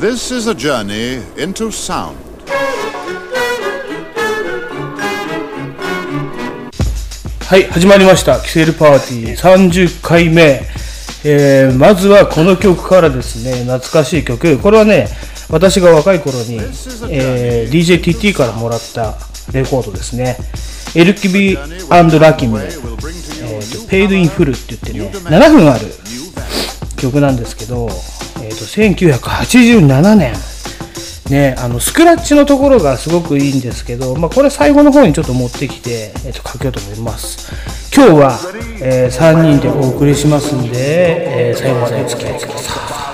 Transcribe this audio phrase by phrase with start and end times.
[0.00, 2.16] This is a journey into sound.
[7.46, 8.40] はい、始まりました。
[8.40, 10.62] キセルパーティー30回目。
[11.22, 14.58] えー、まずはこの曲からですね、懐かしい曲。
[14.58, 15.06] これはね、
[15.50, 16.56] 私が若い頃に、
[17.10, 19.18] えー、DJTT からもらった
[19.52, 20.38] レコードですね。
[20.94, 25.84] Eric B. & Rakim、えーと、 Paid in Full って言ってね、7分ある
[26.96, 28.09] 曲なんですけど、えー
[28.60, 30.34] と、1987年。
[31.30, 37.54] ね、あのスクラッチのところがすごくいいんですけど、まあ、これ最後の方にちょっと持ってきて、えー、とかけようと思います
[37.94, 38.38] 今日は、
[38.82, 43.09] えー、3人でお送りしますんで、えー、最後までお付き合いください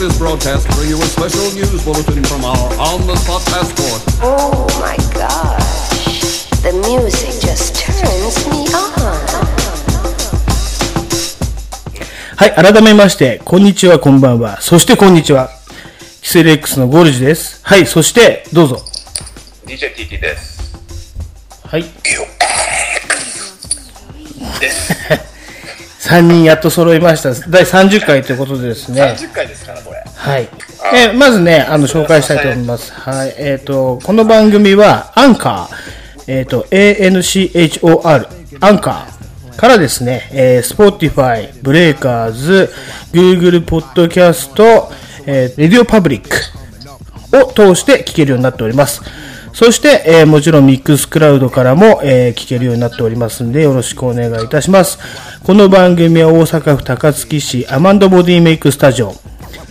[0.00, 4.00] this broadcast bring you a special news bulletin from our on-the-spot passport.
[4.22, 6.48] Oh my gosh.
[6.62, 8.88] The music just turns me on.
[12.34, 14.62] はい、改めまして、こんにちは、こんばんは。
[14.62, 15.50] そして、こんにちは。
[16.22, 17.60] キセル X のゴルジです。
[17.62, 18.80] はい、そして、どうぞ。
[19.66, 20.80] DJTT です。
[21.62, 21.82] はい。
[24.60, 24.94] です。
[26.08, 27.34] 3人やっと揃いました。
[27.50, 29.02] 第30回ということでですね。
[29.02, 29.89] 30回ですから。
[30.20, 30.48] はい。
[30.94, 32.92] えーまずね、あの、紹介したいと思います。
[32.92, 33.34] はい。
[33.38, 38.28] えっ、と、この番組は、アンカー、えっ、と、ANCHOR、
[38.60, 42.70] アンカーからですね、えー、Spotify、ブレイカーズ、
[43.12, 44.88] Google Podcast、
[45.24, 46.28] えー、Radio Public
[47.42, 49.00] を通して聞けるようになっております。
[49.54, 54.98] そして、えーもちろんミックスクラウドからも、えー聞けるようになっておりますんで、よろしくお願いいたします。
[55.44, 59.14] この番組は大阪府高槻市アマンドボディメイクスタジオ、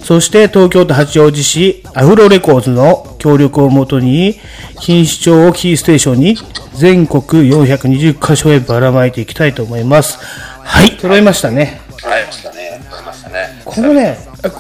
[0.10, 4.40] そして東京都八王子市アフロレコーズの協力をもとに、
[4.78, 6.36] 錦糸町をキーステーションに
[6.74, 10.18] 全国420カ所へばらまいていきたいと思います。
[10.64, 11.80] はい、揃いましたね。
[12.02, 12.82] はい、ましたね。
[12.92, 13.62] ありましたね。
[13.64, 14.18] このね、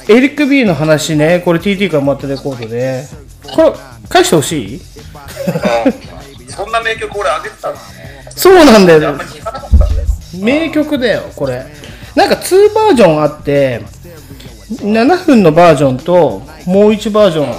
[0.07, 3.07] エリック B の話ね、これ TT からもらったレコードで、
[3.55, 3.73] これ、
[4.07, 4.75] 返してほしい？
[4.75, 4.81] うん
[6.47, 7.79] そんな名曲俺あげてたのね。
[8.35, 9.17] そうなんだよ。
[10.39, 11.65] 名曲だよ、これ。
[12.13, 13.81] なんか2バージョンあって、
[14.69, 17.55] 7分のバージョンと、もう1バージョン、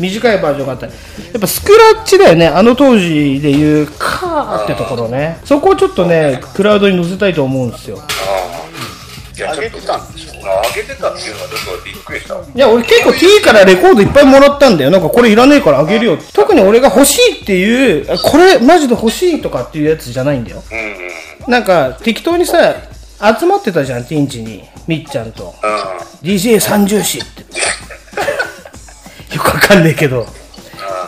[0.00, 0.86] 短いバージョンがあった。
[0.86, 0.92] や
[1.36, 5.38] っぱスクラッチだよね、あの当時でいう、カーってところね。
[5.44, 7.98] そこをちょっとね、クラウドに載せたいと思うんですよ。
[9.36, 12.36] いや、あげてたんでしょあげてたっていうのはちょっとびっくりした。
[12.36, 14.90] いや、俺結構 T からレコードいっぱいもらったんだよ。
[14.90, 16.18] なんかこれいらねえからあげるよ。
[16.32, 20.62] 特に俺が欲しいっていう、あこれマジで欲しいとかっていうやつじゃないんだよ。
[20.70, 21.50] うんうん。
[21.50, 22.76] なんか適当にさ、
[23.20, 24.64] 集まってたじゃん、ティンチに。
[24.86, 25.54] みっちゃんと。
[26.22, 27.42] う DJ 三重視って。
[29.34, 30.26] よくわかんねえけど。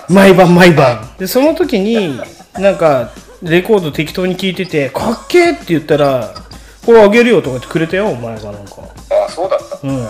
[0.09, 1.11] 毎晩毎晩。
[1.19, 2.19] で、その時に、
[2.55, 3.11] なんか、
[3.43, 6.35] レコード適当に聴いてて、かっけーって言ったら、
[6.85, 8.83] これあげるよとか言ってくれたよ、お前がなんか。
[8.83, 8.85] ん。
[9.27, 9.79] あ、そうだった。
[9.83, 10.07] うん。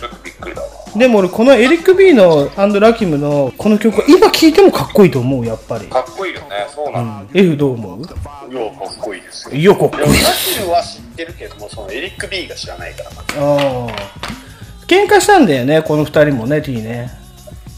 [0.00, 0.68] ちょっとびっくりだわ。
[0.96, 6.66] でも俺このエリック・ビーのアンド・ラキムのこの曲今聴いてもかっこいいと思うやっぱりかっこいいよね。
[6.74, 7.32] そうなんだ。
[7.32, 8.00] F どう思う？
[8.00, 8.16] いや、か
[8.86, 9.54] っこいいですよ。
[9.54, 13.88] いやかっこいいでも、ナシルは知ってるけども、そのエリック・ビーが知らないから、まずああ
[14.86, 17.10] 喧嘩したんだよねこの二人もね T ね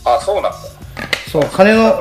[0.05, 0.59] あ、そうなんだ。
[1.31, 1.95] そう金の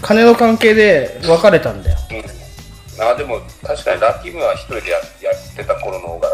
[0.00, 3.02] 金の関係で別れたんだようん。
[3.02, 5.02] あ、でも確かにラッキームは一人でやや
[5.36, 6.28] ってた頃の方が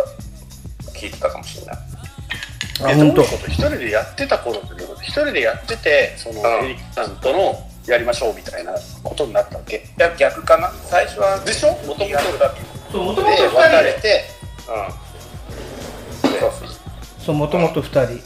[0.95, 1.77] 聞いてたかもしれない。
[1.77, 3.47] あ本当えどういうこと？
[3.47, 5.03] 一人でやってた頃ってこと？
[5.03, 7.55] 一人でやってて、そのうんエリックさんとの
[7.87, 9.77] やりましょうみたいなことになったわけ？
[9.77, 10.71] いや、逆かな？
[10.89, 11.39] 最初は。
[11.41, 11.71] でしょ？
[11.73, 14.25] もともとやってたっていうそうもとで、別れて、
[14.68, 16.30] うん。
[16.32, 16.52] そうそう。
[17.20, 18.22] そうもともと二人で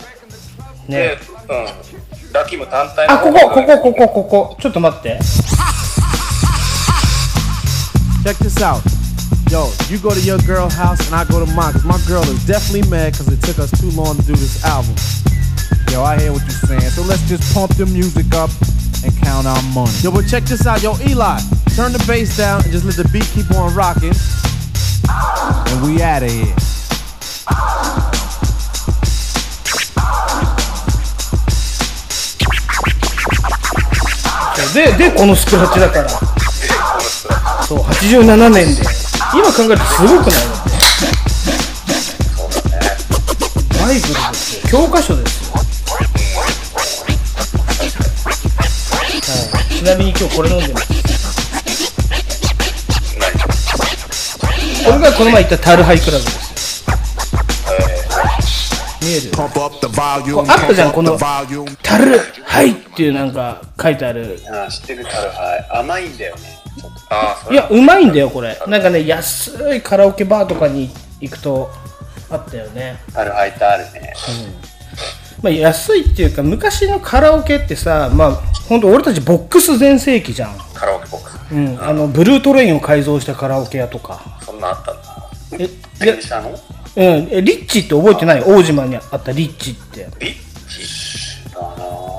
[0.88, 1.18] ね、
[1.50, 1.94] うん。
[2.34, 5.20] ラッキーム単体あここここここここちょっと待って
[8.24, 8.82] Check this out.
[9.52, 12.24] Yo, you go to your girl house and I go to mine, cause my girl
[12.24, 14.96] is definitely mad cause it took us too long to do this album.
[15.92, 18.50] Yo, I hear what you're saying, so let's just pump the music up
[19.04, 19.92] and count our money.
[20.00, 20.82] Yo, but check this out.
[20.82, 21.38] Yo, Eli,
[21.76, 24.16] turn the bass down and just let the beat keep on rocking.
[25.71, 26.55] And we out of here.
[34.75, 36.09] で、で、このスクラッチだから。
[36.09, 38.83] そう、87年で。
[39.35, 40.55] 今考えるとすごくないの
[43.81, 44.71] バイブルですよ。
[44.71, 45.55] 教科書ですよ。
[45.55, 45.63] は
[49.11, 49.75] い。
[49.75, 50.98] ちなみに今日これ飲んでます。
[54.85, 56.97] これがこの前言ったタルハイクラブですよ。
[59.01, 59.31] 見える？
[59.39, 59.51] あっ
[60.67, 61.19] たじゃん、この.
[61.83, 64.39] タルハイっていうなんか書いてある。
[64.49, 66.59] あー知ってるタルハイ甘いんだよね
[67.11, 68.59] ああ、いや、うまいんだよ、これ。
[68.67, 70.91] なんかね、安いカラオケバーとかに
[71.21, 71.71] 行くと
[72.31, 72.99] あったよね。
[73.13, 74.13] タルハイってあるね
[75.43, 78.33] まあ、安いっていうか、昔のカラオケってさ、まあ、
[78.69, 80.59] ほんと俺たちボックス全盛期じゃん。
[81.53, 81.79] うん。
[81.83, 84.39] あの、ブルートレインを改造したカラオケ屋とか。
[84.43, 85.31] そんなあったんだ。
[85.59, 85.69] え、
[86.05, 86.51] 電車の？
[86.51, 86.59] うん。
[87.31, 88.43] え、リッチって覚えてない？
[88.43, 90.07] 大島にあったリッチって。
[90.21, 90.39] リッチ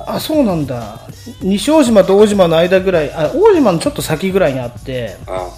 [0.07, 0.99] あ、そうなんだ。
[1.41, 5.33] 西大島と大島の間ぐらい、あ、大島のちょっと先ぐらいにあって、うん。
[5.35, 5.49] あの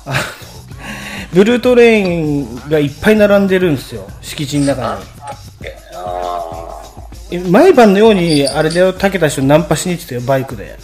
[1.33, 4.05] ブルートレインがいっぱい並んでるんですよ。
[4.21, 4.87] 敷地の中に。
[4.87, 5.01] あ
[7.31, 10.77] え毎晩のようにあれだよ、竹田人ナンパしに行ってたよ、バイクで。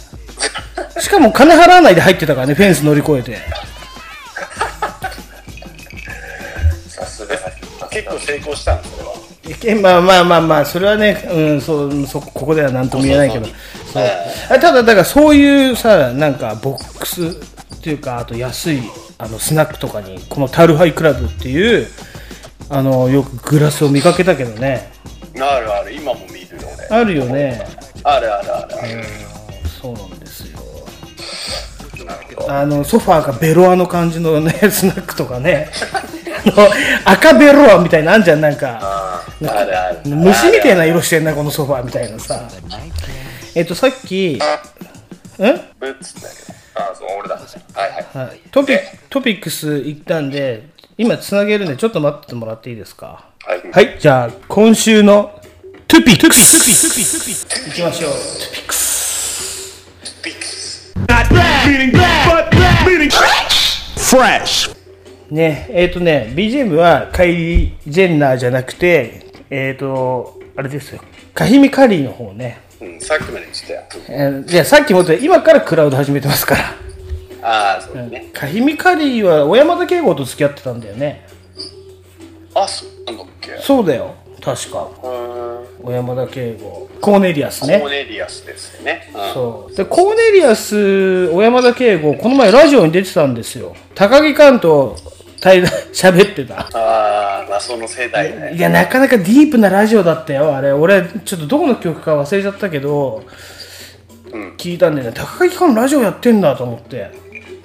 [1.08, 3.38] しかも金払わないで入ってたからね、フェンス乗り越えて。
[3.38, 3.64] あ、
[6.86, 7.34] さすが。
[7.88, 9.14] 結構成功したんそれは
[9.64, 13.46] えまあまあまあまあ、それはね、うん、そう、そ、ここでは何とも言えないけど。
[13.46, 13.52] そ
[13.98, 14.04] う
[14.50, 18.82] あただ、だからそういうさ、なんか、ボックスっていうか、あと安い、
[19.16, 21.88] あの、スナックとかに、このタルハイクラブっていう、
[22.68, 24.92] あの、よくグラスを見かけたけどね。
[25.40, 27.66] あるある今も見るよ俺あるよね。
[28.04, 29.04] あるあるあるある
[29.80, 30.17] そうなんですよ。
[32.48, 35.70] あの、ソファーがベロアの感じのね、スナックとかね。
[36.46, 36.68] あの、
[37.04, 38.78] 赤ベロアみたいなのあんじゃん、なんか。
[38.80, 42.48] あるある虫みたいな色してんな、このソファーみたいなさ。
[43.54, 46.52] えっと、さっき、んブッツだけ？
[46.52, 47.34] どあ、そう、俺だ。
[47.36, 48.26] はいはい。
[48.28, 48.78] はいトピ
[49.10, 53.24] トピックス行ったんで、今つなげるんで、ちょっと待っててもらっていいですか？
[53.44, 53.70] はい。
[53.70, 55.40] はい、じゃあ、今週の
[55.86, 57.68] トピックス。
[57.68, 58.10] 行きましょう。
[58.10, 58.16] ト
[58.54, 58.87] ピックス。
[62.98, 64.76] ピックス Fresh.
[65.30, 71.00] ね、えっ、とね、BGM はカイリー・ジェンナーじゃなくて、えっ、と、あれですよ。
[71.34, 72.60] カヒミ・カリーの方ね。
[72.80, 76.74] うんさっきまで言ってたよえー、じゃあさっきも言った今からクラウド始めてますから。
[77.42, 81.26] ああそうだねカヒミ・カリーは小山田圭吾と付き合ってたんだよね。
[82.54, 84.14] あそうなんだっけそうだよ。
[84.40, 84.88] 確か。
[85.02, 86.88] うーん小山田圭吾。
[87.00, 87.90] コーネリアスねコー。
[87.90, 89.74] ネリアスですよねうんそう。
[89.76, 93.74] で、コーネリアス、小山田圭吾、この前ラジオに出てたんですよ。
[93.94, 94.96] 高木寛と
[95.40, 96.60] 対談、 喋ってた。
[96.60, 100.72] ああまあその世代ねいや、なかなかディープなラジオだったよ、あれ。
[100.72, 103.22] 俺、ちょっとどこの曲か忘れちゃったけど、
[104.58, 107.10] 聞いたんでね、高木寛ラジオやってんだと思って。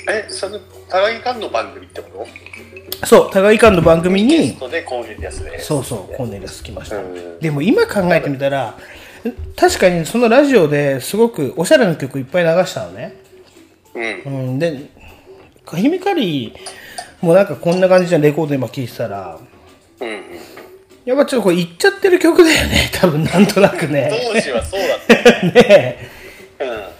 [0.09, 2.42] えその高木寛の番組ってこと？
[3.05, 6.97] そう、高木寛の番組に、それでコーネリアスでそうそう、コーネリアス来ました。
[6.97, 7.39] うん。
[7.39, 8.77] でも今考えてみたら、
[9.55, 13.15] 確かにそのラジオですごくおしゃれな曲いっぱい流したのね。
[13.93, 14.21] うん。
[14.25, 14.89] うん、で、
[15.65, 19.39] カヒミカリーもなんかこんな感じじゃんレコード今聴いてたら、
[19.99, 20.23] うんうん。
[21.05, 24.11] やっぱちょっとこれいっちゃってる曲だよね、多分なんとなくね。
[24.33, 25.47] 当時はそうだった。
[25.47, 26.09] よ ねえ。
[26.59, 26.92] うん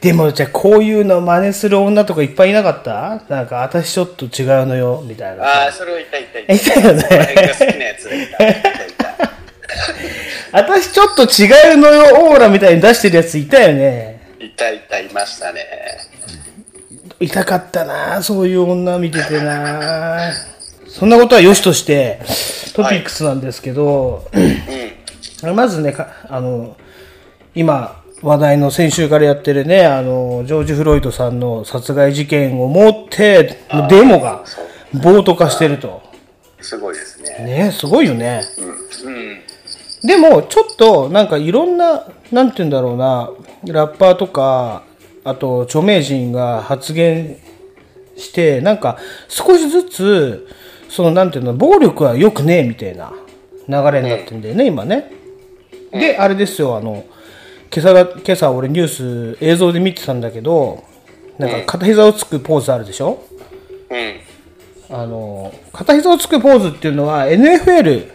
[0.00, 3.22] でもじゃあこういうの真似する女とかいっぱいいなかった？
[3.28, 5.44] なんか私ちょっと違うのよ、みたいな。
[5.44, 5.64] さ。
[5.64, 6.58] ああそれはいたいたいたい。
[6.58, 7.02] たよね。
[7.02, 8.62] 好きなやつがいたい。
[8.62, 9.30] たいた
[10.52, 14.20] 私ちょっと違うのよ、オーラみたいに出してるやついたよね。
[14.40, 15.66] いたいたいましたね。
[17.20, 20.32] いたかったなそういう女見ててな。
[20.88, 22.20] そんなことは良しとして、
[22.74, 24.28] トピックスなんですけど、
[25.54, 26.76] まずね、かあの、
[27.54, 33.58] 今、話題の先週からやってるね、あの、ジョージ・フロイドさんの殺害事件をもって、
[33.88, 34.44] デモが
[35.02, 36.02] 暴徒化してると。
[36.60, 38.42] すごいですねねすごいよね。
[39.04, 39.50] うん
[40.02, 43.30] でも、ちょっと、なんかいろんな、なんて言うんだろうな、
[43.66, 44.82] ラッパーとか、
[45.24, 47.36] あと、著名人が発言
[48.16, 48.96] して、なんか、
[49.28, 50.48] 少しずつ、
[50.88, 53.12] その、なんていうの、暴力は良くねえ、みたいな
[53.68, 55.12] 流れになってんだよね、今ね。
[55.92, 57.04] で、あれですよ、あの、
[57.72, 60.82] 今朝が、今朝俺ニュース映像で見てたんだけど、
[61.38, 63.22] なんか片膝をつくポーズあるでしょ？
[63.90, 64.96] うん。
[64.96, 68.08] あの、片膝をつくポーズっていうのは NFL、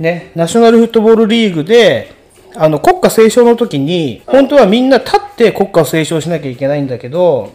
[0.00, 2.12] ね、ナショナルフットボールリーグで、
[2.56, 7.52] あの、国歌斉唱の時に、本当はみんな立って国歌を斉唱しなきゃいけないんだけど、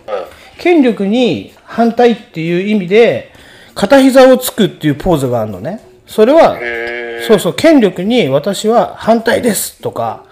[0.57, 3.33] 権力に反対っていう意味で、
[3.73, 5.81] 片膝をつくっていうポーズがあるのね。
[6.07, 6.57] それは、
[7.27, 10.24] そうそう、権力に私は反対ですとか、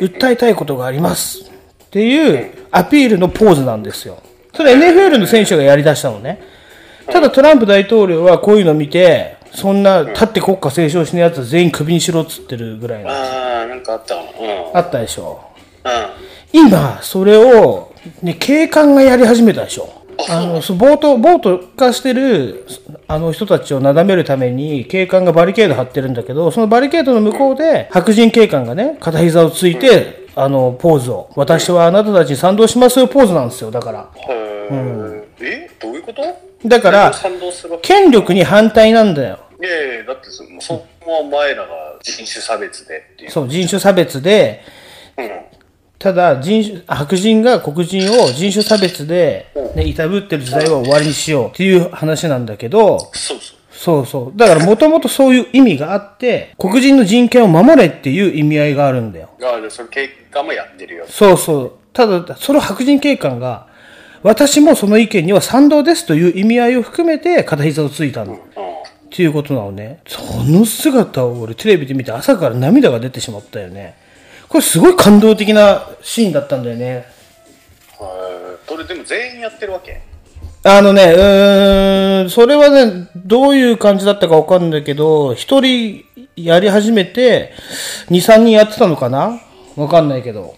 [0.00, 1.50] 訴えたいことがあります。
[1.88, 4.22] っていうアピールのポーズなんですよ。
[4.54, 6.40] それ NFL の選手がやり出したのね。
[7.06, 13.10] ただトランプ大統領はこういうの見て、そんな立って国家斉唱しのやつは全員クビにしろっつってるぐらいの。
[13.10, 14.22] ああ、なんかあったわ。
[14.22, 14.76] うん。
[14.76, 15.40] あったでしょ。
[15.84, 16.66] うん。
[16.66, 19.97] 今、それを、ね、警官がやり始めたでしょ。
[20.28, 22.66] あの、そう暴徒、暴徒化してる、
[23.06, 31.30] あの人たちをなだめるために、警官がバリケード張ってるんだけど、そのバリケードの向こうで、白人警官がね、片膝をついて、あの、ポーズを。
[31.36, 34.08] 私はあなたたちに賛同しますよ、ポーズなんですよ、だから。
[34.28, 35.70] へーえ？
[35.80, 36.22] どういうこと？
[36.66, 39.38] だから、賛同するわけ権力に反対なんだよ。
[39.60, 41.68] いやいや、だってそ、そこはお前らが
[42.02, 43.30] 人種差別でっていう。
[43.30, 44.62] そう、人種差別で、
[45.16, 45.30] うん。
[45.98, 53.58] ただ人種、白人が黒人を人種差別で、ね、いたぶってる時代は終わりにしようっていう話なんだけど、そうそう。
[53.78, 54.36] そうそう。
[54.36, 59.30] だからもともとそういう意味があって、黒人の人権を守れっていう意味合いがあるんだよ。
[59.40, 61.04] ああ、それ警官もやってるよ。
[61.08, 61.72] そうそう。
[61.92, 63.68] ただ、その白人警官が、
[64.24, 68.34] 私もその意見には賛同ですという意味合いを含めて片膝をついたの。
[68.34, 68.38] っ
[69.10, 70.00] ていうことなのね。
[70.06, 73.94] その姿を俺テレビで見て朝から涙が出てしまったよね。
[74.48, 77.06] これすごい感動的なシーンだったんだよね。
[78.66, 80.00] それでも全員やってるわけ？
[80.64, 86.04] あのね、うーん、それはね、どういう感じだったかわかんないけど、一人
[86.36, 87.52] やり始めて、
[88.10, 89.40] 二、三人やってたのかな？
[89.76, 90.56] わかんないけど。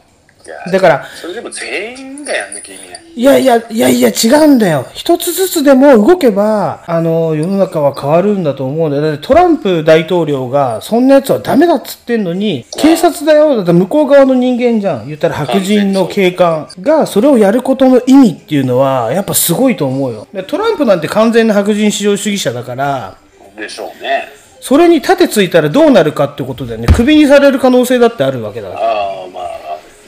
[0.73, 3.20] だから、それでも全員がやんなきゃ意味ない。
[3.20, 4.86] いやいや、いやいや、違うんだよ。
[4.94, 9.02] 一つずつでも動けば、あの、世の中は変わるんだと思うんだよ。
[9.02, 13.56] だってトランプ大統領が、そんなやつはダメだっつってんのに、警察だよ。
[13.56, 15.06] だって向こう側の人間じゃん。
[15.06, 20.26] 言ったら白人の警官が、それをやることの意味っていうのは、やっぱすごいと思うよ。
[20.32, 23.16] でトランプなんて完全な白人至上主義者だから、
[23.56, 24.28] でしょうね。
[24.60, 26.86] それに盾ついたらどうなるかってことだよね。
[26.86, 28.80] クビにされる可能性だってあるわけだから。
[28.80, 29.48] ああ、まあ、あ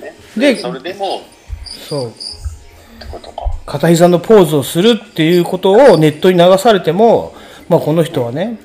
[0.00, 0.54] るね。
[0.54, 1.22] でそれでも、
[1.88, 2.12] そう。
[3.12, 3.42] ことか。
[3.66, 7.34] 片膝のポーズをするっていうことをネットに流されても、
[7.68, 8.58] まあ、この人はね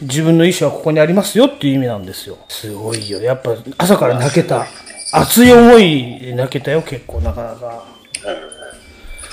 [0.00, 2.38] 自分の意思はここにありますよっていう意味なんですよ。
[2.48, 3.20] すごいよ。
[3.20, 4.66] やっぱ朝から泣けた。
[5.12, 7.84] 熱い思いで泣けたよ結構なかなか。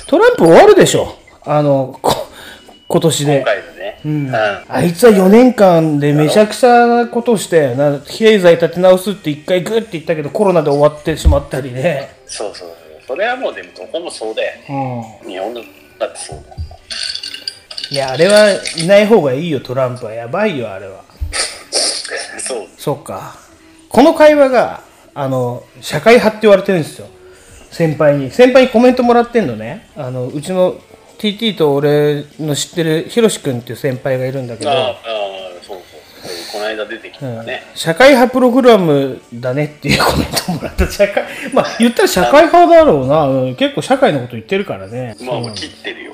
[0.07, 1.15] トランプ終わるでしょ。
[1.43, 2.27] あのこ
[2.88, 3.36] 今年で。
[3.38, 4.01] 今回でね。
[4.05, 4.36] うん。
[4.67, 12.09] あいつは4年間でめちゃくちゃなことをしてな経済立て直すって一回グッて言ったけどコロナで終わってしまったりね。
[12.25, 12.69] そうそう。
[13.07, 15.21] それはもうでもどこもそうだよね。
[15.23, 15.61] うん日本だ
[16.07, 16.57] ってそうだよ。
[17.89, 20.11] いや、あれはいない方がいいよ、トランプは。
[20.11, 21.03] やばいよ、あれは。
[22.39, 22.67] そう。
[22.77, 23.37] そうか。
[23.87, 24.81] この会話が、
[25.15, 27.07] あの、社会派って言われてるんですよ。
[27.71, 28.29] 先輩に。
[28.29, 29.87] 先輩にコメントもらってんのね。
[29.95, 30.75] あの、うちの
[31.17, 34.95] TT と俺の知ってるヒロシ君っていう先輩がいるんだけど、ああ、
[36.67, 37.63] 間出てきたね。
[37.75, 40.89] 社会派プログラムだねっていうコメントもらった。
[40.89, 43.27] 社会、まあ 言ったら社会派だろうな。
[43.27, 45.15] うん結構社会のこと言ってるからね。
[45.21, 46.13] まあ、もう切ってるよ。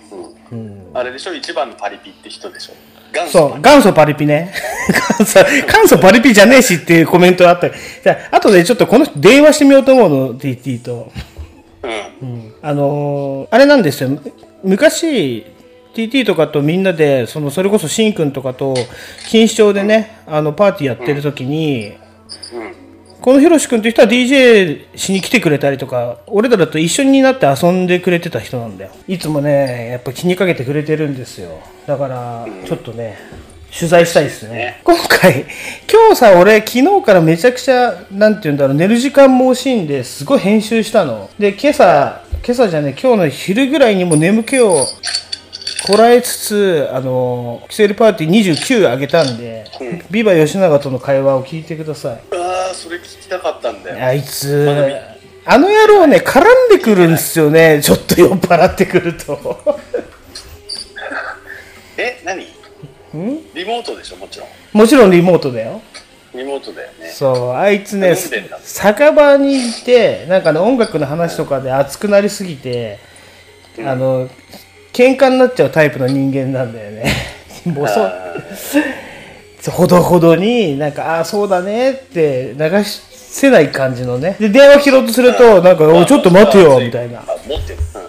[0.52, 0.88] うん。
[0.94, 1.34] あれでしょ？
[1.34, 2.74] 一番のパリピって人でしょ？
[3.14, 4.52] 元祖そう、元祖パリピね。
[5.20, 7.74] 元祖、元祖パリピじゃねえしっていうコメントがあったり。
[8.04, 11.12] じゃあ、後でちょっとこの人電話してみようと思うの、TT と。
[12.22, 12.54] うん。
[12.62, 14.10] あのーあれなんですよ。
[14.64, 15.46] 昔、
[15.94, 18.74] TT とかとみんなで、その、それこそシンくんとかと、
[19.26, 21.94] 錦糸町でね、あの、パーティーやってる時に、
[23.22, 28.92] このヒロシ君っていう人は DJ しに来てくれたりとか、俺らだと一緒になって遊んでくれてた人なんだよ。
[29.08, 31.62] いつもね、やっぱ気にかけてくれてるんですよ。
[31.88, 33.18] だから、ちょっとね、
[33.74, 34.82] 取材したいですね。
[34.84, 35.46] 今回、
[35.90, 41.30] 今日さ、俺、昨日からめちゃくちゃ、なんて言うんだろう、寝る時間も惜しいんで、すごい編集したの。
[41.40, 44.86] で、今朝、今朝じゃね、今日の昼ぐらいにも眠気を
[45.86, 49.66] こらえつつ、あの、キセルパーティー29あげたんで、
[50.10, 52.22] ビバ吉永との会話を聞いてください。
[52.32, 54.06] ああ、それ聞きたかったんだよ。
[54.06, 54.70] あいつ、
[55.46, 59.58] あの野郎ね、絡んでくるんですよね、ちょっと酔っ払ってくると。
[61.98, 62.48] え、何？
[63.54, 64.48] リモートでしょもちろん。
[64.72, 65.82] もちろんリモートだよ。
[66.34, 67.10] リモートだよね。
[67.10, 73.00] そう、あいつね、酒場にいて、なんかね、音楽の話とかで熱くなりすぎて、
[73.86, 74.30] あの、
[74.94, 77.12] 喧嘩になっちゃうタイプの人間なんだよね。
[77.66, 78.12] もうそう、
[79.72, 84.36] ほどほどに、なんか、ああ、そうだねって流せない感じのね。
[84.40, 87.20] で、電話切ろうとすると、なんか、おいちょっと待てよ、みたいな。
[87.20, 87.80] あ、持ってる。
[87.96, 88.02] うん。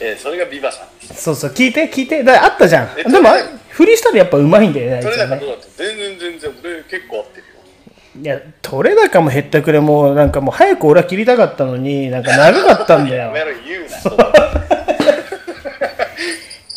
[0.00, 1.22] え、それがビバさんです。
[1.22, 2.22] そうそう、聞いて、聞いて。
[2.24, 2.88] だあったじゃん。
[2.98, 5.46] えでもそれ、フリースタイルやっぱうまいんだよね、あいつはねそれだかど。
[5.46, 5.66] うだった？
[5.84, 8.22] 全然全然、俺結構合ってるよ。
[8.22, 13.30] いや、取れ高も減ったくれも、なんかもう早く俺は切りたかったのに、なんか長かったんだよや。
[13.30, 14.75] めろ、言うな。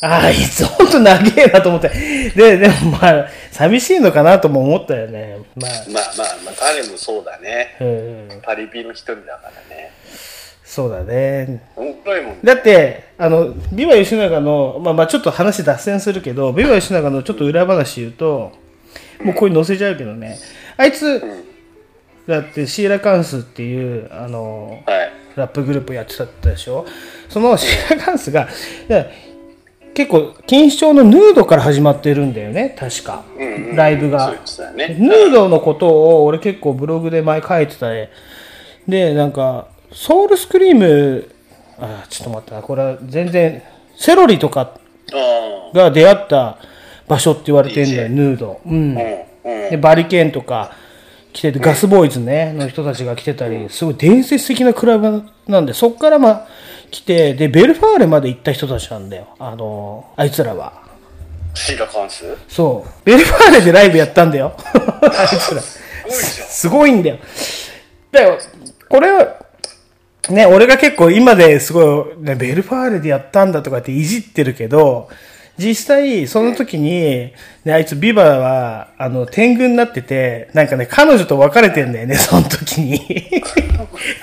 [0.02, 1.90] そうだあいつほんと長えなと思って。
[2.36, 5.40] で、でもまあ、寂しいのかなとも思ったよね。
[5.56, 7.76] まあ、まあまあまあ、彼もそうだね。
[7.82, 9.92] うん、パリピの一人だからね。
[10.64, 11.64] そうだね。
[11.76, 12.40] 面白いもんね。
[12.44, 18.54] だって、あの、ビバ吉永の、まあまあちょっと話脱線するけど、ビバ吉永のちょっと裏話言うと、
[19.24, 20.38] もうこれ載せちゃうけどね、
[20.78, 21.22] あいつ、
[22.28, 25.12] だってシーラカンスっていう、あの、はい。
[25.36, 26.86] ラップグループやってたでしょ？
[27.30, 28.50] そのシーラカンスが、
[29.94, 33.24] 結構、錦糸町のヌードから始まってるんだよね、確か。
[33.76, 34.28] ライブが。
[34.28, 34.96] そうですよね。
[35.00, 38.10] ヌードのことを俺結構ブログで前書いてたね。
[38.88, 41.30] で、なんか、ソウルスクリーム、
[41.80, 43.62] あ、ちょっと待ってな、これは全然、
[43.96, 44.72] セロリとか
[45.14, 46.58] あが出会った
[47.08, 48.62] 場所って言われてんだよ、ヌード。
[48.66, 48.96] うん。
[48.96, 50.72] で、バリケンとか
[51.34, 56.48] 来てて、ガスボーイズね、の人たちが来てたり、すごい伝説的なクラブなんで、そっからまあ
[56.92, 59.28] 来て、で、ベルファーレまで行った人たちなんだよ。
[59.40, 60.90] あの、あいつらは。
[61.54, 62.24] シーラカンス？
[62.48, 62.92] そう。
[63.06, 64.56] ベルファーレでライブやったんだよ。
[64.58, 65.62] あ いつら。
[66.12, 67.18] すごいんだよ。
[68.12, 68.40] だよ、
[68.88, 69.36] これは、
[70.30, 75.10] ね、俺が結構今ですごい、ね、ベルファーレでやったんだとかっていじってるけど、
[75.58, 77.34] 実際、その時に、
[77.66, 83.02] ね、あいつビバは、あの、天狗になってて、なんかね、彼女と別れてんだよね、その時に。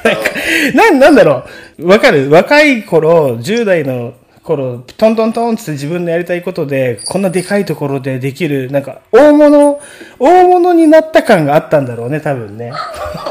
[0.05, 0.21] なんか、
[0.75, 1.45] なん、なんだろ
[1.79, 1.87] う。
[1.89, 2.31] わかる？
[2.31, 9.81] 若い頃、10代の頃、トントントンって自分のやりたいことで、こんなでかいところでできる、なんか、大物、
[10.19, 12.73] 大物になった感があったんだろうね、多分ね。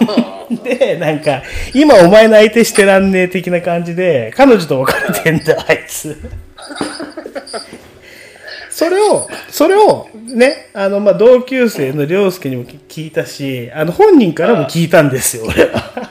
[0.64, 1.42] で、なんか、
[1.74, 6.16] 今お前の相手してらんねえ的な感じで、彼女と別れてんだ、あいつ。
[8.70, 16.10] それを、それを、ね、あの、まあ、同級生の涼介にも聞いたし、あの、本人からも聞いたんですよ、俺は。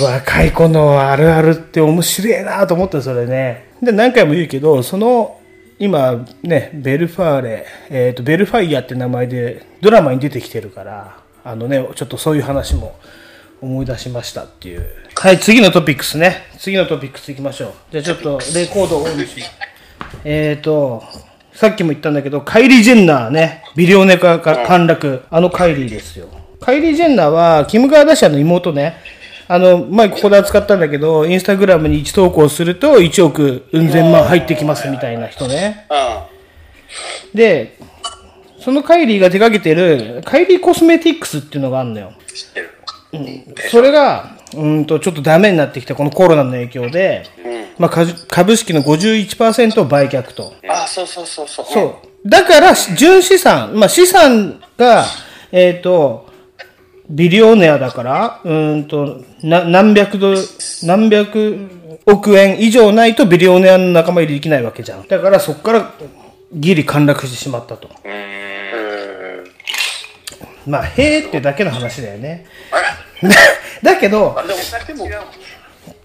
[0.00, 3.68] 若い子のあるあるって面白いなと思ったそれね。
[3.82, 5.40] で、何回も言うけど、その、
[5.78, 12.98] 今、ね、ベルファーレ、えっ、と、ベルファイヤーって名前でドラマに出てきてるから、あのね、ちょっとそういう話も
[13.60, 14.86] 思い出しましたっていう。
[15.14, 16.44] はい、次のトピックスね。
[16.58, 17.72] 次のトピックス行きましょう。
[17.90, 19.42] じゃあちょっとレコードをオンし。
[20.24, 21.02] えっ、と、
[21.52, 26.28] さっきも言ったんだけど、カイリー・ジェンナーね、ビリオネアが陥落、あのカイリーですよ。
[26.60, 28.96] カイリー・ジェンナーは、キム・カーダシャンの妹ね、
[29.48, 35.86] あの、前ここで扱ったんだけど、インスタグラムに1投稿すると1億うん千万入ってきますみたいな人ね。
[37.32, 37.78] うで、
[38.58, 42.08] そのカイリーが手掛けてる、カイリーコスメティックスっていうのがあるのよ。
[42.08, 42.10] ん。
[42.34, 42.76] 知ってる。
[43.70, 47.24] それが、うーんと、ちょっとダメになってきたこのコロナの影響で、
[47.78, 50.52] まあ、株株式の51%を売却と。
[50.68, 51.66] あ、そうそうそうそう。
[51.66, 52.28] そう。
[52.28, 55.04] だから、純資産、まあ、資産が、
[55.52, 56.25] えっ、と、
[57.08, 60.38] ビリオネアだから、うーんと、な、何百ドル、
[60.82, 61.68] 何百
[62.06, 65.06] 億円以上ないとビリオネアの仲間入りできないわけじゃん。
[65.06, 65.92] だから、そこから、
[66.52, 67.88] ギリ陥落してしまったと。
[70.66, 72.46] まあ、へーってだけの話だよね。
[73.82, 74.54] だけどあ、で
[74.94, 75.24] も、でも、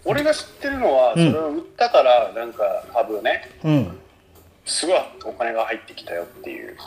[0.06, 3.98] 俺が知ってるのは、それを売ったから、なんか株ね、うん。
[4.66, 6.78] すごいお金が入ってきたよっていう。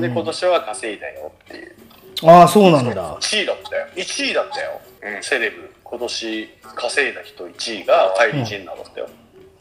[0.00, 1.76] で、今年は稼いだよっていう。
[2.24, 3.16] ああ、そうなんだ。
[3.16, 3.86] 1位だったよ。
[3.96, 4.80] 1位だったよ。
[5.22, 5.70] セレブ。
[5.84, 9.08] 今年稼いだ人1位がカイリー・ジェンナーだったよ。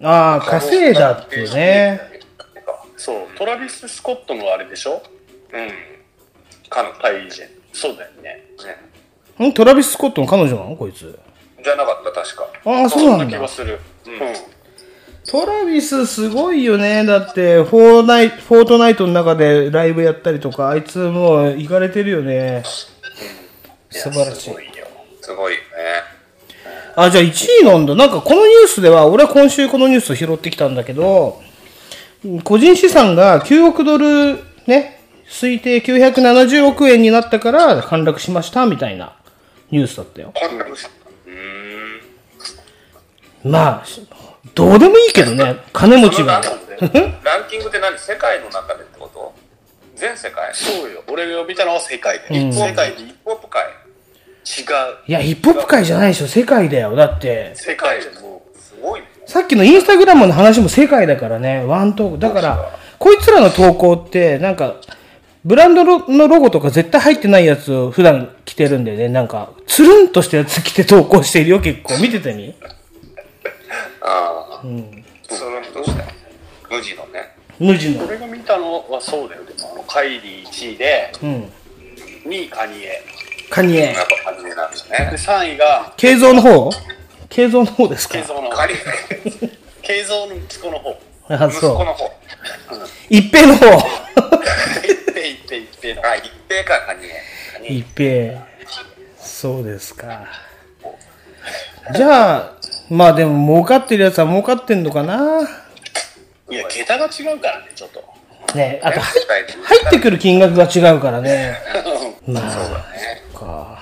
[0.03, 1.99] ああ、稼いだってね。
[2.95, 5.01] そう、トラビス・スコットのあれでしょ？
[5.51, 5.71] うん。
[6.69, 7.49] カカイリー・ジェン。
[7.73, 8.45] そうだよね。
[9.39, 9.47] ね。
[9.49, 10.75] んトラビス・スコットの彼女なの？
[10.75, 11.19] こいつ。
[11.63, 12.47] じゃなかった、確か。
[12.65, 13.47] ああ、そうなんだ気が。
[13.47, 13.79] する。
[14.05, 14.17] うん。
[15.27, 17.05] トラビスすごいよね。
[17.05, 22.63] だって、フォーナイフォートナイトの中でライブやったりとか、あいつもう行かれてるよね。
[23.89, 24.59] 素晴らしいすご。
[24.59, 24.71] いよ。
[25.21, 25.65] すごいよね。
[26.95, 27.95] あ、じゃあ1位なんだ。
[27.95, 31.41] なんかこのニュースでは、俺は今週このニュースを拾ってきたんだけど、
[32.43, 39.15] 個人資産が9億ドル、ね、推定970億円になったから陥落しました、みたいな
[39.71, 40.33] ニュースだったよ。
[40.35, 43.51] こんなうーん。
[43.51, 43.85] まあ、
[44.53, 46.41] どうでもいいけどね、金持ちが。
[46.79, 47.97] ランキングって何？
[47.97, 49.33] 世界の中でってこと？
[49.95, 50.53] 全世界？
[50.53, 51.03] そうよ。
[51.07, 52.39] 俺が呼びたのは世界で。
[52.39, 53.07] うん世界で違う。
[53.07, 53.67] ヒップホップ界
[55.07, 56.95] いや、ヒップホップ界じゃないでしょ、世界だよ。
[56.95, 59.07] だって、世界でもすごいね。
[59.27, 62.19] さっきのインスタグラムの話も世界だからね、ワントーク。
[62.19, 64.77] だから、こいつらの投稿って、なんか、
[65.45, 71.99] ブランドのロゴとか絶対入ってないやつを普段着てるんでね、なんか、つるんとしたやつ着て投稿しているよ、結構。
[71.99, 72.55] 見ててみ
[74.01, 74.61] ああ。
[75.29, 76.03] それどうした
[76.69, 77.35] 無地のね。
[77.59, 78.05] 無地の。
[78.05, 79.43] 俺が見たのはそうだよ。
[79.45, 81.51] でもあのカイリー1位で、うん。
[82.25, 83.03] 2位カニエ。
[83.49, 84.03] カニエや。
[84.03, 85.11] っぱ感じなんですで、ね。
[85.13, 86.69] 3位が、形像の方？
[87.29, 88.15] 形像の方ですか？
[88.15, 88.49] 慶三の。
[89.81, 90.99] 慶三 の息子の方。
[91.27, 92.05] あ、息子その方。
[92.05, 92.11] う。
[93.09, 93.65] 一平の方。
[93.65, 96.05] 一平一平一平の。
[96.07, 97.09] あ、一平か、カニエ。
[97.53, 98.47] カニエ一平。
[99.19, 100.25] そうですか。
[101.95, 102.53] じゃあ、
[102.91, 105.47] まあでも儲かってるやつは儲かってんのかな
[106.49, 108.03] いや、桁が違うからね、ちょっと。
[108.53, 109.21] ねあと入
[109.87, 111.57] ってくる金額が違うからね。
[112.27, 112.83] まあ、そうだね。
[113.33, 113.79] か。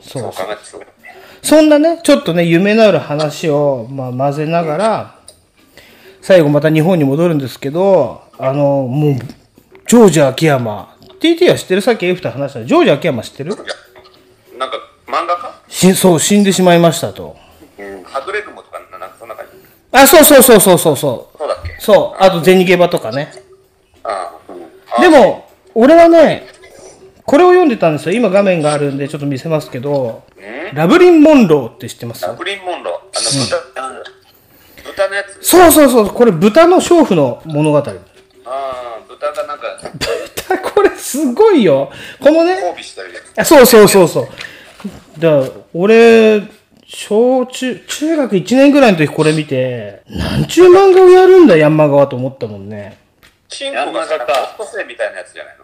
[0.00, 0.46] そそううそう。
[0.46, 0.92] 考えてそうだね。
[1.42, 5.18] そんなね、ちょっとね、夢のある話を、まあ、混ぜながら、
[6.22, 9.14] 最後また日本に戻るんですけど、あの、もう、
[9.86, 10.96] ジョージ秋山。
[11.20, 11.82] TT は知ってる？
[11.82, 13.52] さっき F と話したジョージ秋山知ってる？
[13.52, 13.64] いや、
[14.58, 15.54] なんか、漫画家？
[15.68, 17.36] しそう、死んでしまいましたと。
[18.10, 18.56] ハドレとか、
[18.90, 19.52] なんかそんな感じ？
[19.92, 21.38] あ、そうそうそうそうそうそう。
[21.38, 21.76] そうだっけ？
[21.78, 22.22] そう。
[22.22, 23.32] あと、ゼニゲバとかね。
[24.04, 24.62] ああ、うん。
[24.90, 26.46] あでも、俺はね、
[27.24, 28.14] これを読んでたんですよ。
[28.14, 30.24] 今画面があるんで、ちょっと見せますけど、
[30.72, 32.26] ラブリン・モンローって知ってます？
[32.26, 33.76] ラブリン・モンロー。
[33.76, 34.12] あの、豚、
[34.84, 35.46] 豚のやつ？
[35.46, 36.08] そうそうそう。
[36.08, 37.78] これ、豚の娼婦の物語。
[37.78, 39.66] ああ、豚がなんか、
[40.34, 41.92] 豚、これすごいよ。
[42.18, 43.38] このね、交尾してるやつ。
[43.38, 44.28] あそうそうそうそう。
[45.18, 46.42] だから、俺、
[46.90, 52.96] 小中、中学1年ぐらいの時これ見て、なんちゅう漫画をやるんだ、ヤンマ側と思ったもんね。
[53.46, 55.56] チンコがさ、オットセイみたいなやつじゃない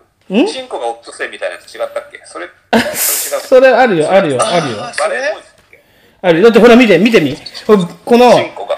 [0.44, 0.46] の？
[0.46, 2.20] チンコがオットセイみたいなやつ違ったっけ？
[2.26, 2.46] それ、
[2.94, 3.46] それ違う。
[3.46, 3.68] それ？
[3.70, 4.76] あるよ、あるよ、あるよ。
[4.76, 5.82] バレーボーイズだっけ
[6.20, 6.44] あるよ。
[6.44, 7.34] だってほら見て、見てみ。
[7.66, 7.74] こ
[8.18, 8.76] の、チンコが。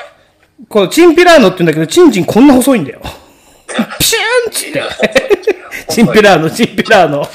[0.68, 3.00] このチンピラーノって言うんだけど、チンチンこんな細いんだよ。
[3.98, 5.92] ピシューンっつって。
[5.92, 7.28] チンピラーノ、チンピラーノ。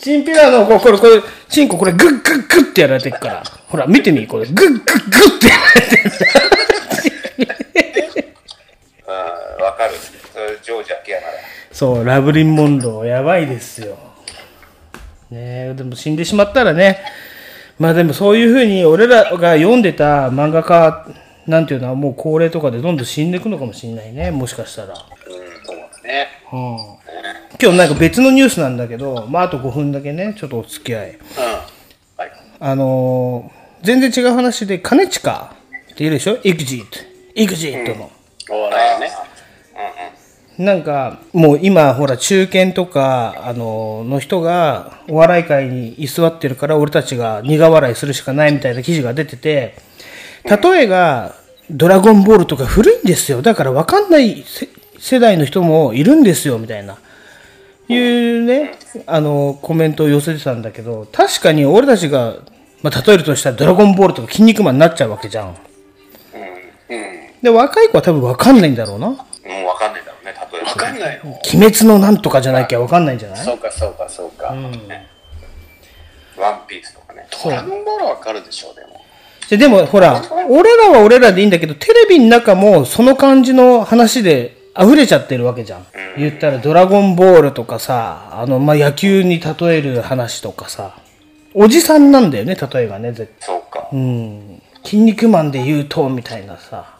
[0.00, 3.42] チンピラーノ、これ、これ、これ、チンコこれグッグッグッってやられてるから。
[3.68, 4.82] ほら、見てみ、これ、グッグッグッっ
[5.38, 6.02] てやられてる。
[9.06, 9.10] う
[9.60, 9.94] ん、わかる。
[10.32, 11.26] それ、ジョージ・秋山だ。
[11.70, 13.98] そう、ラブリン・モンロー、やばいですよ。
[15.30, 17.04] ねえ、でも死んでしまったらね。
[17.78, 21.06] まあでもそういうふうに、俺らが読んでた漫画家、
[21.46, 24.88] なんていうのはもう高齢とかでどんどん死んでいくのかもしれないね、もしかしたら。
[24.88, 24.96] うん、
[25.66, 26.28] そうだね。
[26.52, 26.99] うん
[27.60, 31.10] 今日なんか別のニュースなんだけど、まああと5分だけね、ちょっとお付き合い。
[31.10, 31.16] うん。
[32.16, 32.32] はい。
[32.60, 35.54] あのー全然違う話で、兼近
[35.92, 36.84] っているでしょ ?EXIT。
[37.34, 38.10] EXIT の。
[38.50, 39.10] お笑いね。
[40.58, 49.76] なんか、もう今、ほら、中堅とか、あの、の人が、お笑い界に居座ってるから、俺たちが苦笑いするしかないみたいな記事が出てて、
[50.44, 51.34] 例えが、
[51.70, 53.40] ドラゴンボールとか古いんですよ。
[53.40, 56.98] だから分かんないせ世代の人もいるんですよ、みたいな。
[57.94, 58.72] いうね、
[59.06, 62.36] あの、コメントを寄せてたんだけど、確かに俺たちが、
[62.82, 65.56] まあ、例えるとしたらドラゴンボールとか筋肉マンになっちゃうわけじゃん。
[67.42, 69.08] で、若い子は多分分かんないんだろうな。
[69.08, 69.16] もう
[69.66, 70.68] わかんないだろうね、例えば。
[70.70, 71.40] わかんないの鬼
[71.72, 73.44] 滅のなんとかじゃなきゃ分かんないんじゃない？
[73.44, 74.46] そうか、そうか、そうか。
[74.48, 74.60] ワン
[76.68, 77.26] ピースとかね。
[77.42, 78.88] ドラゴンボールはわかるでしょう、でも。
[79.48, 85.86] ででも、ほら、俺らは俺らでいいんだけど、テレビの中もその感じの話で溢れちゃってるわけじゃん。
[86.16, 90.96] 言ったら、ドラゴンボールとかさ、あの、まあ、野球に例える話とかさ、
[91.54, 93.48] おじさんなんだよね、例えがね、絶対。
[93.48, 93.88] そうか。
[93.92, 94.62] うん。
[94.84, 96.94] 筋肉マンで言うと、みたいなさ。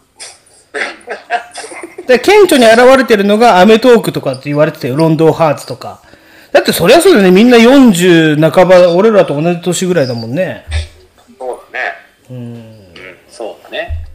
[2.07, 6.03] で、顕著に現れてるのがアメトークとかって言われてたよ、ロンドンハーツとか。
[6.53, 10.64] だってそりゃそうだよね、みんな40半ば、俺らと同じ年ぐらいだもんね。
[11.38, 12.70] そうだね。
[13.29, 14.07] そうだね。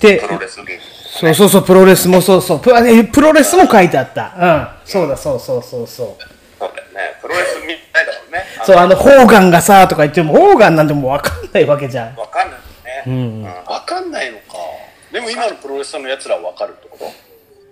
[0.00, 0.82] でプ、ロレスゲーム。
[1.18, 2.60] そうそうそう、プロレスもそうそう。
[2.60, 2.70] プ
[3.12, 4.34] プロレスも書いてあった。
[4.38, 4.68] うん。
[4.84, 6.06] そうだ、そうそうそうそう。
[6.58, 7.18] そうだよね。
[7.20, 8.44] プロレスみたいだもんね。
[8.64, 12.16] そう、あの、ホーガンがさ、とか言っても、ホーガンなんてもうわかんないわけじゃん。
[12.16, 13.02] わかんないね。
[13.06, 13.42] うん。
[13.42, 14.44] わかんないのか。
[15.12, 17.04] でも今のプロレスのやつらはわかるってこと？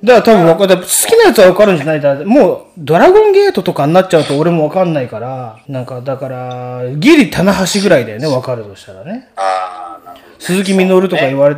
[0.05, 0.83] だから多分わかる。
[0.83, 2.01] 好きなやつはわかるんじゃない？
[2.01, 9.29] だもう、ドラゴンゲートとかになっちゃうと俺もわかんないから、なんか、だから、ギリ棚橋ぐらいだよね、わかるとしたらね。
[9.37, 10.41] ああ、なるほど。
[10.41, 11.57] 鈴木みのるとか言われ、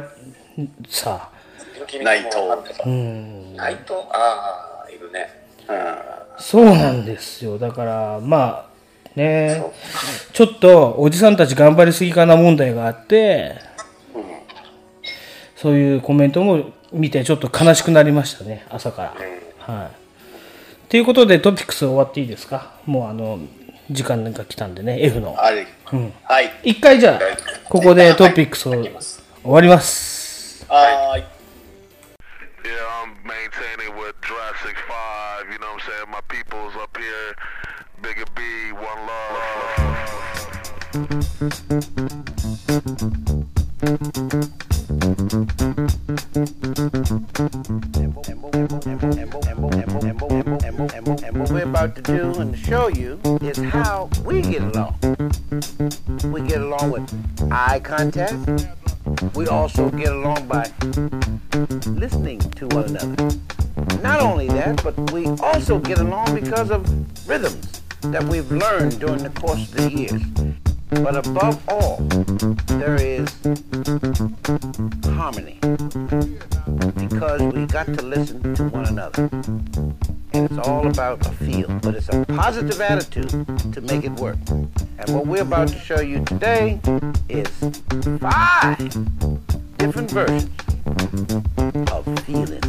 [0.89, 1.31] さ、
[2.03, 2.37] 内藤。
[3.57, 5.29] 内藤ああ、いるね。
[6.39, 7.59] そうなんですよ。
[7.59, 8.69] だから、まあ、
[9.17, 9.65] ね、
[10.33, 13.57] ちょっとおじさんたち頑張りすぎかな問題があって、
[15.57, 19.75] そういうコメントも見てちょっと悲しくなりましたね、朝から。
[19.75, 19.91] はい。
[20.89, 22.75] ということでトピックス終わっていいですか？
[22.87, 23.41] もうあの、
[23.91, 25.35] 時間が来たんでね、F の。
[25.37, 25.67] あれ。
[25.85, 26.53] はい。
[26.63, 27.21] 一回じゃあ、
[27.69, 28.79] ここでトピックスを終
[29.43, 30.65] わります。
[30.69, 31.38] はーい。
[32.69, 36.11] Yeah, I'm maintaining with Jurassic 5, you know what I'm saying?
[36.11, 37.35] My people's up here.
[38.03, 39.39] Bigger B, one love.
[51.25, 54.99] And what we're about to do and show you is how we get along.
[56.25, 58.35] We get along with eye contact,
[59.35, 60.71] we also get along by
[61.87, 63.39] listening to one another.
[64.03, 66.83] Not only that, but we also get along because of
[67.29, 70.68] rhythms that we've learned during the course of the years.
[70.91, 71.97] But above all,
[72.79, 73.29] there is
[75.05, 75.59] harmony
[76.97, 79.29] because we got to listen to one another.
[80.33, 83.31] And it's all about a feel, but it's a positive attitude
[83.73, 84.39] to make it work.
[84.49, 86.81] And what we're about to show you today
[87.29, 87.49] is
[88.21, 88.79] five
[89.79, 90.51] different versions
[91.91, 92.68] of feeling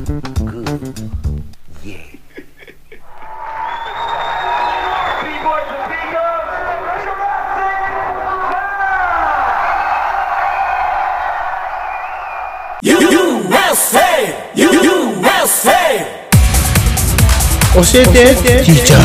[17.75, 18.11] 教えて。
[18.13, 18.99] ティーチャー。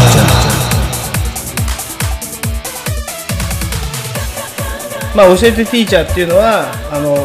[5.15, 7.17] まあ教えてティーチャーっていうのはあの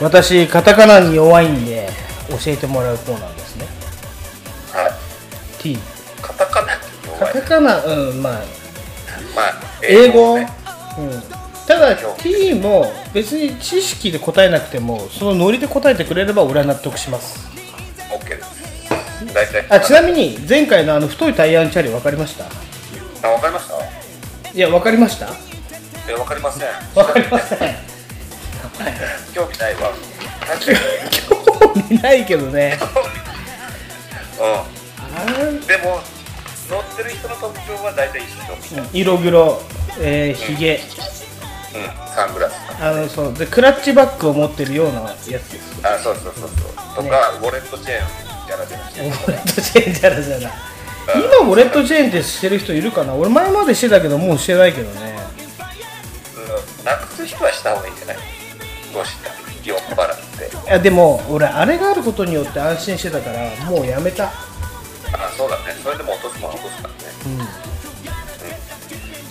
[0.00, 1.88] 私カタカナに弱いんで
[2.30, 3.66] 教えてもらうコーナーですね。
[4.72, 4.92] はい。
[5.62, 5.78] T
[6.20, 6.72] カタカナ。
[7.18, 8.32] カタカナうんまあ
[9.36, 9.52] まあ、
[9.82, 10.48] 英語、ね。
[10.98, 11.22] うん、
[11.66, 17.61] ただ T も別に知識で答えなくてもそのノリで答えてくれれば俺は納得します。
[19.34, 19.64] 大体。
[19.68, 22.44] あちなみに前回のあの太いタイヤのチャリ分かりました？
[23.26, 23.74] あ、わかりました？
[24.54, 25.28] いや分かりました？
[26.08, 26.68] え、わかりません。
[26.94, 27.58] 分かりません
[29.34, 29.92] 興味ないわ。
[31.72, 32.78] 興味ないけどね
[35.40, 35.60] うん。
[35.66, 36.00] でも、
[36.68, 38.24] 乗ってる人の特徴は大体一
[38.76, 38.80] 緒。
[38.82, 39.62] うん、色黒、
[40.00, 40.80] えー、ひげ
[42.14, 42.54] サングラス。
[42.80, 46.50] あのそうでクラッチバッグを持ってるようなやつですあ、そうそうそう
[46.96, 47.04] そう。
[47.04, 50.50] とか、ウォレットチェーンやらせましウォレットチェーンじゃらじゃら
[51.14, 53.14] 今ウォレットチェーンってしてる人いるかな？
[53.14, 55.16] 俺前までしてたけどもうしてないけどね。
[56.78, 56.84] うん。
[56.84, 58.16] なくす人はした方がいいんじゃない？
[58.94, 59.30] どうした？
[59.64, 60.68] 酔っ払って。
[60.68, 64.26] いやでも俺あれがあることによって安心してたからもうやめた。
[64.26, 64.32] あ、
[65.36, 65.72] そうだね。
[65.82, 67.00] それでも落とすものは落とすからね。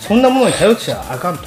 [0.00, 1.44] そんなものに頼っちゃあかんと。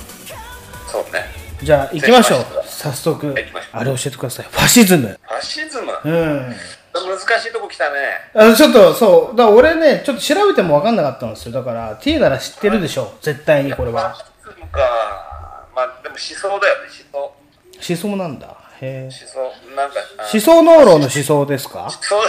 [0.87, 1.25] そうね。
[1.61, 2.45] じゃあ行きましょう。
[2.65, 3.35] 早速
[3.71, 4.45] あれ教えてください。
[4.49, 5.07] ファシズム。
[5.07, 6.55] ファシズム、うん
[7.01, 7.97] 難しいとこ来たね。
[8.33, 14.13] あのちょっとそうだ俺ねちょっと調べても分かんなかったんですよだから T なら知ってるでしょ絶対にこれは
[14.71, 15.67] か。
[15.75, 17.33] まあ、でも思想だよね、思
[17.91, 17.93] 想。
[17.93, 18.47] 思想なんだ
[18.81, 21.89] へえ思想、なんか、あ思想農論の思想ですか？
[22.01, 22.19] そ う。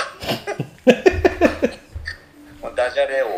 [2.63, 3.29] もうダジャレ王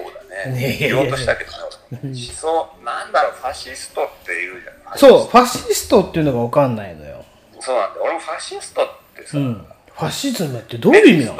[0.41, 0.77] だね。
[0.81, 1.57] 言おうとしたけどね、
[2.05, 4.99] 思想、なんだろう、ファシストって言うじゃん。
[4.99, 7.25] そうファシストっていうのが分かんないのよ
[7.61, 8.05] そうなんだよ。
[8.05, 9.67] 俺もファシストってさ、うん
[9.99, 11.39] ファシズムってどういう意味なの？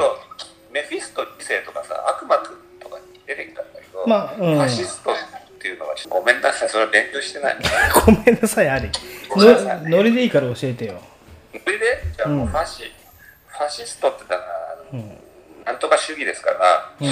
[0.71, 4.55] メフィスト2世とかさ、悪魔くんとかに出てきたんだけど、まあうん。
[4.55, 5.15] ファシストっ
[5.59, 6.85] ていうのは、ごめんなさい、それ。
[6.85, 7.57] は勉強してない。
[8.05, 8.69] ごめんなさい。
[8.69, 8.89] あり
[9.89, 11.01] ノリでいいから教えてよ。
[11.51, 14.41] それで、じゃあもうファシ、ファシストってだから、
[14.91, 15.03] あの
[15.65, 17.07] なんとか主義ですから、うん。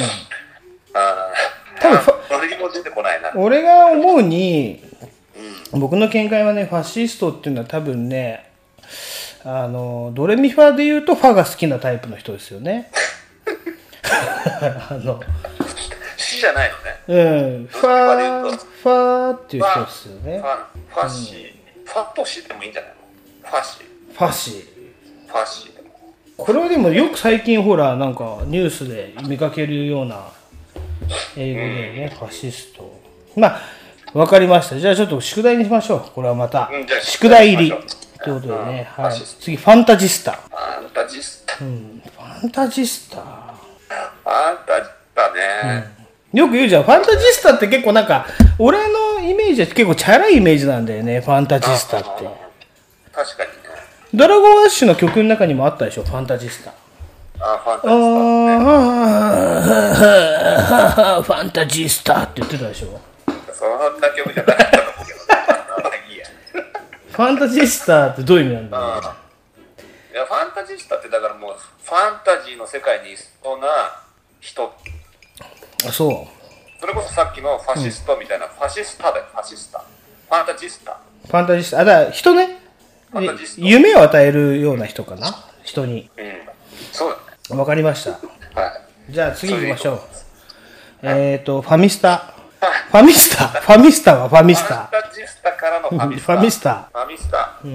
[0.94, 1.32] あ
[1.80, 3.32] 多分フーノリも出てこないな。
[3.36, 4.84] 俺が思うに
[5.72, 8.52] 僕の見解はねファシストっていうのは多分ね
[9.50, 12.92] あのドレミファで言うとファが好きなタイプの人ですよね。
[14.90, 15.22] あの
[16.18, 16.72] 死じゃない
[17.08, 17.24] のね。
[17.24, 17.68] うん。
[17.68, 20.40] ファファっていう人ですよね。
[20.40, 20.58] ファ
[20.90, 21.56] ファシ、
[21.86, 23.50] ファとシでもいいんじゃないの？
[23.50, 23.78] ファシ、
[24.14, 24.52] ファシ
[25.28, 25.88] ファシでも。
[26.36, 30.26] これはでもよく最近ほらなんかニュースで見かけるような
[31.38, 31.66] 英語で
[32.02, 33.00] ね、ファシスト。
[33.38, 33.62] まあ
[34.14, 34.78] わかりました。
[34.78, 36.12] じゃあちょっと宿題にしましょう。
[36.14, 36.70] これはまた、
[37.02, 37.74] 宿題入り
[38.28, 39.14] ということでね、うんはい。
[39.40, 40.34] 次ファンタジスタ。
[40.34, 43.18] ファンタジスタ、ファンタジスタ。
[43.18, 45.96] ファンタジスタね。
[46.34, 46.84] よく言うじゃん。
[46.84, 48.26] ファンタジスタって結構なんか
[48.60, 52.08] 俺のイメージは結構チャラいイメージなんだよねファンタジスタって。
[53.14, 53.58] 確かにね。
[54.14, 56.74] ドラゴンアッシュの曲の中にもあったでしょファンタジスタ。
[57.40, 58.04] あファンタジス
[61.14, 61.24] タね。
[61.24, 63.00] ファンタジスタって言ってたでしょ。
[63.54, 65.26] そんな曲じゃなかったと思うけどね。
[65.84, 66.26] まあいいや。
[67.18, 69.02] ファンタジスタってどういう意味なんだろう？
[69.02, 69.08] ね
[70.14, 73.68] いや、ファンタジスタってだからもう、ファンタジーの世界にいそうな
[74.40, 74.72] 人。
[75.88, 76.28] あそ
[76.80, 79.80] それこそさっきのファシストみたいな、ファシスタだよ、ファシスタ。
[79.80, 80.92] ファンタジスタ。
[80.92, 81.80] うファンタジスタ。
[81.80, 82.60] あだから人ね。
[83.10, 83.62] ファンタジスタ。
[83.66, 85.44] 夢を与えるような人かな？
[85.64, 86.12] 人に。
[86.18, 86.34] うん。
[86.92, 87.60] そうだね。
[87.60, 88.12] わかりました。
[88.12, 88.18] は
[89.10, 89.12] い。
[89.12, 90.00] じゃあ次行きましょう。
[91.02, 96.34] えっ、ー、とファミスタファミスタファミスタはファミスファンタタジスタからのファミスタ。
[96.34, 97.60] ファミスタファミスタ。
[97.64, 97.72] うん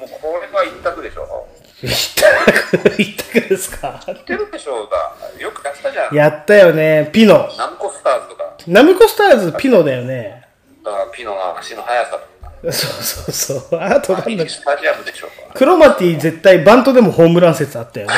[0.00, 1.46] もうこれが一択でしょ。
[1.82, 4.00] 一択一択ですか？
[4.06, 6.14] 知ってるでしょうが、よくやってたじゃん。
[6.14, 10.46] やったよねピノナムコスターズとか、ナムコスターズピノだよね
[10.84, 12.52] だからピノの足の速さとか。
[12.62, 12.72] ら。
[12.72, 13.80] そうそうそう。
[13.80, 15.54] あとなんだスタジアムでしょうか。
[15.58, 18.14] クロマティ絶対バントでもホームラン説あったよね。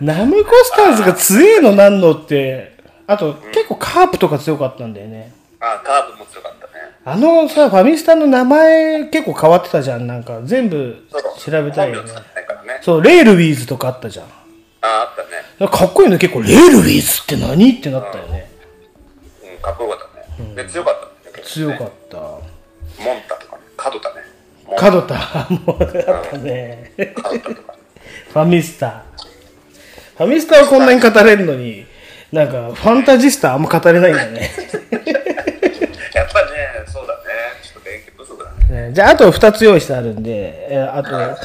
[0.00, 5.32] ナムコスターズが強えのなんのって、あと結構カープとか強かったんだよね。
[5.60, 6.72] あ、カーブも強かったね。
[7.04, 10.06] あのさ、ファミスタの名前結構変わってたじゃん。
[10.06, 11.04] なんか全部
[11.38, 12.10] 調べたいよね。
[12.82, 14.26] そう、レールウェイズとかあったじゃん。
[14.26, 14.28] あ、
[14.82, 15.70] あったね。
[15.70, 18.50] かかっこいいの結構、レールウェイズって何ってなったよね。
[19.42, 19.98] うん、かっこよかっ
[20.36, 20.54] たね。
[20.54, 21.44] で、強かったね。
[21.44, 22.16] 強かった。
[22.18, 22.40] モ
[23.14, 23.62] ンタとかね。
[23.76, 24.14] 角田ね。
[24.76, 25.14] 角田
[25.50, 26.04] もあったね。
[26.04, 26.92] 角田とかね。
[28.32, 29.07] ファミスタ。
[30.18, 31.86] ファミスタはこんなに語れるのに、
[32.32, 34.50] なんか、ファンタジスタあんま語れないんだね。
[36.12, 37.22] やっぱりね、そうだね。
[37.62, 38.88] ちょっと勉強不足だね。
[38.88, 41.38] ねじゃあ、あと2つ用意してあるんで、えーあと、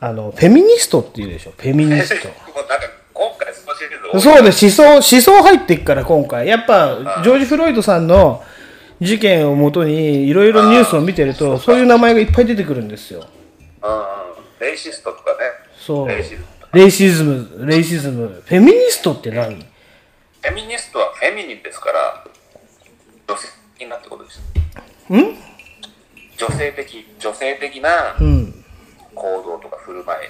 [0.00, 1.52] あの、フェミニストっていうでしょ？
[1.56, 2.28] フェミニスト。
[4.20, 6.46] そうで、思想、思想入っていくから、今回。
[6.46, 8.44] やっぱ、ジョージ・フロイドさんの
[9.00, 13.24] 事件をもとに、いろいろニュースを見てると、そういう名前がいっぱい出てくるんですよ。
[13.82, 14.04] うんうん。
[14.60, 15.36] レイシストとかね。
[15.76, 16.08] そう。
[16.08, 16.44] レイシズム。
[16.74, 18.42] レイシズム、レイシズム。
[18.44, 19.54] フェミニストって何？
[19.54, 22.24] フェミニストはフェミニンですから、
[23.28, 24.40] 女性的なってことです。
[25.12, 25.36] ん？
[26.36, 28.64] 女性的、女性的なうん。
[29.14, 30.28] 行動とか振る舞い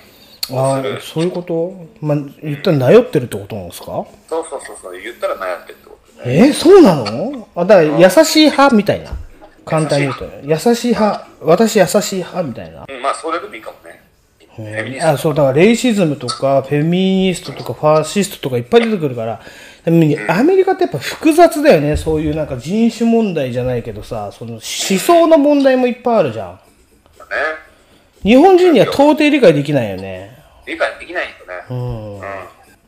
[0.54, 1.72] ああをする。、そういうこと？
[2.02, 3.86] まあ、言ったらなよってるってことなんですか？
[3.86, 6.46] そうそうそうそう、言ったら悩んでるってことね。
[6.46, 7.48] えー、そうなの？
[7.56, 9.12] あ、だから優しい派みたいな。
[9.64, 10.26] 簡単に言うと。
[10.42, 11.26] 優しい派。
[11.40, 12.84] 私優しい派みたいな。
[12.86, 14.03] うん、まあ、それでもいいかもね。
[15.02, 19.40] あ、そう、だからレイシズムとか、フェミニストとか、ファーシストとかいっぱい出てくるから、
[19.86, 21.96] アメリカってやっぱ複雑だよね。
[21.96, 26.52] そういうなんか人種問題じゃないけどさ、その思想の問題もいっぱいあるじゃん。
[26.52, 26.60] ね。
[28.22, 30.38] 日本人には到底理解できないよね。
[30.66, 31.64] 理解できないよね。
[31.70, 31.74] う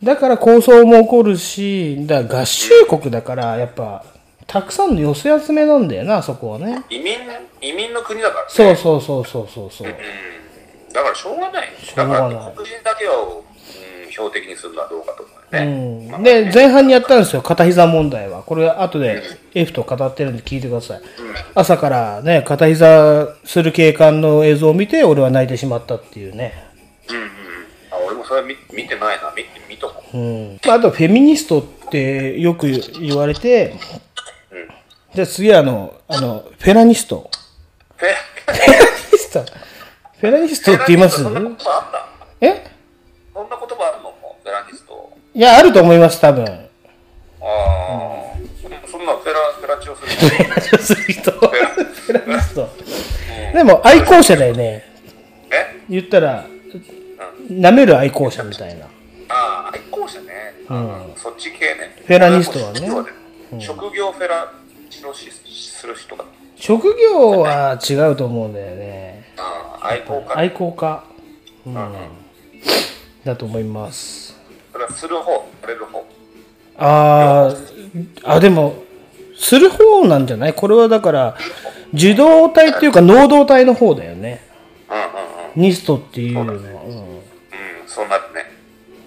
[0.05, 0.07] ん。
[0.07, 4.05] だから構想も起こるし、だ合衆国だから、やっぱ、
[4.47, 6.83] たくさんの寄せ集めなんだよな、そこはね。
[6.89, 7.15] 移民、
[7.61, 8.47] 移民の国だからね。
[8.49, 9.95] そうそうそうそうそうそう。
[10.97, 11.69] だからしょうがない。
[11.69, 13.45] ょうがないだから黒人だけを、
[14.07, 16.19] うん、標的にするのはどうかと思うようね。
[16.19, 18.43] ん、で、前半にやったんですよ、片膝問題は。
[18.43, 19.23] これ、後で
[19.55, 21.03] F と語ってるんで聞いてください。
[21.55, 26.65] 朝からね、片膝する警官の映像を見て、俺は泣いてしまったっていうね。
[27.11, 27.29] うんうんうん。
[27.91, 29.31] あ、俺もそれ見見てないな。
[29.37, 30.17] 見て、見とこう。
[30.17, 30.61] うん。
[30.67, 32.69] あと、フェミニストってよく
[33.01, 33.75] 言われて、
[35.15, 37.31] じゃあ次はあの、あの、フェラニスト。
[37.97, 38.09] フェ、
[38.47, 38.79] フェラ
[39.13, 39.66] ニスト
[40.19, 41.23] フェラニストって言います？
[41.23, 42.47] そんな言葉あった？
[42.47, 42.65] え？
[43.35, 44.11] そんな言葉あるの？
[44.11, 45.13] もフェラニスト。
[45.35, 46.45] いや、あると思います、多分。
[46.45, 46.59] ああ、
[48.91, 50.11] そんなフェラ、フェラチオする
[50.79, 51.31] する人？
[51.31, 52.69] フェラニスト。
[53.53, 54.85] でも、愛好者だよね。
[55.51, 55.83] え？
[55.91, 56.47] 言ったら、
[57.51, 58.87] 舐める愛好者みたいな。
[59.29, 60.55] ああ、愛好者ね。
[60.71, 61.13] うん。
[61.17, 61.95] そっち系ね。
[62.07, 63.11] フェラニストはね職業で
[63.61, 64.53] 職業フェラ
[64.89, 66.25] チオしする人が。
[66.57, 69.26] 職業は違うと思うんだよね。
[69.39, 70.37] ああ、愛好家。
[70.37, 71.05] 愛好家。
[71.67, 71.75] うん。
[73.25, 74.37] だと思います。
[74.73, 76.07] それはする方、される方。
[76.79, 78.83] あー、あ、でも、
[79.37, 80.55] する方なんじゃない？
[80.55, 81.37] これはだから、
[81.93, 84.45] 受動体っていうか能動体の方だよね。
[84.89, 85.03] うんうん
[85.57, 85.63] うん。
[85.63, 86.53] ニストっていうのは。
[86.53, 86.57] うん。
[86.57, 87.23] うん、
[87.87, 88.45] そうなるね。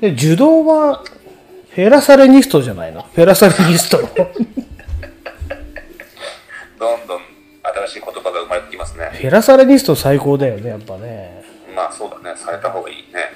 [0.02, 1.04] で、受動は、
[1.72, 3.04] フェラサレニストじゃないの？
[3.04, 3.98] フェラサレニスト。
[6.80, 7.29] どんどん新
[7.89, 9.10] しい言葉が生まれてきますね。
[9.13, 11.43] フェラサレニスト最高だよね、やっぱね。
[11.75, 13.32] まあそうだね、された方がいいね。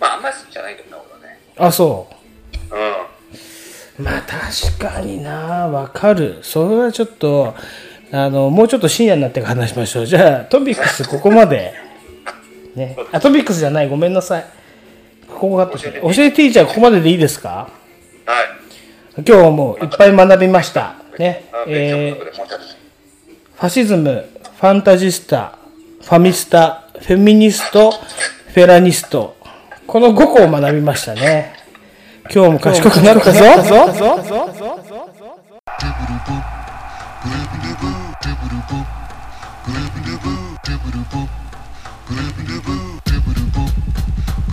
[0.00, 1.38] まああんまり好きじゃないけどね、俺はね。
[1.56, 2.08] あ、そ
[2.70, 2.74] う。
[3.98, 4.04] うん。
[4.04, 6.38] まあ確かになわかる。
[6.42, 7.54] それはちょっと、
[8.12, 10.06] あの、もうちょっと深夜になってから話しましょう。
[10.06, 11.72] じゃあ、トピックスここまで。
[12.76, 12.96] ね。
[13.12, 13.88] あ、トピックスじゃない。
[13.88, 14.44] ごめんなさい。
[15.28, 15.98] ここカットして。
[16.00, 17.68] 教えてティーチャーここまででいいですか？
[18.26, 18.42] は
[19.18, 19.22] い。
[19.26, 20.94] 今日もいっぱい学びました。
[21.18, 21.44] ね。
[21.52, 22.85] あえー
[23.56, 24.28] ファシズム、
[24.60, 25.56] ファンタジスタ、
[26.02, 29.34] ファミスタ、フェミニスト、フェラニスト。
[29.86, 31.54] この5個を学びましたね。
[32.30, 33.40] 今日も賢くなったぞ。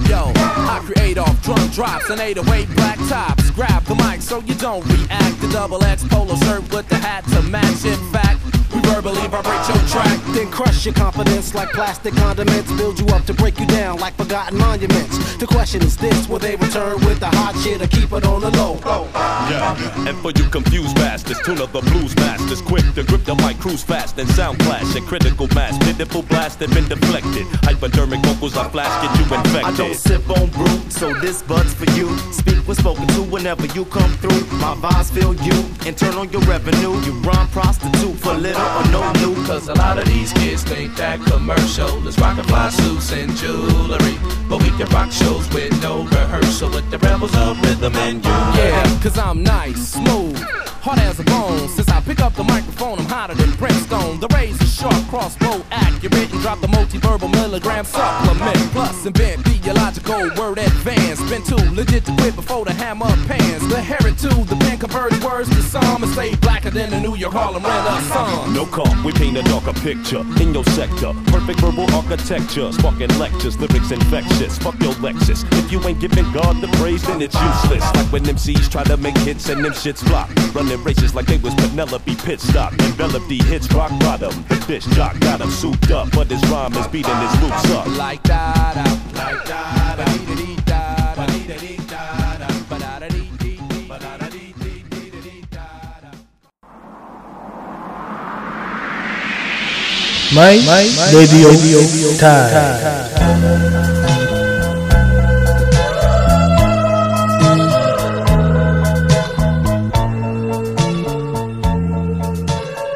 [0.07, 3.51] Yo, I create off drum drops and 808 black tops.
[3.51, 5.41] Grab the mic so you don't react.
[5.41, 7.83] The double X polo shirt with the hat to match.
[7.83, 8.42] In fact,
[8.73, 13.25] we verbally vibrate your track, then crush your confidence like plastic condiments, build you up
[13.25, 15.35] to break you down like forgotten monuments.
[15.37, 18.41] The question is this: Will they return with the hot shit or keep it on
[18.41, 18.79] the low?
[18.85, 19.47] Oh, oh.
[19.49, 23.35] Yeah, and for you confused bastards, tune up the blues masters, quick to grip the
[23.35, 27.45] mic, cruise fast and sound clash and critical mass, pitiful blast have been deflected.
[27.63, 29.65] Hypodermic vocals I flash, get you infected.
[29.65, 32.17] I don't sip on brew, so this bud's for you.
[32.31, 34.41] Speak when spoken to whenever you come through.
[34.57, 36.93] My vibes feel you, and turn on your revenue.
[37.01, 39.35] You rhyme prostitute for little no new.
[39.45, 44.15] Cause a lot of these kids think that commercial is rockin' fly suits and jewelry.
[44.49, 48.31] But we can rock shows with no rehearsal with the rebels of rhythm and you.
[48.31, 50.39] Yeah, cause I'm nice, smooth,
[50.83, 51.69] hard as a bone.
[51.69, 54.19] Since I pick up the microphone, I'm hotter than brimstone.
[54.19, 58.57] The razor sharp, crossbow accurate, and drop the multi-verbal milligram supplement.
[58.75, 61.21] Plus, invent theological word advance.
[61.29, 63.67] Been too legit to quit before the hammer pans.
[63.69, 67.33] The heritage, the pen converts words to psalm and stay blacker than the New York
[67.33, 68.53] Harlem Renaissance.
[68.53, 71.13] No call, we paint a darker picture in your sector.
[71.27, 74.57] Perfect verbal architecture, sparking lectures, lyrics infectious.
[74.57, 75.47] Fuck your Lexus.
[75.63, 77.83] If you ain't giving God the praise, then it's useless.
[77.95, 80.29] Like when MCs try to make hits and them shits flop.
[80.53, 82.73] Running races like they was Penelope pit stop.
[82.73, 84.33] Envelop the hits rock bottom.
[84.49, 87.87] The bitch jock got him souped up, but his rhyme is beating his loops up.
[87.97, 88.75] Like that,
[89.13, 91.73] like that, ba dee dee da, ba dee dee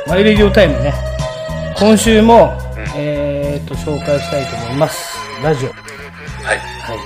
[0.08, 0.94] マイレディオタイムね。
[1.78, 2.58] 今週も、
[2.96, 5.18] えー、と、紹介したいと思います。
[5.44, 5.70] ラジオ。
[5.70, 6.58] はい。
[6.58, 6.98] はい。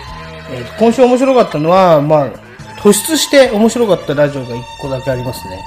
[0.52, 2.32] えーと、今週面白かったのは、まあ、
[2.78, 5.60] 突出して面白かったラジオが1個だけありますね。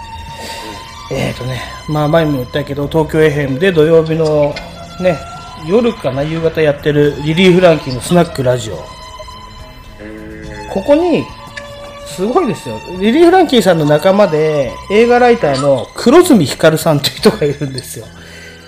[1.10, 4.54] えーとね、まあ前も言ったけど、東京 FM で土曜日の
[5.00, 5.18] ね、
[5.66, 8.76] 夜かな、夕方やってるリリー・フランキーのスナックラジオ。
[10.72, 11.24] ここに、
[12.06, 12.80] すごいですよ。
[13.00, 18.06] リリー・フランキーさんの仲間で、映画ライターの黒住光さんという人がいるんですよ。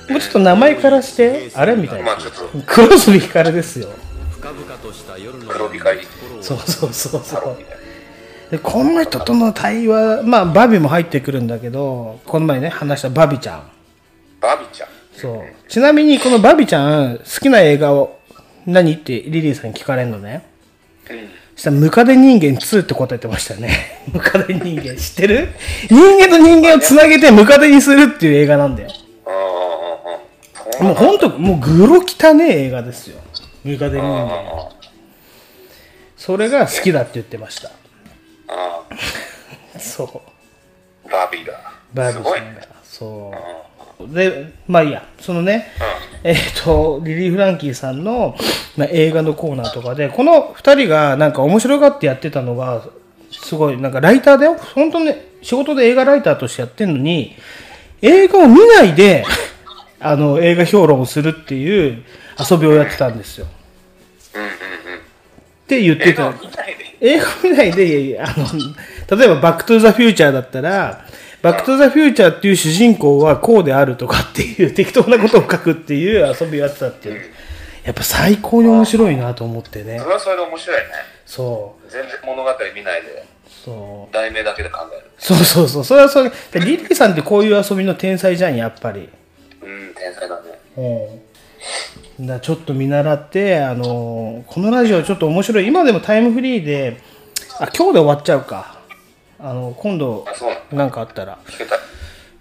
[0.08, 2.16] もうちょっと名前からして、あれみたいな。
[2.66, 3.88] 黒住光ですよ。
[6.40, 7.56] そうそうそうそう。
[8.50, 13.70] で、この人との対話、まあ、バビも入ってくるんだけど、この前ね、話したバビちゃん。
[14.40, 14.88] バビちゃん。
[15.12, 15.42] そう。
[15.68, 18.18] ちなみに、このバビちゃん、好きな映画を、
[18.66, 20.44] 何ってリリーさんに聞かれるのね？
[21.06, 21.12] そ
[21.56, 24.02] したら、ムカデ人間2って答えてましたね。
[24.12, 25.48] ムカデ人間、知ってる？
[25.88, 28.90] 人間と人間をつなげてムカデにするっていう映画なんだよ。
[30.80, 33.18] もうほんと、もうグロ汚ねえ映画ですよ。
[33.64, 34.68] ムカデ人間。
[36.16, 37.70] それが好きだって言ってました。
[39.80, 40.22] そ
[41.06, 41.10] う。
[41.10, 41.54] バビが。
[41.94, 42.66] バーすごいビーさんが。
[42.84, 43.75] そう。
[44.00, 45.68] で、まあいいや、そのね、
[46.22, 48.36] えっ、と、リリー・フランキーさんの、
[48.76, 52.84] まあ、映画のコーナーとかで、この二人がなんか面白がってやってたのが、
[53.30, 54.56] すごい、なんかライターだよ。
[54.74, 57.36] 本当ね、仕事で映画ライターとしてやってんのに、
[58.02, 59.24] 映画を見ないで、
[60.00, 62.02] あの、映画評論をするっていう
[62.50, 63.46] 遊びをやってたんですよ。
[63.46, 63.48] っ
[65.66, 66.32] て言ってた。
[67.00, 71.06] 映画見ないで、あの、例えば、バックトゥザフューチャーだったら、
[71.46, 77.20] バックトゥザフューチャーっていう主人公はこうであるとかっていう適当なことを書くっていう遊びをやってたっていう。
[77.84, 80.06] やっぱ最高に面白いなと思ってねそ。
[80.06, 80.86] れはそれで面白いね。
[81.24, 81.88] そう。
[81.88, 84.12] 全然物語見ないで、そう。
[84.12, 85.08] 題名だけで考える。
[85.18, 85.84] そうそうそう。
[85.84, 86.30] それはそれ。
[86.30, 89.08] でリリーさんってこういう遊びの天才じゃん、やっぱり。
[89.62, 91.22] うん、天才だね。
[92.18, 92.26] うん。
[92.26, 95.68] だちょっと見習って、あのこのラジオちょっと面白い。
[95.68, 97.00] 今でもタイムフリーで、
[97.60, 98.75] あ、今日で終わっちゃうか。
[99.38, 100.26] あの、今度、
[100.72, 101.38] なんかあったら。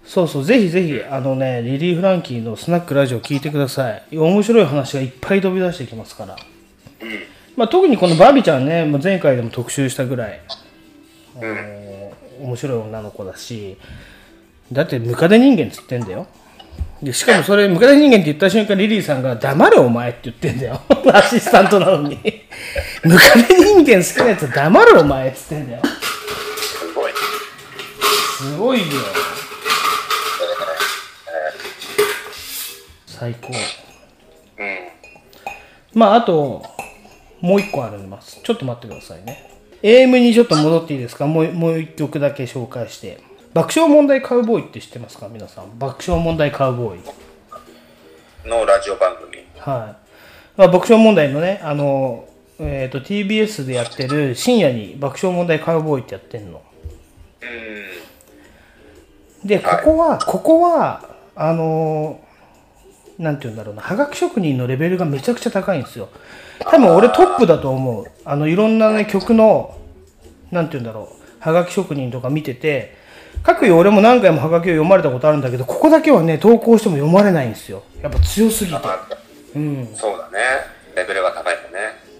[0.04, 4.16] そうそう、ぜひぜひ、あのね、リリー・フランキーのスナックラジオ聞いてください。
[4.16, 6.36] 面白い話がいっぱい飛び出してきますから。
[7.56, 10.40] まあ、特にこのバービーちゃんね、もう前回でも特集したぐらい、
[11.36, 13.76] あの面白い女の子だし、
[14.70, 16.26] だってムカデ人間っつってんだよ。
[17.02, 20.80] でしかもそれ、ムカデ人間って言った瞬間、リリーさんが、黙れお前って言ってんだよ。
[21.12, 22.18] アシスタントなのに。
[23.04, 25.82] ムカデ人間好きなやつは黙れお前っつってんだよ。
[28.56, 28.78] すごい。
[28.78, 28.84] よ。
[33.06, 33.52] 最高。
[34.58, 34.78] うん。
[35.92, 36.62] まあ、あと、
[37.42, 38.40] もう一個あります。
[38.42, 39.50] ちょっと待ってくださいね。
[39.82, 41.26] AM にちょっと戻っていいですか？
[41.26, 43.20] もう、もう一曲だけ紹介して。
[43.52, 45.28] 爆笑問題カウボーイって知ってますか？
[45.28, 45.78] 皆さん。
[45.78, 48.48] 爆笑問題カウボーイ。
[48.48, 49.36] のラジオ番組。
[49.58, 49.96] は
[50.56, 50.58] い。
[50.58, 52.26] まあ、爆笑問題のね、あの、
[52.58, 56.62] えっ、と、TBS でやってる深夜に爆笑問題カウボーイってやってんの。
[59.46, 61.02] で、ここは、ここは、
[61.34, 62.20] あの
[63.18, 66.08] なんて言うんだろうな、はがき職人のレベルがめちゃくちゃ高いんですよ。
[66.60, 68.06] 多分俺トップだと思う。
[68.24, 69.76] あの、いろんなね、曲の、
[70.50, 72.96] なんて言うんだろう、はがき職人とか見てて、
[73.42, 77.84] 各いう俺も何回もはがきを読まれたことあるんだけど、ここだけはね、投稿しても読まれないんですよ。
[78.02, 78.78] やっぱ強すぎて。
[79.54, 79.88] うん。
[79.94, 80.38] そうだね。
[80.94, 81.54] レベルが高い。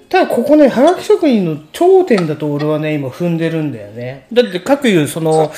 [0.09, 4.27] ただここね、はがき職人の頂点だと俺はね、今踏んでるんだよね。
[4.33, 5.53] だって各いうその、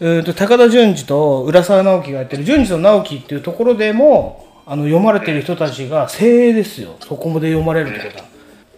[0.00, 6.96] うーんと高田純次と浦沢直樹がやってる純次と直樹っていうところでも、あの読まれてる人たちが精鋭ですよ。
[7.00, 8.24] そこまで読まれるってことは。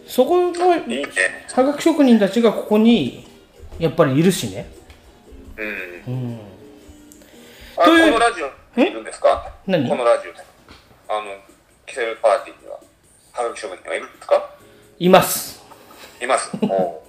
[0.06, 3.26] そこの、はがき職人たちがここに、
[3.78, 4.70] やっぱりいるしね。
[5.58, 6.14] うん。
[6.14, 6.40] うん。
[7.76, 9.52] あというこのラジオにいるんですか？
[9.66, 9.86] 何？
[9.88, 10.32] このラジオ。
[11.12, 11.36] あの、
[11.86, 12.78] キセルパーティーには、
[13.32, 14.50] はがき職人はいるんですか？
[15.02, 15.60] います。
[16.22, 16.52] います。
[16.62, 17.00] おう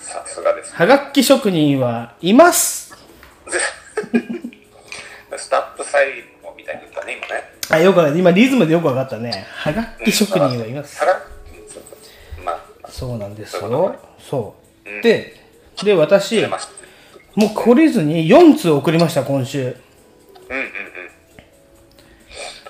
[0.00, 0.74] さすがです。
[0.74, 2.96] はがき職人はいます。
[5.36, 7.44] スタップサイモみたいに言ったね、今ね。
[7.68, 8.18] あ、よくわかった。
[8.18, 9.46] 今リズムでよくわかったね。
[9.46, 11.04] はがき職人はいます。
[11.04, 14.00] うんそうそうまあ、そうなんですよ。
[14.18, 14.54] そ
[14.86, 15.02] う。
[15.02, 15.36] で、
[15.84, 19.64] で、私、もう懲りずに4通送りました、今週。
[19.64, 20.70] うんうんうん。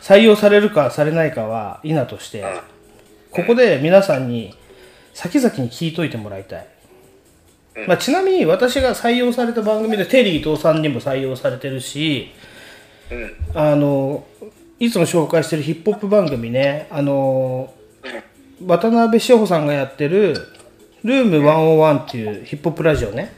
[0.01, 2.45] 採用されるかされないかは否として、
[3.31, 4.55] ここで皆さんに
[5.15, 6.67] 先々に聞いといてもらいたい。
[7.87, 12.33] まあ、ちなみに私が採用された番組でテリー伊藤さんにも採用されてるし、
[13.11, 13.37] うん。
[13.55, 14.25] あの、
[14.81, 17.73] いつも紹介してるヒップホップ番組ね、あの、
[18.67, 20.35] 渡辺志保さんがやってる、
[21.05, 23.33] ルーム101っていうヒップホップラジオね。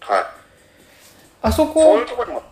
[0.00, 0.24] はい。
[1.42, 2.42] あそこ、そういうところにも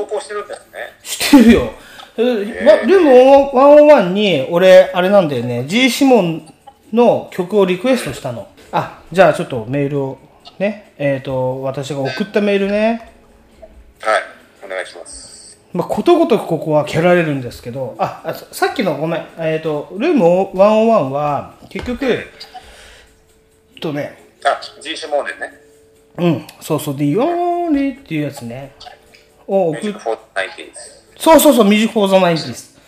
[0.00, 0.78] 投稿してるんですね。
[1.02, 1.70] 知ってるよ。
[2.16, 3.10] えわルーム
[3.50, 6.54] 101に、俺、あれなんだよね、G シモン
[6.92, 8.48] の曲をリクエストしたの。
[8.70, 10.18] あ、じゃあちょっとメールを、
[10.58, 13.10] ね、えっ、と、私が送ったメールね、
[14.00, 14.22] はい。
[14.64, 15.58] お願いします。
[15.72, 22.28] まあ、ことごとくここは蹴られるんですけど、あ、あささっきのごめん、えっ、と、ルーム101は、結局、
[23.80, 25.64] とね、あ、G シモーネね。
[26.16, 28.72] うん、そうそう、The Only っていうやつね、
[29.48, 31.03] を送っ Music for 90s。
[31.16, 32.78] そうそうそう、ミジフォーザナインティス。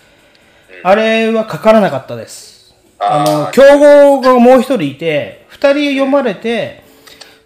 [0.83, 2.75] あれはかからなかったです。
[2.99, 6.85] あの、競合がもう一人いて、二人読まれて、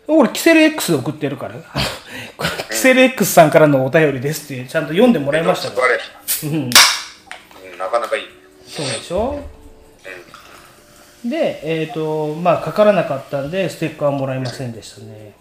[0.07, 1.55] 俺、キセル X 送ってるから、
[2.71, 5.89] キセル X さんからのお便りですって、ちゃんと読んでもらいましたから。
[6.49, 6.55] うん。
[6.55, 6.71] うん
[7.79, 8.23] なかなかいい。
[8.67, 9.41] そうでしょ？
[11.25, 15.33] で、えっ、と、まあ、かからなかったんで、ステッカーはもらいませんでしたね。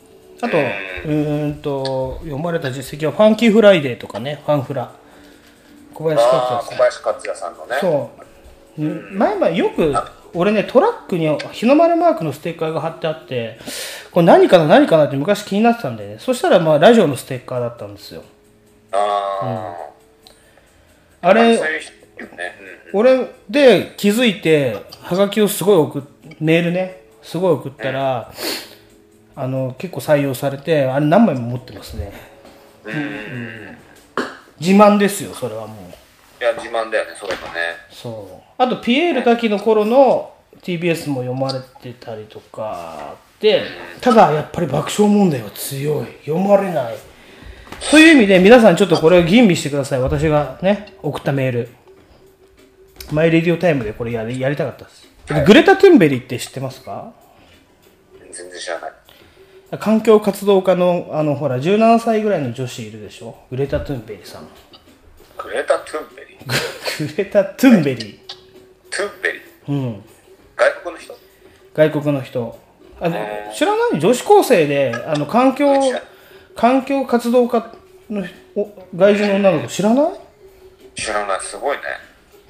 [0.42, 4.92] あと、うーんと、読まれた実績は、ファンキーフライデーとかね、ファンフラ。
[6.00, 6.84] 小林克ああ、也さん小。
[6.84, 7.78] 林克也さんのね。
[7.82, 8.10] そ
[8.78, 8.82] う。
[8.82, 9.94] うん前々よく、
[10.34, 13.60] 俺ね、トラックに日の丸マークのステッカーが貼ってあって、
[14.12, 16.18] これ何かな何かなって昔気になってたんでね。
[16.20, 18.24] そしたらまあラジオのステッカーだったんですよ。
[18.94, 19.76] あ
[21.22, 22.56] あ、あれそういう人いるね。
[22.94, 26.02] 俺で気づいて、はがきをすごい送っ、
[26.40, 28.32] メールね、すごい送ったら、
[29.36, 32.14] あの、結構採用されて、あれ何枚も持ってますね。
[32.86, 32.94] うん。
[32.94, 33.78] うん。
[34.60, 35.89] 自慢ですよ、それはもう。
[36.40, 37.76] いや、自慢だよね、そういえばね。
[37.92, 38.52] そう。
[38.58, 43.64] あと、ピエール滝の頃の TBS も読まれてたりとかで、
[44.02, 46.06] ただ、やっぱり爆笑問題は強い。
[46.26, 46.96] 読まれない。
[47.92, 50.02] という意味で、皆さんちょっとこれを吟味してください。
[50.02, 51.70] 私がね、送ったメール。
[53.12, 55.08] マイレディオタイムでこれやりやりたかったです。
[55.46, 57.12] グレタ・トゥンベリって知ってますか？
[58.32, 58.92] 全然知らない。
[59.80, 63.36] 環境活動家の、あの、ほら、17歳ぐらいの女子いるでしょ？
[63.50, 64.48] グレタ・トゥンベリさん。
[65.38, 66.29] グレタ・トゥンベリ？
[66.29, 66.29] ー。
[66.46, 66.54] グ
[67.18, 68.20] レタ・トゥンベリ。
[68.90, 69.72] トゥンベリー？
[69.72, 70.04] うん。
[70.56, 71.18] 外国の人？
[71.74, 72.60] 外国の人。
[73.02, 73.16] あの
[73.56, 74.00] 知らない？
[74.00, 75.74] 女子高生であの環境
[76.56, 77.74] 環境活動家
[78.10, 78.26] の
[78.56, 80.14] お外人の女の子知らない？
[80.96, 81.84] 知らない、すごいね。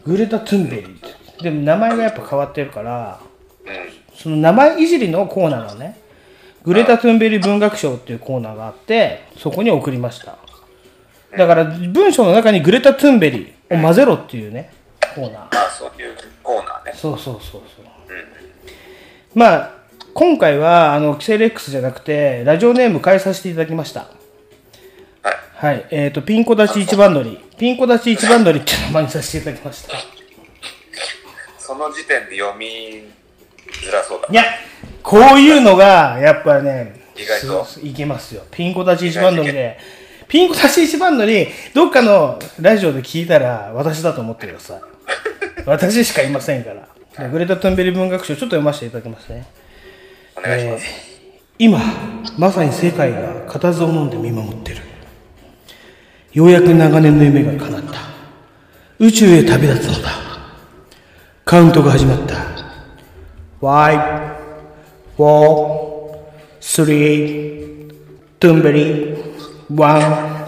[0.06, 1.00] グレタ・トゥンベリーっ
[1.38, 1.44] て。
[1.44, 3.20] でも名前がやっぱ変わってるから
[3.66, 3.74] うん。
[4.16, 6.00] その名前いじりのコーナーなのね
[6.64, 10.38] グレタ・トゥンベリー文学賞っていうコーナーがあってそこに送りました。
[11.38, 14.72] だから文章の中にグレタ・トゥンベリーを混ぜろっていうね
[15.16, 16.94] コーナーあそういうコーナーね。
[16.96, 17.86] そうそうそうそう。
[19.36, 19.72] まあ、
[20.14, 24.02] 今回は、あの、キセル X じゃなくて、ラジオネーム変えさせていただきました。
[25.22, 25.66] はい。
[25.66, 25.88] はい。
[25.92, 27.40] えっ、と、ピンコ立ち一番乗り。
[27.58, 29.94] ピンコ立ち一番乗りっていう名前にさせていただきました。
[31.58, 34.28] その時点で読みづらそうだ。
[34.32, 34.44] いや、
[35.04, 38.44] こういうのが、やっぱね、意外とすいけますよ。
[38.52, 39.78] ピンコ立ち一番乗りで。
[40.30, 44.82] ピンコ立ち一番乗り、どっかのラジオで聞いたら、私だと思ってください。
[45.68, 46.88] 私しかいませんから。
[47.26, 49.46] でグレタ・トゥンベリ文学賞、ちょっと読ませていただきますね。
[50.38, 50.86] お願いします。
[50.86, 51.10] えー
[51.62, 51.78] 今
[52.38, 54.78] まさに世界が固唾を飲んで見守ってる
[56.32, 58.00] ようやく長年の夢が叶った
[58.98, 60.10] 宇宙へ旅立つのだ。
[61.44, 62.36] カウントが始まった。
[63.62, 64.36] 5、
[65.18, 66.18] 4、
[66.62, 67.94] 3、
[68.40, 69.19] トゥンベリー、
[69.72, 70.48] 1、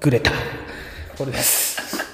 [0.00, 0.30] グレタ。
[1.18, 2.06] これです。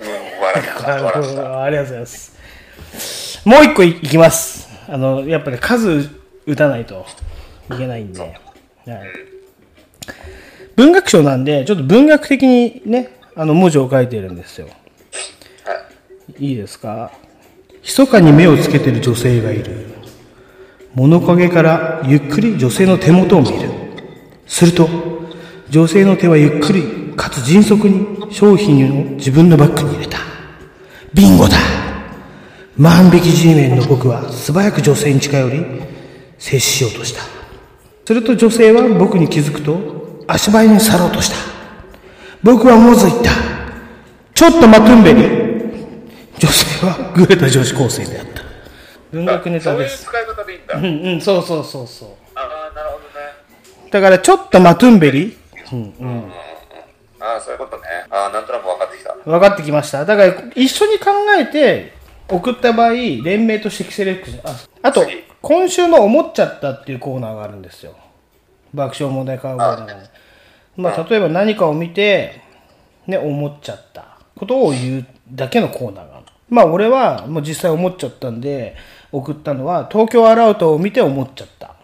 [0.00, 1.02] うん、笑った。
[1.02, 1.62] 笑った。
[1.62, 2.36] ありがとうございます。
[3.46, 4.68] もう一個いいきます。
[4.86, 6.10] あの、やっぱり数
[6.44, 7.06] 打たないと
[7.72, 8.20] いけないんで。
[8.20, 8.34] はい、
[10.76, 14.68] 文学賞なんで、ちょっと文学的にね、あの文字を書いてるんですよ。
[16.38, 17.12] いいですか
[17.82, 19.87] 密かに目をつけてる女性がいる。
[20.94, 23.70] 物陰からゆっくり女性の手元を見る。
[24.46, 24.88] すると、
[25.70, 30.18] 女性の手はゆっくりかつ迅速に商品を自分のバッグに入れた。
[31.14, 31.56] ビンゴだ
[32.76, 35.66] 万引き G メンの僕は素早く女性に近寄り、
[36.38, 37.22] 接しようとした。
[38.06, 41.36] すると女性は僕に気づくと、足早に去ろうとした。
[42.42, 43.30] 僕は思わず言った。
[44.34, 45.22] ちょっと待とんべり。
[46.38, 48.42] 女性はグレた女子高生であった。
[49.10, 50.04] 文学ネタです。
[50.04, 50.76] そういう使い方だ。
[50.76, 52.08] うんうん、そうそうそうそう。
[52.34, 53.90] ああ、なるほどね。
[53.90, 55.36] だからちょっと待とんべり。
[55.72, 56.32] うんうん。
[57.20, 57.82] ああ、そういうことね。
[58.10, 59.14] ああ、なんとなく分かってきた。
[59.14, 60.04] 分かってきました。
[60.04, 61.06] だから一緒に考
[61.38, 61.92] えて
[62.28, 64.40] 送った場合、連名としてセレクション。
[64.48, 65.04] ああと、
[65.40, 67.96] 今週の思っちゃったっていうコーナーがあるんですよ。
[68.74, 70.02] 爆笑問題カーボーイの。
[70.76, 72.40] まあ、例えば何かを見て、
[73.06, 76.26] ね、思っちゃったことを言うだけのコーナーがある。
[76.48, 78.76] まあ、俺はもう実際思っちゃったんで、
[79.10, 81.74] 送ったのは、東京アラートを見て思っちゃった。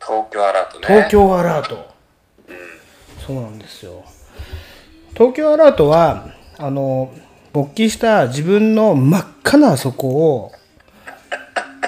[0.00, 0.86] 東京アラートね。
[0.86, 1.92] 東京アラート。
[3.26, 4.04] そうなんですよ。
[5.14, 7.12] 東京アラートは、あの、
[7.52, 10.52] 勃起した自分の真っ赤なあそこを、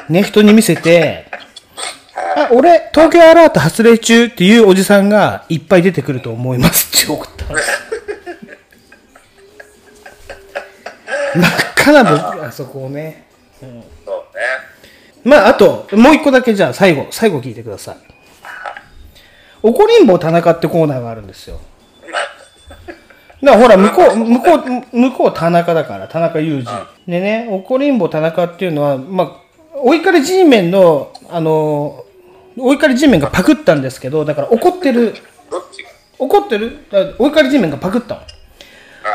[0.09, 1.27] ね、人に見せて、
[2.37, 7.71] あ、俺、東京アラート発令中っていうおじさんがいっぱい出てくると思いますって 送ったんです。
[11.37, 13.27] 真っ赤なあそこをね。
[13.63, 13.85] うん
[14.35, 14.41] ね。
[15.25, 17.97] まあ、あと、もう一個だけじゃあ最後、最後聞いてください。
[19.63, 21.59] 怒りんぼ田中ってコーナーがあるんですよ。
[23.43, 24.55] だからほら、向こう、向こ
[24.93, 27.11] う、向こう田中だから、田中裕二。
[27.11, 29.33] でね、怒りんぼ田中っていうのは、まあ、
[29.77, 32.05] お怒り G メンの、あの、
[32.59, 35.15] お怒り G メンがパクったんですけど、だから怒ってる、
[36.19, 36.87] 怒ってる、
[37.19, 38.21] お怒り G メンがパクったの。
[38.21, 38.25] あ、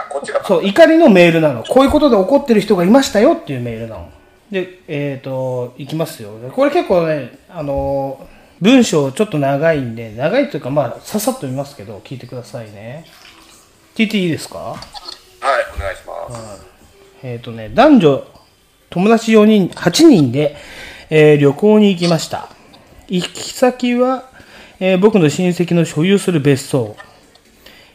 [0.09, 0.43] こっちが。
[0.43, 1.63] そう、怒りのメールなの。
[1.63, 4.09] こういうことで怒ってる人がいましたよっていうメールなの。
[4.51, 6.31] で、えっ、と、いきますよ。
[6.55, 8.27] これ結構ね、あの、
[8.61, 13.05] 文章ちょっと長いんで、長いというか、まあ、ささっと見ますけど、聞いてくださいね。
[13.95, 14.57] TT いいですか？
[14.59, 14.77] はい、
[15.75, 16.65] お願いします。
[17.23, 18.23] えっ、とね、男女、
[18.89, 20.55] 友達4人、8人で、
[21.11, 22.49] えー旅行に行きました。
[23.07, 24.29] 行き先は、
[24.79, 26.95] えー僕の親戚の所有する別荘。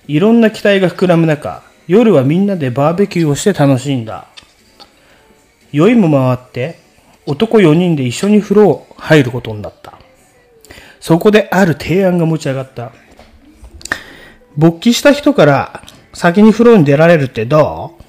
[0.06, 4.26] いろんな期待が膨らむ中、夜はみんなでバーベキューをして楽しんだ。
[5.74, 6.78] 酔いも回って、
[7.26, 9.98] 男4人で一緒に風呂入ることになった。
[11.00, 12.92] そこである提案が持ち上がった。
[14.56, 18.02] 勃起した人から先に風呂に出られるってどう？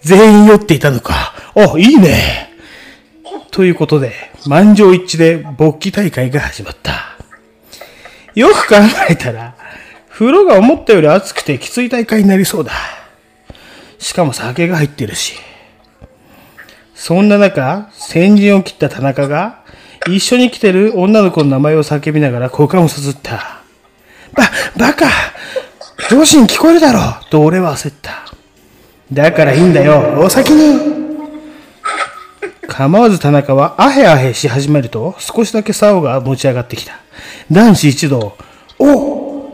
[0.00, 1.32] 全員酔っていたのか。
[1.54, 2.50] あ、いいね。
[3.52, 4.12] ということで、
[4.46, 7.16] 満場一致で勃起大会が始まった。
[8.34, 8.74] よく考
[9.08, 9.54] えたら、
[10.10, 12.72] 風呂が思ったより暑くてきつい大会になりそうだ。
[14.00, 15.34] しかも酒が入ってるし。
[17.06, 19.58] そんな中、先陣を切った田中が、
[20.08, 23.60] 一緒に来てる女の子の名前を叫びながら股間をさすった。
[24.32, 24.44] ば、
[24.78, 25.04] バカ
[26.08, 28.32] 上司に聞こえるだろうと俺は焦った。
[29.12, 31.20] だからいいんだよ、お先に
[32.66, 36.94] 構わず田中はアヘアヘし始めると少しだけ竿が持ち上がってきた。
[37.52, 38.34] 男子一同、
[38.78, 39.52] おお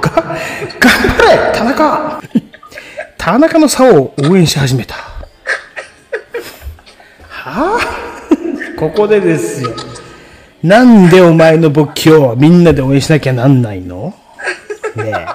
[0.00, 2.20] が、頑張れ田中
[3.16, 5.13] 田中の竿を応援し始めた。
[8.78, 9.74] ここでですよ。
[10.62, 14.14] なんでお前の勃起をみんなで応援しなきゃなんないの？
[14.96, 15.26] ねえ。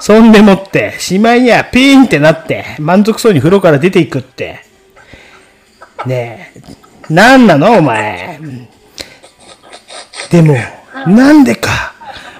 [0.00, 4.64] そんでもって、しまいにはピーンってなって、満足そうに風呂から出ていくって。
[6.04, 6.60] ねえ。
[7.12, 7.78] なんなの？
[7.78, 8.38] お前。
[10.30, 10.56] でも、
[11.06, 11.94] なんでか、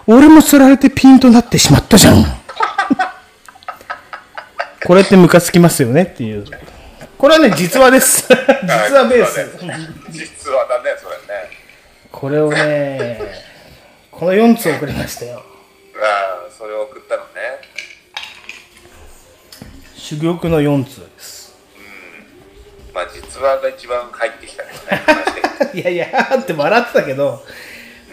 [0.06, 2.24] 俺も釣られてピンとなってしまったじゃん。
[4.86, 6.44] これってムカつきますよねっていう。
[7.24, 8.28] これはね、実話です。
[8.28, 8.36] 実
[8.94, 9.40] 話ベース。
[10.10, 11.50] 実話だね、それね。
[12.12, 13.18] これをね、
[14.10, 15.42] この4つ送りましたよ。
[16.02, 17.28] ああ、それを送ったのね。
[19.96, 21.54] 珠玉の4通です。
[22.92, 25.72] まあ、実話が一番入ってきたけどね。
[25.80, 27.42] いやいや、って笑ってたけど、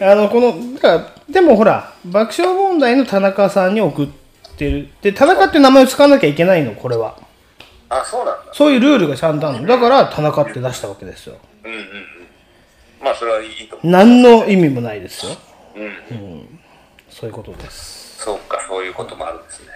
[0.00, 4.08] あの、この、だから、でもほら、爆笑問題の田中さんに送っ
[4.52, 4.88] ってる。
[5.00, 7.16] で、田中って名前を使わなきゃいけないの、これは。
[8.00, 8.52] あ、そうなんだ。
[8.52, 9.66] そういうルールがちゃんとあるの。
[9.66, 11.36] だから、田中って出したわけですよ。
[11.64, 11.84] うんうんうん。
[13.02, 13.92] まあ、それはいいと思う。
[13.92, 15.32] 何の意味もないですよ。
[15.76, 15.84] うん。
[15.84, 15.88] う
[16.36, 16.58] ん。
[17.10, 18.18] そういうことです。
[18.24, 19.68] そうか、そういうこともあるんですね。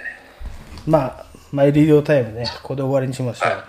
[0.87, 3.65] まあ、マイレディオタイムね、ここで終わりにしましょう。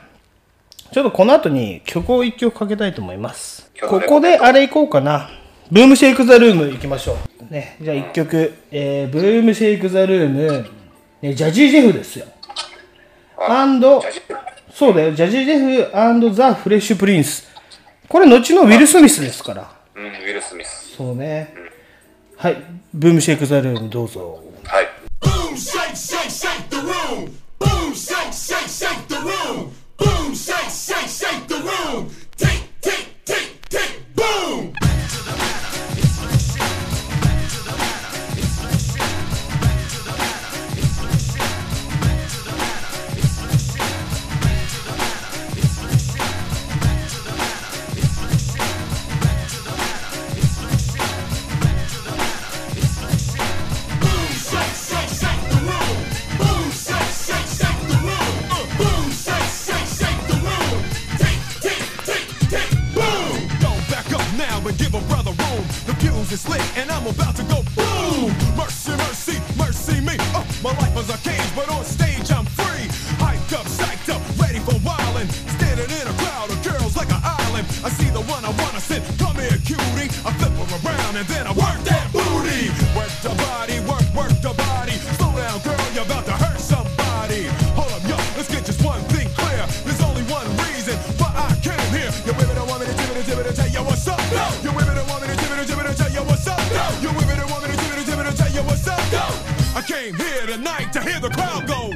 [0.94, 3.70] ちょっとこの後に曲を一曲かけたいと思います。
[3.82, 5.30] ここであれ行こうかな。
[5.70, 7.18] ブームシェイクザルーム行きましょ
[7.50, 7.54] う。
[7.54, 10.66] ね、じゃあ一曲、えー、ブームシェイクザルーム、
[11.22, 12.26] ね、ジャジージェフですよ。
[13.40, 14.04] アンド、
[14.74, 17.48] そうだよ、ジャジージェフアンドザ・フレッシュプリンス。
[18.08, 19.72] これ後のウィル・スミスですから。
[19.96, 20.96] うん、ウィル・スミス。
[20.96, 21.54] そうね。
[22.36, 22.64] はい、
[22.94, 24.44] ブームシェイクザルームどうぞ。
[64.78, 65.64] Give a brother room.
[65.86, 68.32] The fuse is lit and I'm about to go boom.
[68.56, 70.16] Mercy, mercy, mercy me.
[70.34, 72.86] Uh, my life was a cage, but on stage I'm free.
[73.18, 75.30] Hyped up, psyched up, ready for wildin'.
[75.58, 77.68] Standing in a crowd of girls like an island.
[77.84, 79.02] I see the one I wanna sit.
[79.18, 80.10] Come here, cutie.
[80.26, 80.32] I
[93.38, 94.20] you women tell you what's up.
[94.64, 94.96] You women
[98.36, 98.98] tell you what's up.
[99.76, 101.87] I came here tonight to hear the crowd go.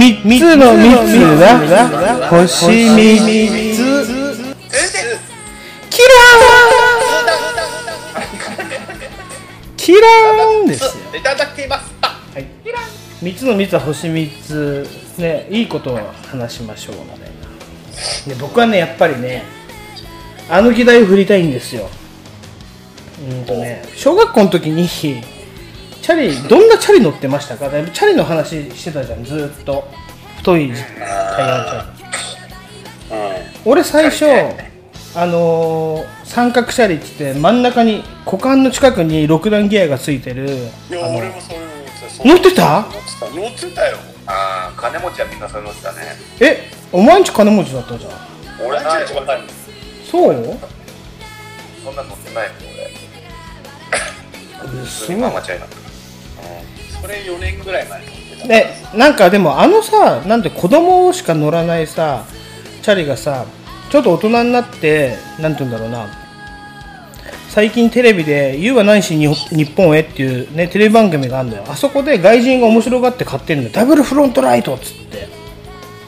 [0.00, 3.18] 三つの三つが星三
[3.74, 3.76] つ。
[5.90, 6.56] キラー
[8.46, 10.90] ンキラーンですよ。
[11.14, 11.92] いただきます。
[12.00, 12.46] はい。
[13.20, 14.88] 三つの三つは星三つ。
[15.18, 15.98] ね、いいことを
[16.28, 17.26] 話しましょうみたいな。
[18.26, 19.42] で僕はね、やっぱりね、
[20.48, 21.90] あの議題を振りたいんですよ。
[23.30, 24.88] うんとね、小学校の時に、
[26.10, 27.68] チャリ、どんなチャリ乗ってましたか？
[27.68, 29.88] だいぶチャリの話してたじゃん、ずーっと。
[30.38, 33.50] 太いタイヤのチャリ。
[33.64, 34.24] 俺最初、
[35.14, 42.82] あのー三角チャリって言って真ん中に股間の近くに6段ギアがついてるいや、俺もそういう乗ってた？
[42.82, 43.28] 乗ってた。
[43.30, 43.98] 乗ってたよ。
[44.26, 45.98] ああ、金持ちはみんなそれ乗ってたね。
[46.40, 48.12] えお前んち金持ちだったじゃん
[48.66, 49.42] 俺ない一番ない。
[50.10, 50.34] そう
[51.84, 52.58] そんな乗ってないもん、
[54.72, 54.84] 俺。
[54.84, 55.60] 普通にママチャリ
[57.02, 57.08] だった。
[57.08, 58.00] それ4年ぐらい前。
[58.48, 62.24] でなんかでもあのさなんて子供しか乗らないさ
[62.82, 63.44] チャリがさ
[63.90, 66.08] ちょっと大人になってなんて言うんだろうな。
[67.50, 71.64] 最近テレビで「You は何しに日本へ」っていうねテレビ番組があるんだよ。
[71.68, 73.74] あそこで外人が面白がって買ってるんだよ。
[73.74, 75.28] ダブルフロントライトっつって。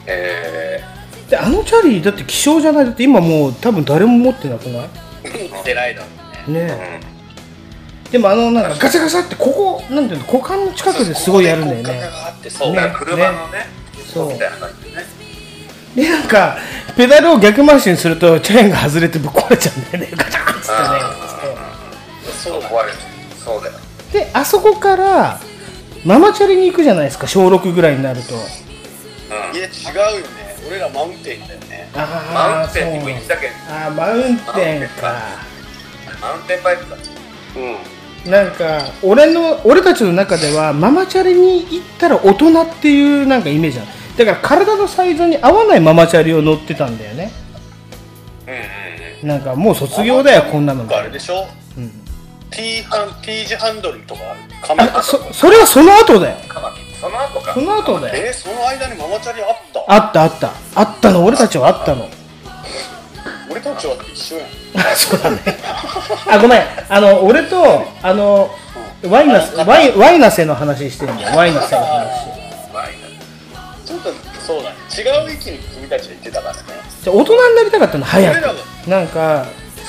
[0.07, 0.81] え
[1.29, 2.85] であのチャリだって希少じゃない？
[2.85, 4.87] だって今もう多分誰も持ってなくない？
[5.51, 6.07] 乗ってないだろ
[6.47, 6.59] うね。
[6.65, 7.12] ね
[8.13, 13.65] でもあのなんかガチャガチャってここなんていうの股間の近くですごいやるんだよねあってそうね車のね、
[14.13, 15.03] そうみたいな感じでね。
[15.95, 16.57] でなんか
[16.95, 20.89] ペダルを逆回しにするとチェーンが外れてぶっ壊れちゃうんだよねガチャンっつってね
[22.43, 22.97] そう壊れる。
[23.43, 23.73] そうだよ。
[24.11, 25.39] であそこから
[26.05, 28.37] ママチャリに行くじゃないですか小6ぐらいになるとい
[29.57, 29.69] や、違
[30.17, 30.55] うよね。
[30.67, 31.89] 俺らマウンテンだよね。
[31.95, 33.47] あマウンテンにも行ってたけ？
[33.47, 35.15] ど、あーマウンテンか
[36.21, 36.95] マウンテンバイクだ。
[36.95, 37.01] うん。
[38.25, 47.31] なんか俺の俺たちの中ではママチャリに行ったら大人っていうなんかイメージなのだから体のサイズに合わないママチャリを乗ってたんだよね。
[49.23, 51.47] なんかもう卒業だよこんなのあれでしょ、
[52.51, 54.39] T ハン T 字ハンドルとかある。
[54.61, 56.37] カあそそれはその後だよ。
[56.99, 57.53] その後か。
[57.53, 58.25] その後だよ。
[58.27, 59.93] えー、その間にママチャリあった？
[59.93, 60.51] あったあった。
[60.75, 61.25] あったの。
[61.25, 62.09] 俺たちはあったの
[63.53, 64.47] 俺たちは一緒やん。
[64.77, 65.39] あそうだね
[66.27, 66.61] あごめん。
[66.89, 68.49] あの俺とあの
[69.07, 72.25] ワイナスワイワイナセの話してるんだよワイナセの話。
[73.85, 74.75] ちょっとそうだね。
[74.89, 75.01] 違
[75.31, 76.59] う域に君たちは行ってたからね。
[77.03, 78.89] じゃあ大人になりたかったの早く。
[78.89, 79.45] なんか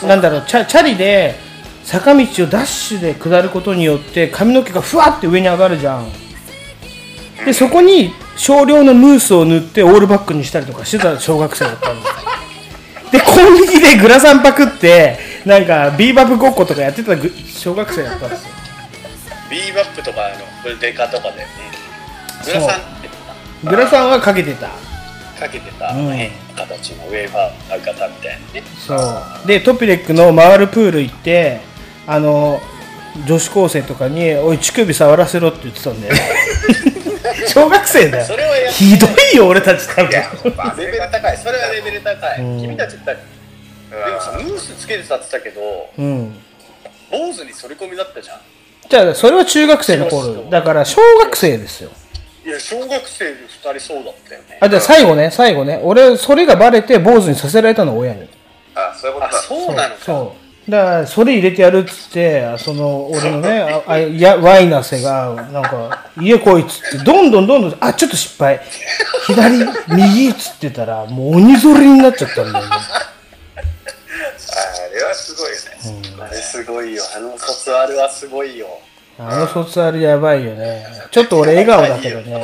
[0.07, 1.37] なんだろうチャチャリで
[1.85, 6.13] 坂道をダッシュで下ることによって髪の毛がふわって上に上がるじゃん。
[7.47, 12.17] でそこに少量のムースを塗ってオールバックにしたりとかしてた小学生だったんだよ
[13.15, 18.55] でコンビニでグラサンパクってなんかビーバップごっことかやってたぐ小学生だったんですよ。
[19.49, 21.47] ビーバップとかあのデカとかだよね
[22.45, 23.09] グラサンって
[23.63, 24.69] グラサンはかけてた。
[25.39, 26.07] かけてた、うん。
[26.57, 28.63] 形のウェーバー型みたいなね。
[28.85, 29.47] そう。
[29.47, 31.61] でトピレックの回るプール行って
[32.09, 32.61] あの
[33.29, 36.15] 女子高生とかに「おい乳首触らせろ」って言ってたんだよ。
[36.15, 36.21] ね
[37.49, 38.25] 小学生だよ。
[38.25, 40.11] それはやってひどいよ俺たち多分。
[40.11, 41.37] レベル高い。
[41.39, 42.61] それはレベル高い、うん。
[42.61, 43.19] 君たちだで
[44.13, 44.59] もさムー。
[44.59, 46.43] スつけてたって言ったけどうん。
[47.11, 48.41] 坊主に反り込みだったじゃん。
[48.89, 50.35] じゃあそれは中学生の頃。
[50.51, 51.91] だから小学生ですよ。
[52.45, 54.59] いや小学生で2人そうだったよね。
[54.61, 55.81] あじゃあ最後ね最後ね。
[55.83, 58.29] 俺それがバレて坊主にさせられたの親に。
[58.75, 59.39] あ、そういうことだ。
[59.41, 68.61] そうなのそうだからそれ入れてやるっつってその俺のねああやワイナセがなんか「家来い」っつってどんどんどんどんあちょっと失敗。
[69.27, 72.71] 左右っつってたらもう鬼ぞりになっちゃったんだよね。
[72.71, 72.77] あ
[74.95, 76.15] れはすごいよね。
[76.21, 77.03] あれすごいよ。
[77.17, 78.67] あの卒アルはすごいよ。
[79.19, 80.87] あの卒アルやばいよね。
[81.11, 82.35] ちょっと俺笑顔だけどね。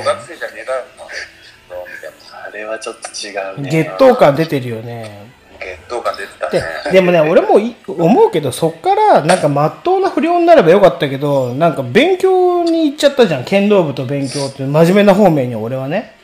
[2.33, 3.71] あれはちょっと違うね。
[3.71, 5.31] 月頭感出てるよね
[5.61, 6.67] 血統感出てたでね。
[6.93, 13.45] でもね 俺もい思うけどそっからなんかまっとうな不良になればよかったけどなんか勉強に行っちゃったじゃん。
[13.45, 16.17] 剣道部と勉強って真面目な方面に俺はね。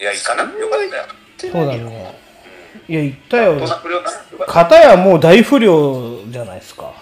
[0.00, 0.44] いや、行かな。
[0.44, 1.52] くてよかったよ。
[1.52, 2.14] そうだね。
[2.88, 3.60] いや言ったよ。
[4.46, 6.92] 片やもう大不良じゃないですか。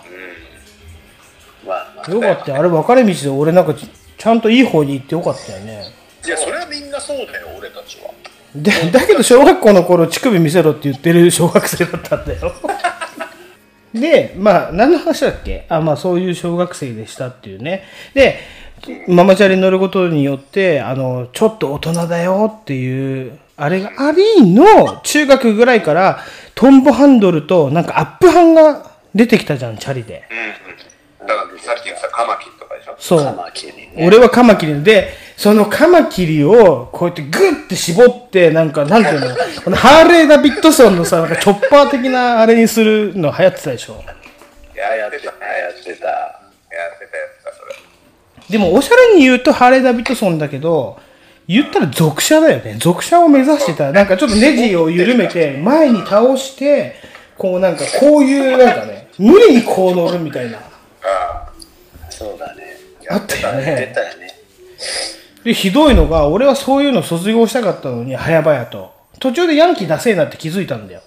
[1.66, 2.58] まあまあよかったよ。
[2.58, 5.84] あれ分かれ道で俺なんかちちゃんといい方に行ってよかったよね。
[6.24, 8.10] いやそれはみんなそうだよ俺たちは
[8.54, 12.52] でだけど小学校の頃乳首見せろって言ってる小学生だったんだよ。
[13.94, 15.66] でまあ何の話だっけ？
[15.68, 17.84] あまあそういう小学生でしたっていうね。
[18.14, 18.38] で
[19.06, 26.18] ママチャリに乗ることによってあのちょっと大人だよっていうあれがありの中学ぐらいから
[26.54, 30.24] トンボハンドルとなんかアップハンが出てきたじゃんチャリで。
[31.20, 32.96] だからさっき言ってたカマキリとかでしょ？
[32.98, 33.24] そう。
[33.24, 33.92] カマキリね。
[34.06, 39.28] 俺はカマキリで、そのカマキリをこうやってグッて絞って、なんか、なんていうの、
[39.64, 44.02] このハーレー・ダビッドソンのさ、なんかチョッパー的なあれにするの流行ってたでしょ？
[44.74, 45.24] いや、やってた。
[45.26, 45.34] やっ
[45.82, 47.74] てたやってた、やってた、それ。
[48.50, 50.98] でも、おしゃれに言うとハーレー・ダビッドソンだけど、
[51.48, 52.76] 言ったら属車だよね。
[52.78, 53.90] 属車を目指してた。
[53.90, 56.96] なんかちょっとネジを緩めて、前に倒して、
[57.36, 60.58] こうなんか、こういう、なんかね、無理にこう乗るみたいな。
[62.10, 62.76] そうだね
[63.08, 63.92] あったよ出ね。
[63.94, 64.34] たよね
[65.44, 68.92] で、ひどいのが、俺はそういうの卒業したかったのに、早々と。
[69.18, 71.00] 途中でヤンキー出せえなって気づいたんだよ。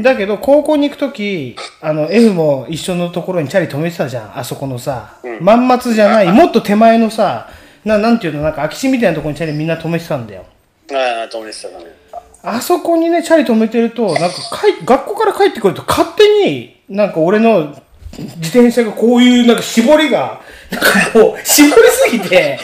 [0.00, 4.38] だけど、高校に行くとき、あの、F も一緒のところにチャリ止めてたじゃん。
[4.38, 7.48] あそこのさ、満末じゃない、もっと手前のさ、
[7.84, 10.44] ななんていうの、なんか空き地みたいなところにチャリみんな止めてたんだよ。
[10.90, 17.76] ああ止めてた止めてたあそこにね、チャリ止めてると、なんかかい、学校から帰ってくると勝手に、なんか俺の
[18.18, 20.40] 自転車がこういう、なんか絞りが、
[20.70, 20.80] なん
[21.12, 22.58] かもう、絞りすぎて、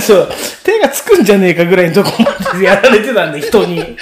[0.00, 0.28] そう、
[0.62, 3.96] 手がつくんじゃねえかぐらいのとこまでやられてたんで、人に。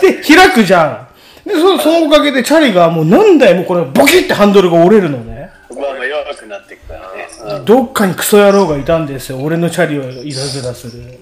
[0.00, 1.08] で、開くじゃ
[1.44, 1.48] ん。
[1.48, 5.50] で、そそのおかげでチャリがもう何台もこれ、ボキってハンドルが折れるのね。
[5.70, 9.38] まあまあ弱くなっていくからね、うんどっかにクソ野郎がいたんですよ。
[9.38, 11.20] 俺のチャリをいたずらする。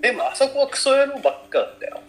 [0.00, 2.00] でもあそこはクソ野郎ばっかだったよ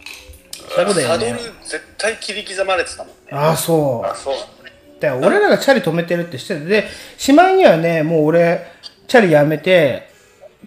[0.70, 1.32] そうだよねサドル
[1.64, 4.07] 絶対切り刻まれてたもんねああ、そう。
[4.07, 4.36] あそう
[4.99, 6.87] だから俺らがチャリ止めてるって知ってて、で、
[7.17, 8.65] しまいにはね、もう俺、
[9.07, 10.09] チャリやめて、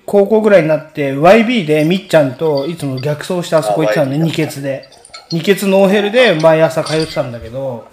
[0.07, 4.89] 高校ぐらいになって YB でみっちゃんといつも逆走してあそこ行ってたのね、あ YB 二欠で。
[5.31, 7.87] 二欠ノーヘルで毎朝通ってたんだけど、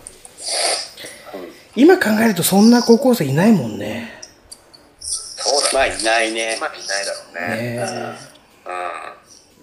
[1.75, 4.19] 今考えるとそんな高校生いないもんね。
[4.99, 7.77] そうだまあいないねまあいないだろうね。
[7.77, 8.29] ね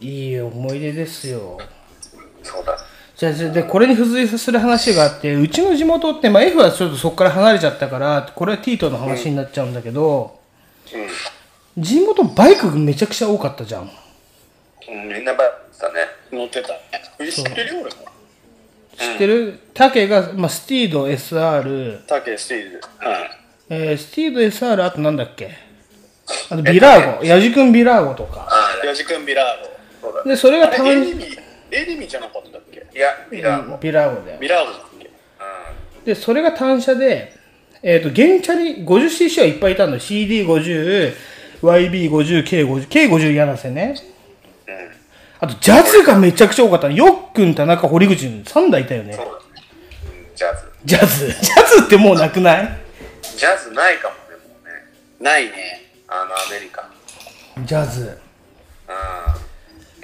[0.00, 1.58] いい思い出ですよ。
[2.42, 2.78] そうだ。
[3.16, 10.38] じゃあ、じゃあで、これに付随する話があって、うちの地元って、まあ F はちょっとそこから離れちゃったから、これは T との話になっちゃうんだけど、
[11.78, 13.82] 地元バイクめちゃくちゃ多かったじゃん。
[13.82, 13.86] う
[14.94, 16.00] ん、みんなバイクだね。
[16.30, 16.68] 乗ってた。
[16.68, 16.78] ね
[17.30, 17.90] 知ってるよ俺も。
[18.98, 19.60] 知ってる？
[19.72, 22.80] タケが、まあ、スティード SR、タケスティード
[23.68, 25.50] えースティード SR あとなんだっけ？
[26.50, 28.46] あとビラーゴ、ヤジ君ビラーゴとか。
[28.84, 30.28] ヤジ君ビラーゴ。
[30.28, 31.12] で、それがたまに、
[31.70, 32.75] エリミじゃなかったっけ？
[32.96, 33.76] いや、ビラーゴ。
[33.76, 34.38] ビラーゴだよ。
[34.40, 35.10] ビラーゴだっけ
[36.06, 37.34] で、それが単車で、
[37.82, 39.96] えっ、と、原チャリ 50cc はいっぱいいたの。
[39.98, 41.12] CD50、
[41.62, 43.94] YB50、K50、K50 柳瀬ね。
[45.38, 46.94] あと、ジャズがめちゃくちゃ多かったの。
[46.94, 49.18] よっくん、田中、堀口、3台いたよね。
[50.34, 50.62] ジャズ。
[50.86, 52.78] ジャズジャズってもうなくない？
[53.36, 54.72] ジャズないかもね、もうね。
[55.20, 55.82] ないね。
[56.08, 56.88] あの、アメリカ。
[57.64, 58.18] ジャズ。
[58.88, 59.45] うん。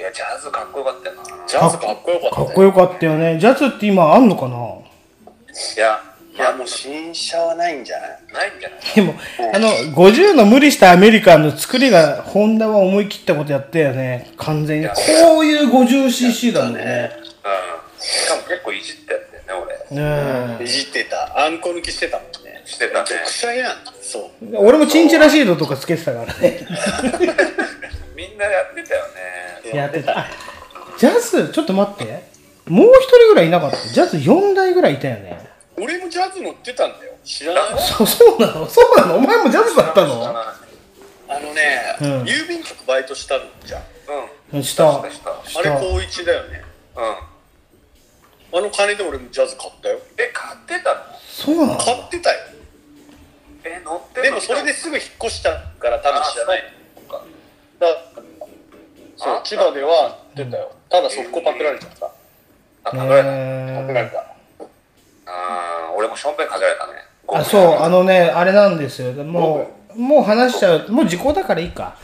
[0.02, 1.22] いや、ジャズかっこよかったよな。
[1.46, 3.38] ジャズかっこよかったかっこよかったよね。
[3.38, 4.56] ジャズって今あんのかな？
[4.56, 4.58] い
[5.78, 6.02] や、
[6.34, 8.10] いや、もう新車はないんじゃない？
[8.32, 8.80] ないんじゃない？
[8.96, 9.14] でも、
[9.54, 14.32] あの、50の無理したアメリカンの作りが、ホンダは思い切ったことやったよね。
[14.38, 14.88] 完全に。
[14.88, 14.94] こ
[15.38, 17.12] ういう 50cc だもんね。
[17.14, 18.02] うん。
[18.02, 19.06] しかも結構いじって
[19.46, 21.44] たよね、ねいじってた。
[21.46, 22.60] あんこ抜きしてたもんね。
[22.64, 23.04] してたね。
[23.24, 23.76] くしゃやん。
[24.02, 24.46] そう。
[24.52, 26.58] え俺もチンチラシードとかつけてたからね。
[28.16, 29.11] みんなやってたよね。
[29.76, 30.20] やってた。
[30.20, 30.26] あ
[30.98, 32.30] ジャズ、ちょっと待って。
[32.68, 33.76] もう一人ぐらいいなかった。
[33.76, 35.50] ジャズ4台ぐらいいたよね。
[35.76, 37.12] 俺もジャズ乗ってたんだよ。
[37.24, 37.80] 知らない？
[37.80, 38.66] そう、そうなの？
[38.68, 39.16] そうなの？
[39.16, 40.28] お前もジャズだったの？
[40.28, 40.54] あ
[41.40, 43.82] のね、うん郵便局バイトしたのじゃん。
[44.52, 45.00] うんした。
[45.00, 45.10] あれ
[45.80, 46.62] 高一だよね。
[48.52, 48.58] うん。
[48.58, 49.98] あの金で俺もジャズ買ったよ。
[50.18, 51.00] え、買ってたの？
[51.26, 51.78] そうなの？
[51.78, 52.38] 買ってたよ。
[53.64, 55.50] え、乗ってでもそれですぐ引っ越した
[55.80, 56.62] から多分知らない。
[57.80, 57.86] だ
[59.22, 60.72] そう、千葉では出たよ。
[60.88, 62.06] ただ速攻パクられちゃった。
[62.06, 62.10] あ、
[62.84, 63.28] パクられた。
[63.30, 64.18] えパクられた。
[65.26, 66.92] あー俺もションペンかけられたね。
[67.28, 69.12] ー、あ、そう、あのね、あれなんですよ。
[69.24, 70.88] もう、もう話しちゃう。
[70.90, 71.96] もう時効だからいいか。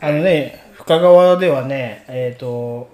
[0.00, 2.88] あのね、深川ではね、えっ、と、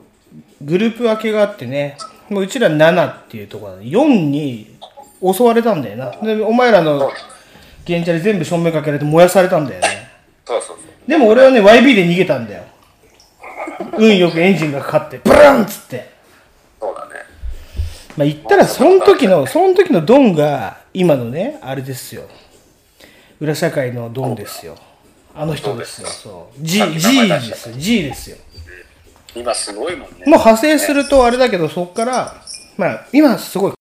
[0.60, 1.96] グループ分けがあってね、
[2.28, 4.78] もううちら7っていうところで、4に
[5.22, 6.10] 襲われたんだよな。
[6.10, 7.10] で、お前らの
[7.84, 9.88] 現地で全部正面かけられて燃やされたんだよね。
[10.44, 11.08] そうそうそう。
[11.08, 12.64] でも俺はね、YB で逃げたんだよ。
[13.98, 16.12] 運よくエンジンがかかって、ブランっつって。
[16.80, 17.10] そうだね。
[18.16, 22.24] まあ言ったら、その時の、その時のドンが、今のね、あれですよ。
[23.40, 24.76] 裏社会のドンですよ。
[25.34, 26.08] あの人ですよ。
[26.08, 26.62] そう。
[26.62, 27.76] G、G ですよ。
[27.76, 28.36] G ですよ。
[29.34, 30.16] 今すごいもんね。
[30.18, 32.42] もう派生するとあれだけど、そっから、
[32.76, 33.74] まあ、今すごい、っ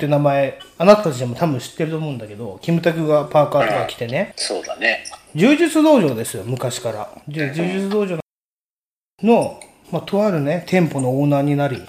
[0.00, 5.04] て名前、あなたたちでも多分知ってると思うんだけど、キムタクがパーカーとか着てね、そうだね。
[5.34, 7.10] 柔術道場ですよ、昔から。
[7.28, 8.22] で、柔術道場の、
[9.20, 11.82] まあ、とあるね、店舗のオーナーになり、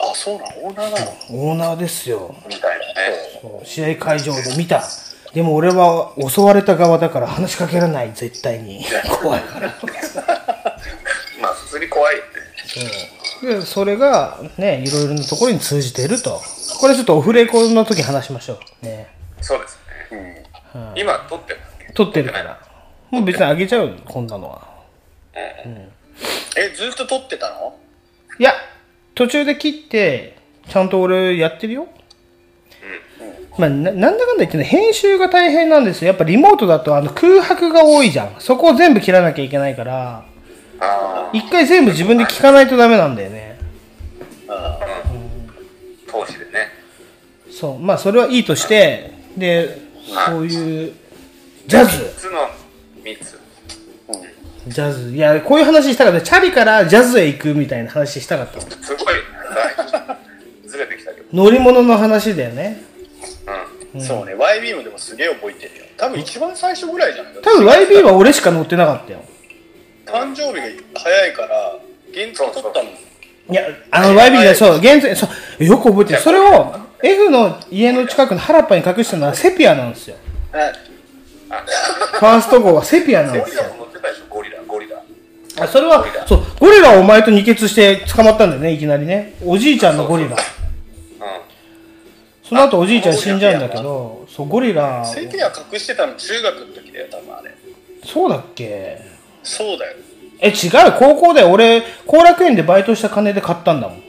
[0.00, 0.68] あ、そうなの？
[0.68, 1.12] オーナーなの？
[1.48, 2.32] オーナーですよ。
[2.48, 2.92] みたいなね。
[3.40, 4.84] そう試合会場で見た。
[5.34, 8.84] でも俺は襲われた側だから話しかけられない、絶対に。
[9.20, 9.66] 怖いから。
[11.42, 12.22] まあ、普通に怖いよ
[13.42, 13.56] ね。
[13.60, 16.40] で、それがね、いろいろなところに通じていると。
[16.80, 18.86] これちょっとオフレコの時話しましょう。
[18.86, 19.08] ね。
[19.40, 19.78] そうです
[20.12, 20.44] ね。
[20.94, 21.92] 今、撮ってるんだっけ？
[21.94, 22.60] 撮ってるから。
[23.10, 24.71] もう別にあげちゃうよ、こんなのは。
[25.34, 25.88] え、
[26.74, 27.76] ずっと撮ってたの？
[28.38, 28.52] いや、
[29.14, 30.36] 途中で切って、
[30.68, 31.88] ちゃんと俺やってるよ。
[33.58, 36.08] まあ、ななんだかんだ言ってね、編集が大変なんですよ。
[36.08, 38.36] やっぱリモートだとあの空白が多いじゃん。
[38.38, 40.24] そこを全部切らなきゃいけないから、
[41.32, 43.58] 一回全部自分で聞かないとダメなんだよね。
[46.06, 46.68] 当時でね。
[47.50, 47.78] そう。
[47.78, 49.78] まあ、それはいいとして、で、
[50.26, 50.92] そういう、
[51.66, 51.90] ジャズ。
[52.04, 52.48] 3つの
[53.02, 53.40] 3つ。
[54.66, 55.10] ジャズ。
[55.10, 56.20] いや、こういう話したかった。
[56.20, 58.60] チャリからジャズへ行くみたいな話したかった。
[58.60, 59.14] すごい、
[60.66, 61.26] ずれてきたけど。
[61.32, 62.82] 乗り物の話だよね。
[63.98, 65.84] そうね、YB もでもすげえ覚えてるよ。
[65.98, 69.22] 多分一番最初ぐらいじゃない多分 YB は俺しか乗ってなかったよ。
[70.06, 71.78] 誕生日が早いから、
[72.14, 72.92] 原付取ったもん。
[72.92, 76.20] いや、あの YB で、そう、現在、そう、よく覚えてる。
[76.20, 80.16] それを F の家の近くの原っぱに隠したのはセピアなんですよ。
[80.52, 83.81] ファースト号はセピアなんですよ。
[85.60, 89.34] あそれは、そう、ゴリラをお前と二血して捕まったんだよね、いきなりね。
[89.44, 90.36] おじいちゃんのゴリラ。
[92.42, 97.54] その後おじいちゃん死んじゃうんだけど、そう、ゴリラ、セピア隠してたの中学の時だよ、多分あれ。
[98.04, 99.00] そうだっけ？
[99.42, 99.96] そうだよ。
[100.40, 104.02] え、違う、高校で俺、後楽園でバイトした金で買ったんだもん。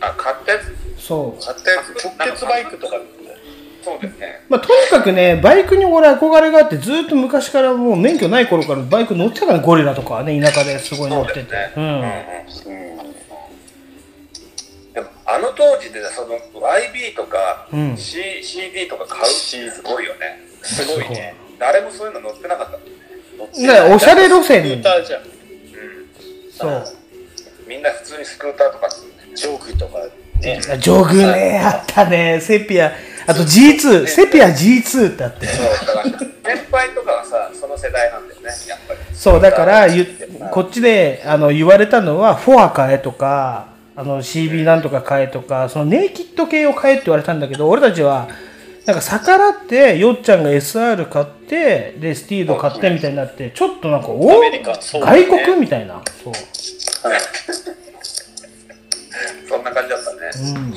[0.00, 0.58] あ、買ったや
[0.98, 1.02] つ？
[1.02, 1.44] そう。
[1.44, 2.96] 買ったやつ、直結バイクとか。
[3.82, 4.40] そうですね。
[4.48, 11.40] まあ、とにかくね、バイクに俺憧れがあって、ずっと昔からもう免許ない頃からバイク乗ってたからね、ゴリラとかはね、田舎ですごい乗ってて。
[11.76, 12.02] うん。
[14.92, 20.40] でも、あの当時でその YB とか、うん C CD とか買うし、すごいよね。
[20.62, 21.34] すごいね。
[21.58, 22.78] 誰もそういうの乗ってなかった
[23.60, 23.66] ね。
[23.66, 25.22] ねおしゃれ路線にスクーターじゃん。
[26.52, 26.84] そう。
[27.66, 28.88] みんな普通にスクーターとか。
[29.34, 29.98] ジョとか
[30.40, 30.60] ね。
[30.80, 32.92] 上空ね、あったね、セピア。
[33.30, 35.46] あと G2、セピア G2 ってあって。
[35.46, 39.00] そう、だから、先輩とかはさ、その世代なんだよね、やっぱり。
[39.14, 40.04] そう、だから、ゆ
[40.50, 48.28] こっちであの言われたのは、フォア買えとか、あの CB なんとか買えとか、そのネイキッド系を買えって言われたんだけど、俺たちは、
[48.84, 56.02] なんか逆らって、よっちゃんが SR 買って、で、スティード買ってみたいになって、ちょっとなんか、おアメリカそうだね外国みたいな。
[56.24, 56.34] そう。
[59.48, 60.18] そんな感じだったね。
[60.56, 60.74] うん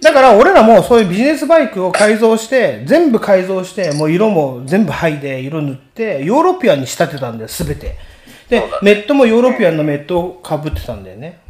[0.00, 7.96] だから俺らもそういうビジネスバイクを改造して、全部改造して、もう色も全部剥いで、色塗って、ヨーロピアンに仕立てたんだよ、すべて。
[8.48, 11.40] で、メットもヨーロピアンのメットをかぶってたんだよね。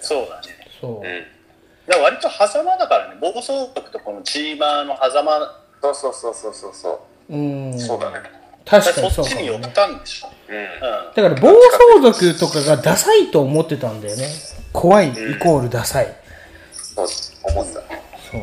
[0.00, 0.56] そうだね。
[0.80, 1.90] そう。
[1.90, 5.62] だから割と狭間だからね、暴走族とこのチーマーの狭間。
[5.82, 7.78] そうそうそうそうそうそううん。
[7.78, 8.16] そうだね。
[8.64, 10.28] 確かにそそうかもねっちに寄ったんでしょ。
[10.48, 11.14] うん。
[11.14, 14.28] だから暴走族とかがダサいと思ってたんだよね。
[14.72, 16.25] 怖いイコールダサい。
[16.96, 17.06] そう
[17.52, 18.02] 思ってたね。
[18.30, 18.40] そう。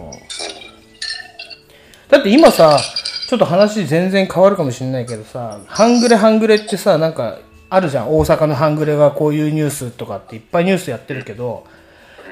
[2.10, 2.80] だって今さ、
[3.28, 7.40] ちょっと話全然変わるかもしれないけどさ、半グレ半グレってさ、なんか
[7.70, 8.16] あるじゃん。
[8.16, 11.66] 大阪の半グレがこういうニュースとかっていっぱいニュースやってるけど、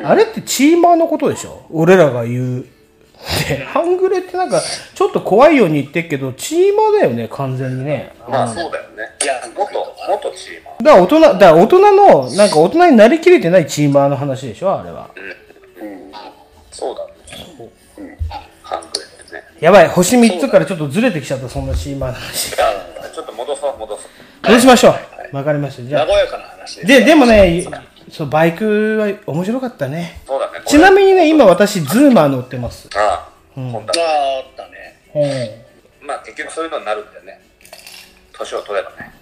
[0.03, 1.65] あれってチーマーのことでしょ？
[1.71, 2.65] 俺らが言う。
[3.47, 4.59] で、半グレってなんか、
[4.95, 8.13] ちょっと怖いように言ってるけど、チーマーだよね、完全にね。
[8.27, 9.03] まあうんそうだよね。
[9.23, 10.83] いや、元、元チーマー。
[10.83, 15.11] だから大人、だから大人の、なんか大人になりきれてないチーマーの話でしょあれは。
[16.81, 17.13] そうだね。
[17.99, 18.17] うん。
[18.63, 19.43] 半グレってね。
[19.59, 22.55] やばい、星3つからちょっとずれてきちゃった、そんなチーマーの話。
[22.55, 24.07] ちょっと戻そう、戻そう。
[24.49, 24.95] どうしましょ
[25.31, 25.35] う？
[25.35, 25.83] わかりました。
[25.83, 26.05] じゃあ。
[26.07, 26.87] 和やかな話です。
[26.87, 27.63] で、でもね、
[28.09, 30.21] そう、バイクは面白かったね。
[30.25, 30.63] そうだね。
[30.65, 32.89] ちなみにね、今私、ズーマー乗ってます。
[32.95, 33.75] あうん。
[33.75, 33.85] ああ、あっ
[34.57, 35.67] たね。
[36.01, 37.41] まあ結局そういうのになるんだよね。
[38.33, 39.13] 年を取ればね。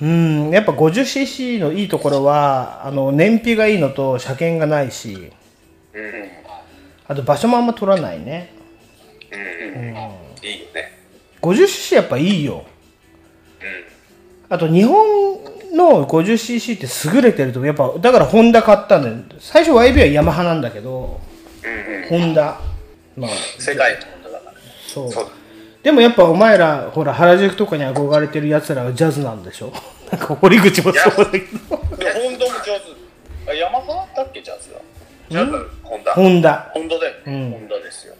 [0.00, 5.32] うん、やっぱ 50cc のいいところは、あの、燃費がいいのと車検がないし、
[5.94, 6.30] うん。
[7.08, 8.52] あと場所もあんま取らないね。
[9.32, 9.80] うん。
[9.80, 10.92] いいよね。
[11.42, 12.64] 50cc やっぱいいよ。
[14.50, 15.04] あと日本
[15.74, 19.16] の 50cc って優れてると、やっぱ、だからホンダ買ったんだよ。
[19.40, 21.20] 最初 YB はヤマハなんだけど、
[22.08, 22.60] ホンダ。
[23.16, 24.54] まあ、世界のものだから。
[24.86, 25.10] そう。
[25.82, 29.72] でもやっぱお前ら、ほら、原宿とかに憧れてる奴らはジャズなんでしょ？
[30.10, 31.46] なんか堀口もそうだけど。
[31.96, 32.78] で、ホンダも上
[33.46, 33.50] 手。
[33.50, 34.77] あ、ヤマハだっけ、ジャズは。
[35.30, 36.12] ジャズ、ホンダ。
[36.14, 36.70] ホンダ。
[36.74, 38.14] ホンダホンダですよ。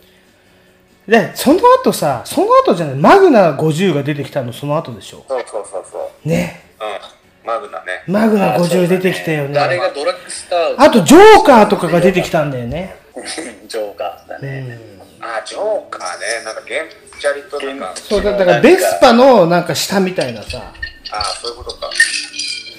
[1.07, 5.25] で、その後さ、その後じゃない、マグナ50が出てきたのその後でしょ？
[5.29, 6.29] そうそうそうそう。
[6.29, 6.65] ね。
[6.81, 7.47] うん。
[7.49, 8.03] マグナね。
[8.07, 9.55] マグナ50出てきたよね。
[9.55, 12.95] 誰がドラッグスターあと、ジョーカーとかが出てきたんだよね。
[13.67, 14.79] ジョーカーだね。
[15.21, 16.45] あ、ジョーカーね。
[16.45, 16.89] なんかゲン
[17.19, 17.93] チャリとなんか。
[17.97, 20.73] そうだ、だからベスパのなんか下みたいなさ。
[21.11, 21.89] あ、そういうことか。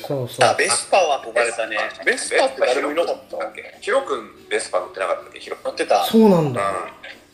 [0.09, 0.49] そうそう。
[0.49, 1.77] あ、ベスパは憧れたね。
[2.03, 3.37] ベスパって誰もいなかった
[3.79, 5.39] ヒロ君ベスパ乗ってなかったっけ？
[5.39, 6.03] ヒロ乗ってた。
[6.03, 6.61] そうなんだ。
[6.61, 6.75] うん。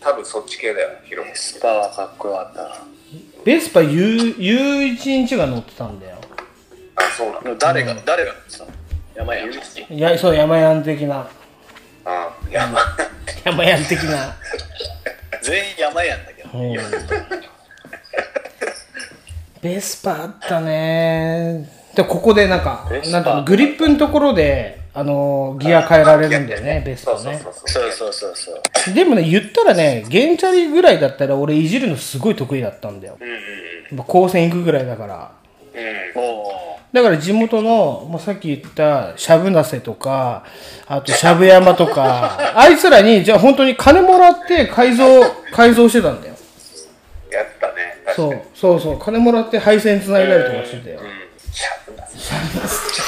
[0.01, 1.31] 多分そっち系だよ、ヒロ君。
[1.31, 2.75] ベスパはかっこよかったな。
[3.45, 3.89] ベスパ U、
[4.37, 6.17] U1 日が乗ってたんだよ。
[6.97, 8.71] あ、そうなの誰が、誰が乗ってたの？
[9.15, 9.45] 山屋。
[9.45, 11.29] いや、そう、山ヤン的な。
[12.03, 12.77] あ、山。
[13.45, 14.35] 山ヤン的な。
[15.41, 16.49] 全員山屋んだけど。
[16.59, 16.75] うん
[19.61, 27.41] ベスパあったねでここでなんかなんかグリップのところであのギア変えられるんだよねベストね。
[27.41, 28.51] そうそうそうそ
[28.91, 28.93] う。
[28.93, 35.31] でもね言ったらねゲンチャリぐらいだったら俺いじるのすごい得意だったんだよ、うんうん、高専行くぐらいだから、
[35.73, 35.81] うん、
[36.93, 40.45] だから地元のもうさっき言ったしゃぶなせとか
[40.87, 45.05] あとしゃぶ山とか あいつらにじゃあ本当に金もらって改造
[45.51, 46.35] 改造してたんだよ。
[47.31, 48.99] やったねそうそうそう。
[48.99, 51.24] 金もらって配線繋ないだりとかしてたよ、うん。
[51.55, 52.99] 100だ100だす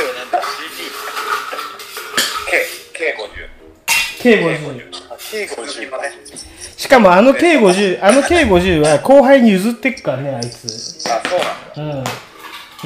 [0.00, 0.86] よなん CG
[4.22, 6.14] K50K50 K50 ね
[6.76, 11.08] しかもあの K50 あの K50 は後輩に譲ってっからねあいつ。
[11.10, 11.92] あそうなん。
[11.92, 12.04] だうん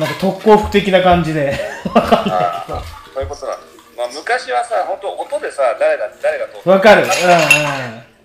[0.00, 1.52] なんか特攻服的な感じで。
[1.84, 2.78] 分かんないけど
[3.12, 3.66] そういうことなんだ、
[3.98, 6.94] まあ、昔はさ本当音でさ誰が誰が通っ分か。
[6.94, 7.02] る。
[7.02, 7.10] うんうん。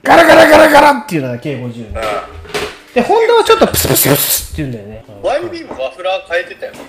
[0.04, 1.94] ガラガラガラガラっていうのは K50、うん。
[2.96, 5.06] で、ホンダはちょっとプスプスプスって言うんだよね。
[5.22, 6.80] YB もマフラー変えてたよね。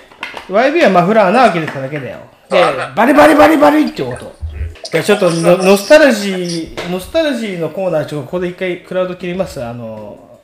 [0.48, 2.18] YB はマフラー穴開けてただけだよ。
[2.48, 2.62] で、
[2.94, 4.32] バリバリバリバリって音。
[4.92, 9.62] でちょっとノノスタルジー、ノスタルジーのコーナー、ちょっとここで一回クラウド切ります。
[9.64, 10.38] あの、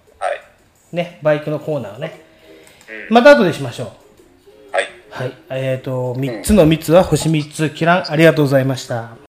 [0.91, 2.21] ね、バイクのコーナーをね。
[3.09, 3.93] また後でしましょ
[4.73, 4.75] う。
[4.75, 4.89] はい。
[5.11, 5.33] はい。
[5.51, 9.11] えっ、と、3つの3つは星3つ、キラン、ありがとうございました。「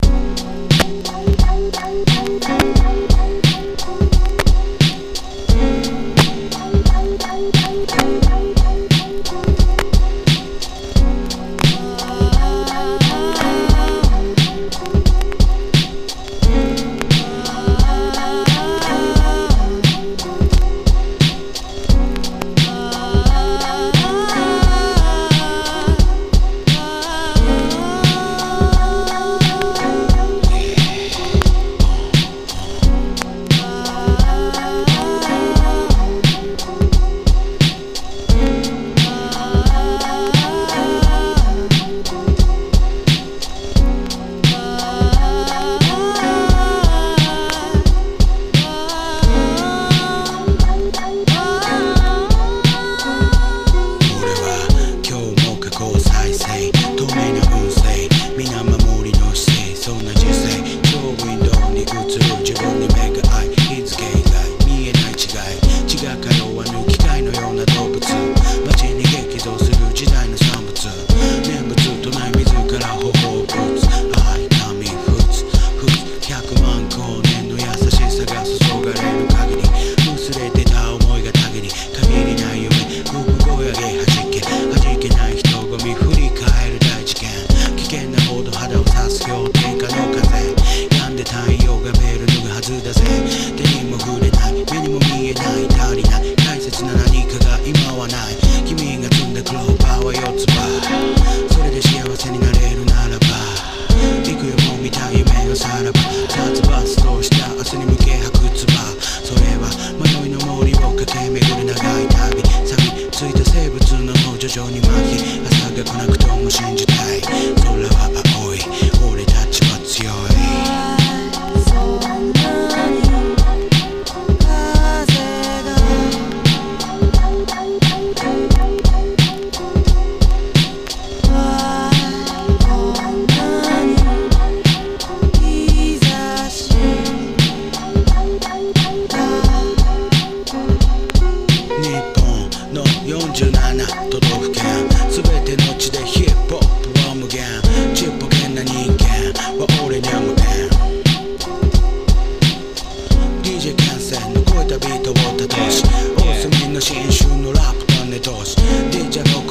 [154.53, 155.83] 超えたビートをたどし
[156.15, 158.55] 大隅の新春のラップ種通し
[158.91, 159.42] DJ の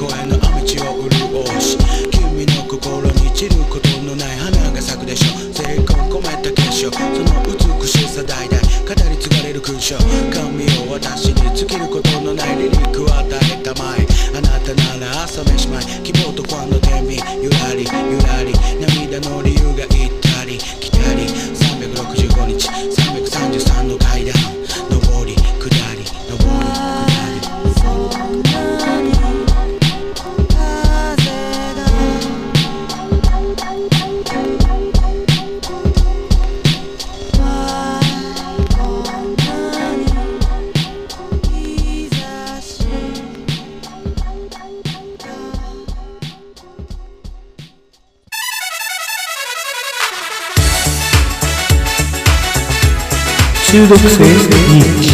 [53.93, 55.11] 中毒性日記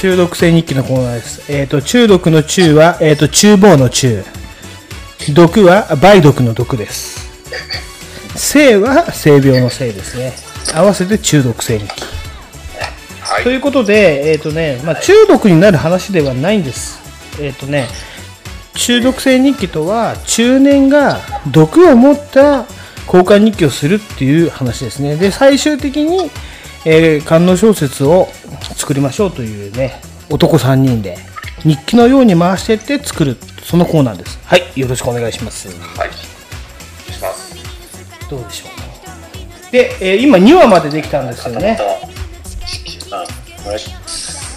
[0.00, 1.52] 中毒性日記のコーナーです。
[1.52, 4.24] えっ、と、中毒の中は、えっ、と、厨房の中。
[5.34, 7.28] 毒は梅毒の毒です。
[8.36, 10.32] 性は性病の性ですね。
[10.74, 12.02] 合わせて中毒性日記。
[13.44, 17.00] ということで、えっ、とね、まあ、中毒になる話ではないんです。
[17.38, 17.86] えっ、とね、
[18.72, 21.20] 中毒性日記とは、中年が
[21.52, 22.64] 毒を持った
[23.12, 25.16] 交換日記をするっていう話ですね。
[25.16, 26.30] で、最終的に、
[26.84, 28.28] えー、観音小説を
[28.76, 31.16] 作りましょうというね、男3人で、
[31.62, 34.38] 日記のように回していって作る、そのコーナーです。
[34.44, 35.68] はい、よろしくお願いします。
[35.68, 36.10] はい。
[37.12, 37.56] します。
[38.28, 39.72] どうでしょう。
[39.72, 41.78] で、えー今2話までできたんですよね。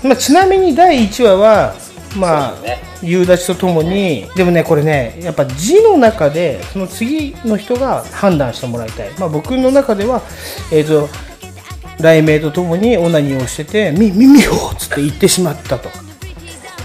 [0.03, 1.75] まあ、ちなみに第1話は、
[2.15, 2.55] まあ、
[3.01, 9.11] 夕立とともに、でもね、これね、やっぱ字の中で、その次の人が判断してもらいたい。
[9.17, 10.21] まあ、僕の中では、
[10.71, 11.09] えっ、と、
[11.97, 15.89] 雷鳴とともにオナニーをしてて、み、耳をつって言ってしまったと。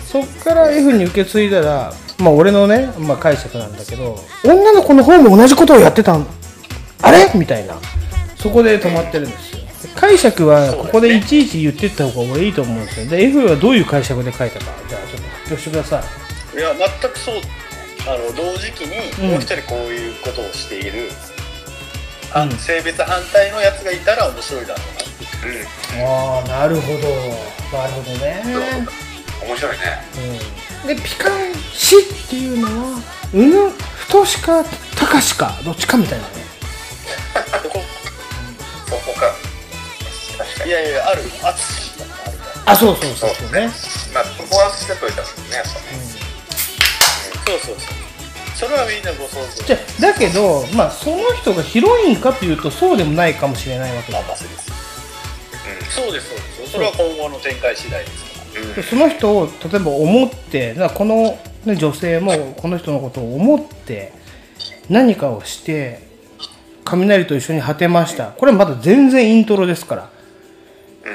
[0.06, 6.26] そっから F に受け継いだら、まあ、俺のね、まあ、解釈なんだけど、女の子の方も同じことをやってたん
[7.02, 7.30] あれ？
[7.34, 7.74] みたいな。
[8.36, 9.55] そこで止まってるんです
[9.96, 13.06] 解釈はここでいちいち言ってった方が俺いいと思うんですよ。
[13.06, 16.02] で、F はどういう解釈で書いたか、じゃあちょっと発表してくださ
[16.54, 16.58] い。
[16.58, 17.34] いや全くそう
[18.08, 21.10] あの同時期にうんもう一人こういうことをしている、
[22.32, 25.06] あ性別反対のやつがいたら面白いだろうな
[26.04, 26.98] ああ、なるほど。
[27.76, 28.42] なるほどね。
[29.46, 29.78] 面白いね。
[30.84, 30.88] うん。
[30.88, 33.00] で、ピカンシっていうのは、
[33.32, 34.64] うぬ、太しか、
[34.98, 36.34] 高しか、どっちかみたいなね。
[40.64, 41.96] いやいやある淳
[42.66, 43.30] あ、そうそうそう。
[43.30, 43.68] そうね。
[44.12, 45.76] まあ、そこは捨てといたもんね、やっぱね。
[47.46, 48.06] そうそうそう。
[48.56, 54.76] それはみんなご想像じゃだけど、まあ、その人がヒロインかというとそうでもないかもしれないわけだ、そうです。
[55.90, 64.12] そうですそれは今後の展開次第ですでその人を例えば思ってだからこの、ね、女性もこの人のことを思って
[64.88, 66.06] 何かをして
[66.84, 68.28] 雷と一緒に果てました。
[68.28, 70.10] これはまだ全然イントロですから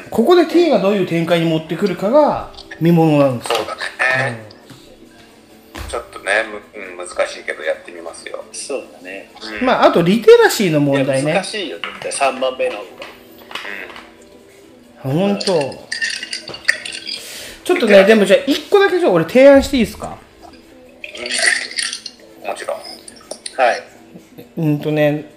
[0.09, 3.57] ここで T がどういう展開に持ってくるかが見ものなんですよ。
[3.57, 4.45] そうだね。
[5.89, 6.43] ちょっとね、
[6.73, 8.43] むうん、難しいけどやってみますよ。
[8.53, 9.31] そうだね。
[9.61, 11.33] まああとリテラシーの問題ね。
[11.33, 12.33] 難しいよ絶対。
[12.33, 12.89] 3番目の方が。
[15.03, 15.87] 本当。
[17.63, 20.17] ちょっとねでもじゃあ1個だけじゃあ俺提案していいですか？
[22.45, 22.77] もちろん。
[22.77, 22.83] は
[23.73, 23.83] い。
[24.57, 25.31] うんとね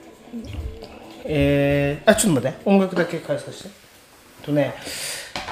[1.27, 3.84] えー、あ、ちょっと待って、音楽だけ返させて。
[4.45, 4.75] とね、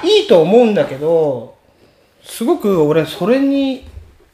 [0.03, 1.55] いいと思うんだけど、
[2.23, 3.85] すごく俺、それに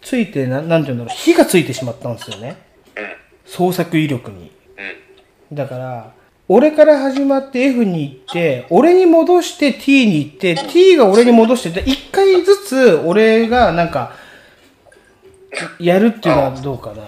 [0.02, 2.58] ついて、ななんていうんだろう、火がついてしまったんですよね。
[3.46, 4.52] 創作威力に。
[5.52, 6.12] だから、
[6.48, 14.14] 俺から始まって F に行って、俺に戻して T に行って、T が俺に戻してて、一回ずつ俺がなんか、
[15.80, 17.04] やるっていうのはどうかな。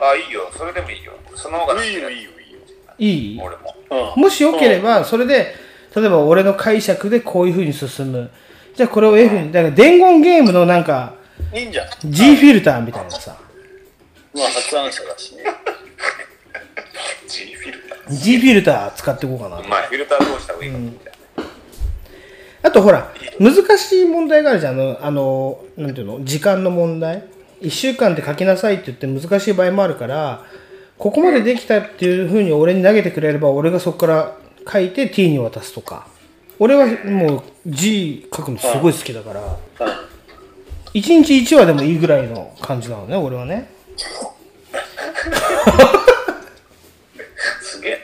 [0.00, 0.50] あ、いいよ。
[0.56, 1.12] それでもいいよ。
[1.34, 2.30] その方がいいよ、いいよ、
[2.98, 4.16] いい俺も。
[4.16, 5.54] もしよければ、それで、
[5.94, 8.30] 例えば俺の解釈でこういう風に進む。
[8.74, 11.14] じゃあこれを F に、だから伝言ゲームのなんか、
[11.54, 11.88] いいんじゃん。
[12.04, 13.36] G フィルターみたいなさ、
[14.34, 15.44] まあ発案者だしね。
[17.26, 19.60] G フィルタ G フィルター使っていこうかな。
[19.60, 19.68] ー。
[19.68, 21.12] まあ、フィルターどうした方がいいかみたい
[22.62, 24.74] あとほら、難しい問題があるじゃん。
[24.74, 26.24] あの、あのなんていうの？
[26.24, 27.24] 時間の問題
[27.62, 30.44] ？1週間で書きなさいって言って難しい場合もあるから、
[30.98, 34.36] ここまでできたっていう風に俺に投げてくれれば、俺がそこから
[34.70, 36.06] 書いて T に渡すとか。
[36.60, 39.56] 俺はもう G 書くのすごい好きだから、
[40.92, 43.70] 1日1話でもいいぐらいの感じなのね、俺はね。
[47.62, 47.98] すげえ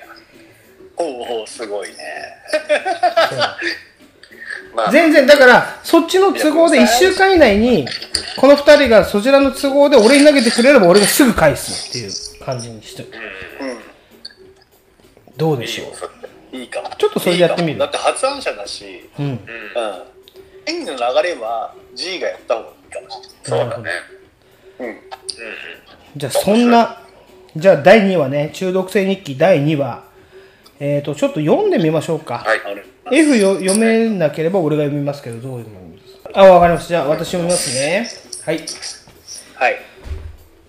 [0.96, 1.96] おお、すごいね。
[4.74, 7.86] まあ全然、だから、そっちの都合で1週間以内に、
[8.36, 12.10] この2人がそちらの都合で俺に投げてくれれば俺がすぐ返すっていう
[12.44, 13.08] 感じにしてる。
[15.36, 15.92] どうでしょう？
[16.54, 16.90] いいかも。
[16.96, 19.26] ちょっとそれでやってみるだって発案者だし、うん。
[19.26, 19.38] うん。
[20.66, 23.90] 演技の流れは G がやった方がいいかもしそうだね。
[24.78, 24.96] うん。
[26.16, 27.00] じゃあそんな、
[27.56, 30.04] じゃあ第2話ね、中毒性日記第2話。
[30.80, 32.44] えっ、と、ちょっと読んでみましょうか。
[33.10, 36.88] F よ読めなければ俺が読みますけど、どう読みますあ、わかりました。
[36.88, 38.08] じゃあ私読みますね。
[38.44, 38.58] はい。
[39.54, 39.76] はい。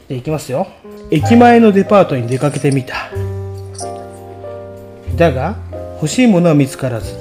[0.07, 0.67] で、いきますよ。
[1.11, 3.09] 駅前のデパートに出かけてみた。
[5.15, 5.55] だが、
[5.95, 7.15] 欲しいものは見つからず、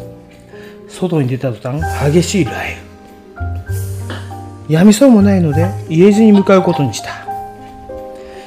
[0.88, 2.84] 外に出た途端、激しい雷雨。
[4.68, 7.24] やみそうもないので、家路に向かうことにした。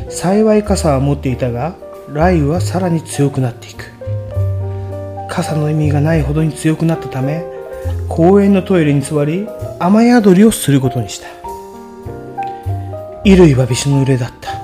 [0.09, 1.75] 幸い傘は持っていたが、
[2.07, 3.91] 雷雨はさらに強くなっていく。
[5.29, 7.45] 傘の意味がないほどに強くなったため、
[8.09, 9.47] 公園のトイレに座り、
[9.79, 11.27] 雨宿りをすることにした。
[13.23, 14.61] 衣類はびしょ濡れだった。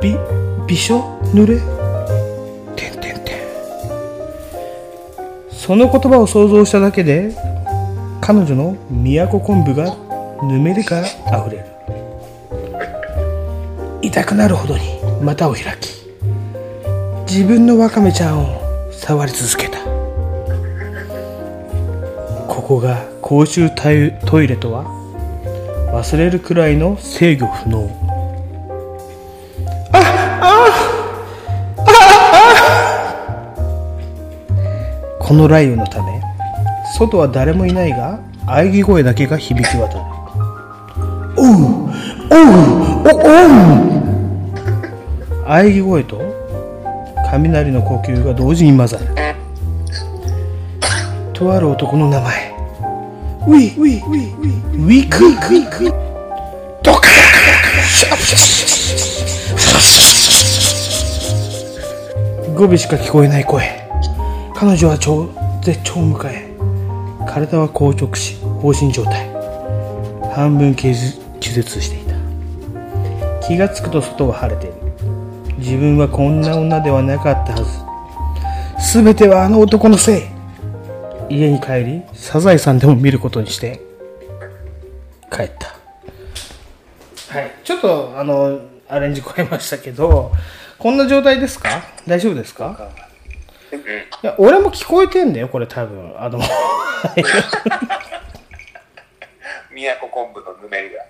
[0.00, 0.16] び、
[0.66, 1.73] びしょ濡れ
[5.64, 7.34] その言葉を想像しただけで、
[8.20, 9.96] 彼女の都昆布が
[10.42, 11.08] ぬめりから
[11.40, 11.64] 溢れる。
[14.02, 14.82] 痛くなるほどに
[15.22, 15.88] 股を開き、
[17.26, 19.78] 自分のワカメちゃんを触り続けた。
[22.46, 24.84] ここが公衆トイトイレとは
[25.94, 28.03] 忘れるくらいの制御不能
[35.24, 36.20] この雷雨のため
[36.98, 40.04] 外は誰もいないが喘ぎ声だけが響き渡る。
[41.38, 42.52] おうおう
[43.08, 43.84] おおう
[45.46, 46.20] 喘ぎ声と
[47.30, 49.06] 雷の呼吸が同時に混ざる。
[51.32, 52.54] とある男の名前。
[53.46, 54.52] ウィウィウィウィ。
[54.74, 55.26] ウィク。
[55.26, 55.84] ウィク
[56.82, 57.08] ドカ
[62.54, 63.83] 語尾しか聞こえない声
[64.56, 65.28] 彼女は超
[65.62, 66.54] 絶頂を迎え
[67.28, 69.28] 体は硬直し放心状態。
[70.32, 72.14] 半分気絶気絶していた。
[73.46, 74.76] 気がつくと外は晴れている。
[75.58, 77.64] 自分はこんな女ではなかったは
[78.78, 79.02] ず。
[79.02, 80.22] 全てはあの男のせい。
[81.28, 83.80] 家に帰りサザエさんでも見ることにして
[85.30, 85.74] 帰った。
[87.34, 87.50] はい。
[87.64, 90.30] ちょっとあのアレンジ超えましたけど
[90.78, 91.82] こんな状態ですか？
[92.06, 92.90] 大丈夫ですか？
[93.72, 93.76] い
[94.26, 96.14] や俺も聞こえてんだよこれ多分。
[96.18, 96.40] あの
[99.70, 101.00] 宮古昆布のぬめりが。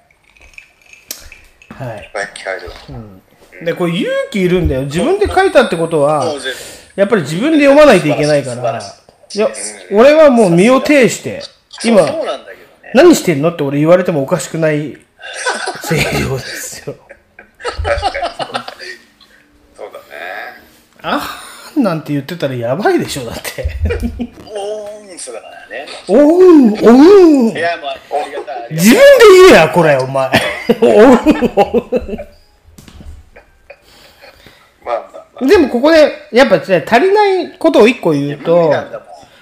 [1.85, 2.11] はい。
[2.35, 2.71] 聞かれる。
[3.65, 4.83] でこれ勇気いるんだよ。
[4.83, 6.35] 自分で書いたってことは
[6.97, 8.83] やっぱり自分で読まないといけないから。
[9.33, 9.49] いや
[9.93, 11.43] 俺はもう身を挺して
[11.85, 12.93] 今そうなんだけどね。
[12.95, 14.97] 何してんのって俺言われてもおかしくない
[15.89, 16.97] 声量ですよ。
[19.77, 20.05] そうだね。
[21.03, 21.41] あ？
[21.77, 23.69] ーなんて言ってたらやばいでしょだって
[24.47, 25.87] おーんそうだからね。
[26.09, 26.91] おうんお
[27.49, 28.65] うんいや、まあ、ありがたい。
[28.65, 29.01] ありがたい自分で
[29.49, 30.31] 言えやこれお前
[30.81, 30.93] おうん
[31.57, 32.17] おうん
[34.85, 35.47] まあまあ。
[35.47, 38.73] でもここでやっぱね足りないことを一個言うと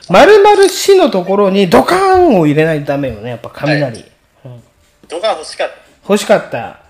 [0.09, 4.05] 丸々死のところにドカーンを入れないとダメよねやっぱ雷、
[5.09, 5.69] 動画欲しかっ
[6.09, 6.81] 欲しかった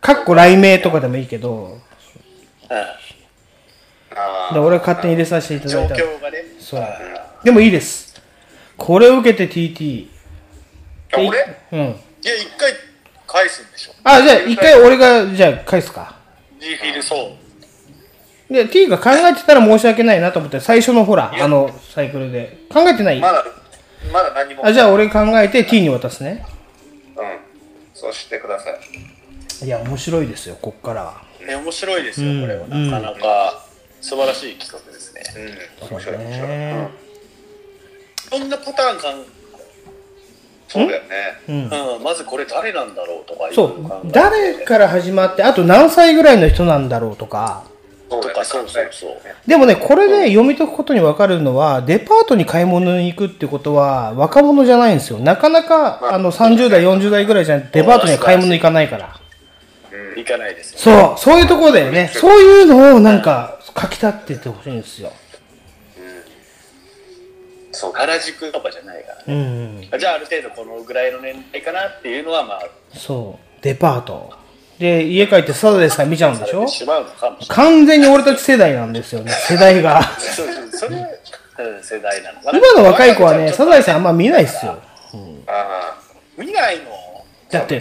[0.00, 1.78] かっこ雷鳴とかでもいいけど
[2.68, 2.74] た。
[2.74, 2.84] うん。
[4.52, 6.44] で俺は勝手に入れさせていた状だいた況がね。
[6.58, 6.84] そう。
[7.44, 8.20] でもいいです。
[8.76, 10.06] これを受けて TT
[11.14, 11.26] あ俺？
[11.72, 11.78] うん。
[11.80, 12.72] いや、一回
[13.26, 13.92] 返すんでしょ。
[14.04, 16.16] あじゃあ一回俺がじゃあ返すか。
[16.60, 17.34] G フィルそ
[18.50, 18.52] う。
[18.52, 22.58] で T が考えてたら申し訳ないなと思って最初のほらあのサイクルで。
[22.70, 23.20] 考えてない？
[23.20, 23.44] まだ、
[24.12, 24.66] まだ何も。
[24.66, 26.44] あじゃあ俺考えて T に渡すね。
[27.16, 27.24] うん。
[27.94, 29.66] そうしてください。
[29.66, 31.22] いや面白いですよこっからは。
[31.46, 32.40] ね、面白いですよ、うん。
[32.42, 32.66] これは。
[32.68, 33.64] なかなか
[34.08, 35.22] 素晴らしい企画ですね。
[35.82, 35.88] うん。
[35.90, 36.48] 面白い、面白い。
[36.48, 36.88] ね
[38.30, 39.24] そんなパターンかん、
[40.66, 41.08] そうだよね。
[41.46, 41.96] うん。
[41.96, 44.10] うん、まずこれ誰なんだろうとかいそう。
[44.10, 47.64] 誰から始まってあと何歳ぐらいの人なんだろうとか。
[48.08, 49.10] とか、そうそうそう。
[49.46, 55.18] でもねこれで読み解くことに分かるのはデパートに買い物に行くってことは若者じゃないんですよ。
[55.18, 59.20] なかなかあの30代40代ぐらいじゃデパートには買い物行かないから。
[60.16, 60.78] 行かないですよ。
[60.78, 61.18] そう。
[61.18, 62.10] そういうところだよね。
[62.14, 65.12] そういうのをなんか書き立ってってほしいんですよ。
[67.72, 69.34] そう、原宿とかじゃないから。
[69.34, 72.62] うんじゃあ、ある程度このぐらいの年代かなっていうのは、まあ、
[72.92, 73.62] そう。
[73.62, 74.32] デパート。
[74.78, 76.66] で家帰ってサザエさん見ちゃうんでしょ？
[76.68, 76.86] し。
[77.48, 79.32] 完全に俺たち世代なんですよね。
[79.32, 80.02] 世代が。
[80.18, 81.08] そうそう、それは、
[81.58, 82.58] うん、世代なのかな。
[82.58, 84.78] 今の若い子はねサザエさんあんま見ないっすよ。
[86.36, 86.84] 見ないの？
[87.50, 87.80] だって、い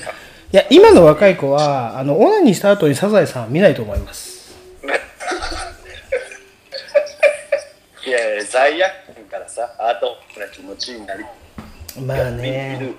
[0.52, 4.56] や、今の若い子は、あの、オナニーした後にサザエさんは見ないと思います。
[8.08, 11.26] いやいや、罪悪感からさ、あとな気持ちになり。
[12.06, 12.96] まあね見る。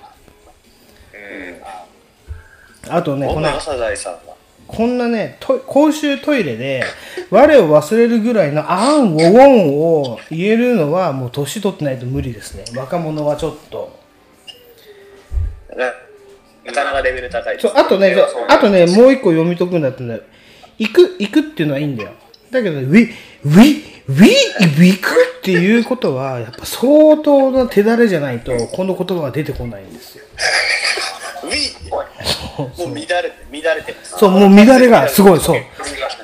[2.91, 4.21] あとね、こんな、サザエさんは。
[4.67, 6.85] こんなね、ト公衆トイレで、
[7.31, 12.65] 我を忘れるぐらいのあん、おウォンを言えるのは、もう年取ってないと無理ですね。
[12.77, 13.99] 若者はちょっと。
[15.75, 15.91] ね
[16.67, 18.15] なかなかレベル高いですそうあとね、
[18.51, 20.19] あとね、もう一個読み解くんだったら、
[20.77, 22.11] 行く、行くっていうのはいいんだよ。
[22.51, 23.13] だけど、ウィ、
[23.45, 30.25] ウィ、ウィ、ウィクっていうことは、 やっぱ相当な手だれじゃないと、この言葉が出てこないんですよ。
[31.45, 31.91] ウィ
[32.77, 33.95] もう乱れて、乱れて。
[34.03, 35.61] そう、もう乱れがすごい、 そう。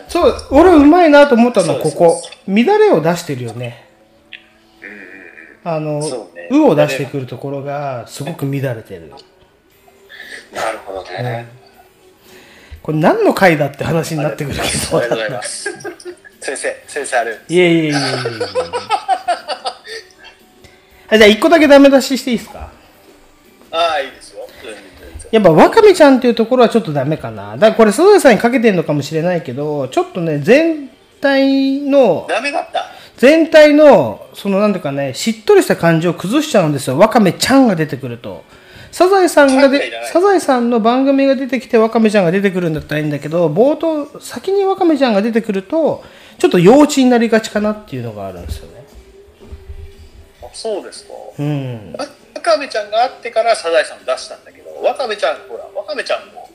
[0.09, 2.22] そう、俺うまいなと思ったのはここ。
[2.46, 3.84] 乱れを出してるよね。
[5.62, 6.01] あの、
[6.51, 9.12] うを出してくるところがすごく乱れてる。
[10.52, 11.63] なるほどね。
[12.85, 15.01] これ何の回だって話になってくるけあど。
[15.01, 15.73] りがとうございます。
[16.39, 17.40] 先生、先生ある。
[17.48, 18.02] いえいえいえいじゃ
[21.11, 22.70] あ一個だけダメ出ししていいですか？
[23.70, 24.40] ああ、いいですよ。
[25.31, 27.56] やっぱワカメちゃんっていうところはちょっとダメかな。
[27.56, 30.90] だからこれ、サザエさんにかけてるのかもしれないけど、ちょっとね、全
[31.23, 32.85] 体の、ダメだった。
[33.16, 36.98] 全体の、そのなんていうかね、しっとりした感じを崩しちゃうんですよ。
[36.98, 38.44] ワカメちゃんが出てくると。
[38.94, 46.04] サザエさんがで、サザエさんの番組が出てきてワカメちゃんが出てくるんだったらいいんだけど、冒頭、先にワカメちゃんが出てくると、
[46.38, 48.86] ちょっと幼稚になりがちかなっていうのがあるんですよね。
[50.42, 51.14] あそうですか。
[51.40, 51.92] うん。
[51.98, 52.06] わ
[52.36, 56.48] わかめちゃんがあってからサザエさんを出したんだけど、わかめちゃん、ほら、わかめちゃんも、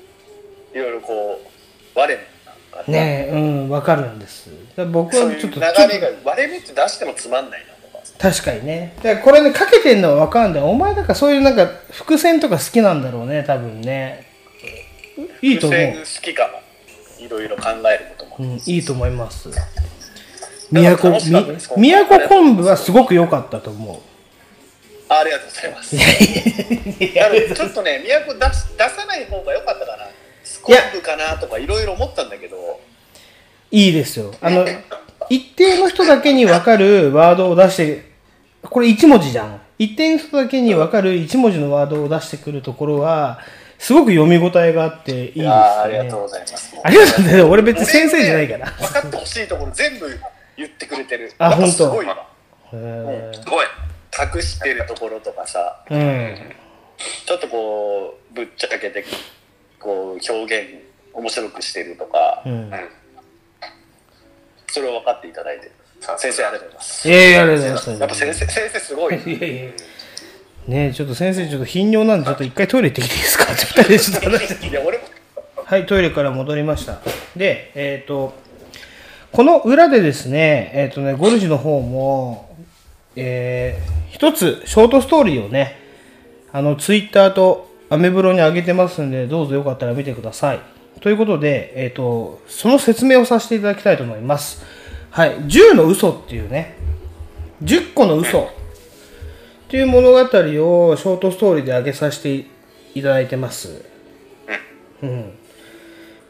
[0.73, 1.41] いろいろこ
[1.93, 3.37] う、我なんかねえ、う
[3.67, 4.49] ん、わかるんです。
[4.93, 5.61] 僕はちょっと、流
[5.91, 7.68] れが、割れ目って出してもつまんない。
[8.19, 8.93] 確かにね。
[8.97, 10.65] だからこれね、かけてんのはわかるんだよ。
[10.65, 14.27] お前だからそういうなんか、伏線とか好きなんだろうね、多分ね。
[15.41, 15.79] いいと思う。
[15.79, 16.59] 伏線好きかも。
[17.17, 18.35] いろいろ考えることも。
[18.39, 19.49] うん、いいと思います。
[20.71, 21.13] 宮古、
[21.77, 23.99] 宮古昆布はすごく良かったと思う。
[25.11, 25.97] あありがとうございます。
[27.55, 30.07] ちょっとね、都出し出さない方が良かったかな。
[30.43, 32.79] スコープかなとかいろいろ思ったんだけど、
[33.71, 34.33] いいですよ。
[34.41, 34.65] あの、
[35.29, 38.08] 一定の人だけに分かるワードを出して、
[38.63, 39.61] これ一文字じゃん。
[39.77, 43.39] 一定の人だけに分かる一文字のワードを出してくるところは、
[43.77, 45.49] すごく読み応えがあっていいですね。
[45.49, 46.75] ありがとうございます。
[46.83, 47.43] ありがとうございます。
[47.43, 48.65] 俺別に先生じゃないから。
[48.65, 50.19] 分かってほしいところ全部
[50.57, 51.31] 言ってくれてる。
[51.37, 52.11] あ本当すごいす
[53.49, 53.65] ごい。
[54.35, 56.35] 隠してるところとかさ、ーうん。
[57.25, 59.05] ちょっとこう、ぶっちゃけて、
[59.79, 60.73] こう、表現、
[61.13, 62.71] 面白くしてるとか、うん。
[64.67, 65.71] それを分かっていただいてる。
[66.01, 67.07] 先生ありがとうございます。
[67.09, 69.15] いやいやありがとうございますやっぱ先生、先生すごい。
[69.15, 69.71] いやいや
[70.67, 73.45] ねえ、ちょっと先生、ちょっと頻尿なんで、ちょっと一回トイレ行ってきていいですか？
[73.45, 74.67] って二人でちょっと話して。
[74.67, 75.03] いや、俺も、
[75.65, 76.99] はい、トイレから戻りました。
[77.35, 78.33] で、えっ、と、
[79.31, 82.55] この裏でですね、えっ、とね、ゴルジュの方も、
[83.15, 85.77] えー、一つ、ショートストーリーをね、
[86.51, 90.59] あの、ツイッターとアメブロに上げてますんで、どうぞよかったら見てください。
[91.01, 94.63] ということで、えっ、と、その説明をさせていただきたいと思います。
[95.11, 96.77] はい、10の嘘っていうね、
[97.63, 98.47] 10個の嘘っ
[99.67, 102.47] ていう物語をショートストーリーで上げさせて
[102.95, 103.85] いただいてます。
[105.01, 105.33] うん。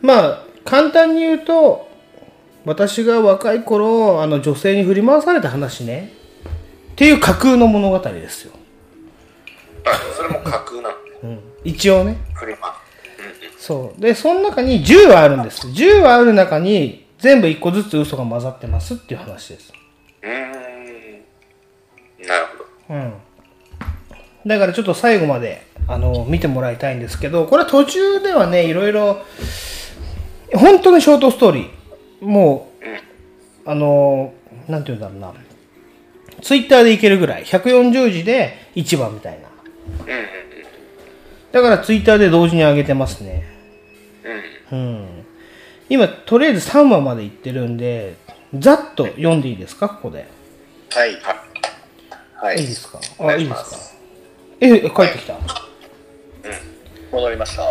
[0.01, 1.89] まあ、簡単に言うと、
[2.65, 6.14] 私が若い頃あの女性に振り回された話ね。
[6.91, 8.51] っていう架空の物語ですよ。
[9.85, 10.89] あそれも架空な。
[10.89, 10.95] の
[11.64, 12.18] 一応ね。
[12.35, 12.57] 車
[13.57, 14.01] そう。
[14.01, 15.68] でその中に10はあるんです。
[15.68, 19.74] 10はある中に全部1個ずつ嘘が混ざってますっていう話です。
[20.24, 20.52] うーん。
[22.28, 22.96] なるほど。
[22.96, 23.14] うん。
[24.46, 29.20] だからちょっと最後まであの見てもらいたいんですけどこれ途中ではねいろいろ
[30.54, 32.72] 本当にショートストーリーも
[33.66, 34.34] うあの
[34.68, 35.34] なんていうんだろうな。
[36.41, 37.44] ツイッターでいけるぐらい。
[37.44, 39.50] 140字で1話みたいな。
[41.52, 43.44] だからツイッターで同時に上げてますね。
[44.72, 45.19] うん
[45.90, 48.16] 今とりあえず3話までいってるんで
[48.53, 49.90] ざっと読んでいいですか？
[49.90, 50.28] ここで。
[50.91, 51.18] はい。
[52.36, 52.61] はい。
[52.61, 52.64] い。
[52.64, 52.99] いですか？
[53.20, 53.78] あいいですか？
[54.61, 55.36] ええ帰ってきた？
[57.11, 57.64] 戻りました。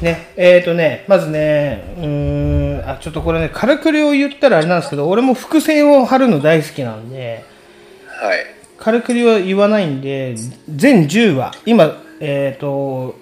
[0.00, 7.42] ね、えーとね、まずね、うーん、あ、ちょっとこれね、からくりを言ったらあれなんですけど、俺も伏線を張るの大好きなんで、
[8.06, 8.38] はい。
[8.78, 10.34] からくりは言わないんで、
[10.68, 13.16] 全10話、今、えーと、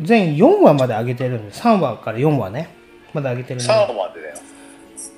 [0.00, 2.68] 全4話まで上げてるんで、3話から4話ね、
[3.14, 4.36] まだ上げてるんで、3までだよ。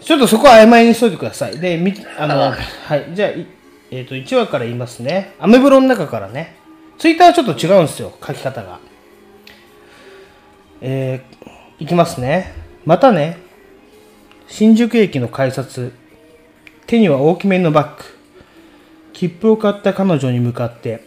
[0.00, 1.58] ちょっとそこは曖昧にしといてください。
[1.58, 3.46] で、み、あの、あはい、じゃあ、い
[3.90, 5.34] えっ、と、1話から言いますね。
[5.38, 6.56] アメブロの中からね。
[6.98, 8.78] ツイッターはちょっと違うんですよ、書き方が。
[10.80, 12.52] えー、いきますね。
[12.84, 13.38] またね。
[14.48, 15.92] 新宿駅の改札。
[16.86, 18.04] 手には大きめのバッグ。
[19.12, 21.02] 切符を買った彼女に向かって、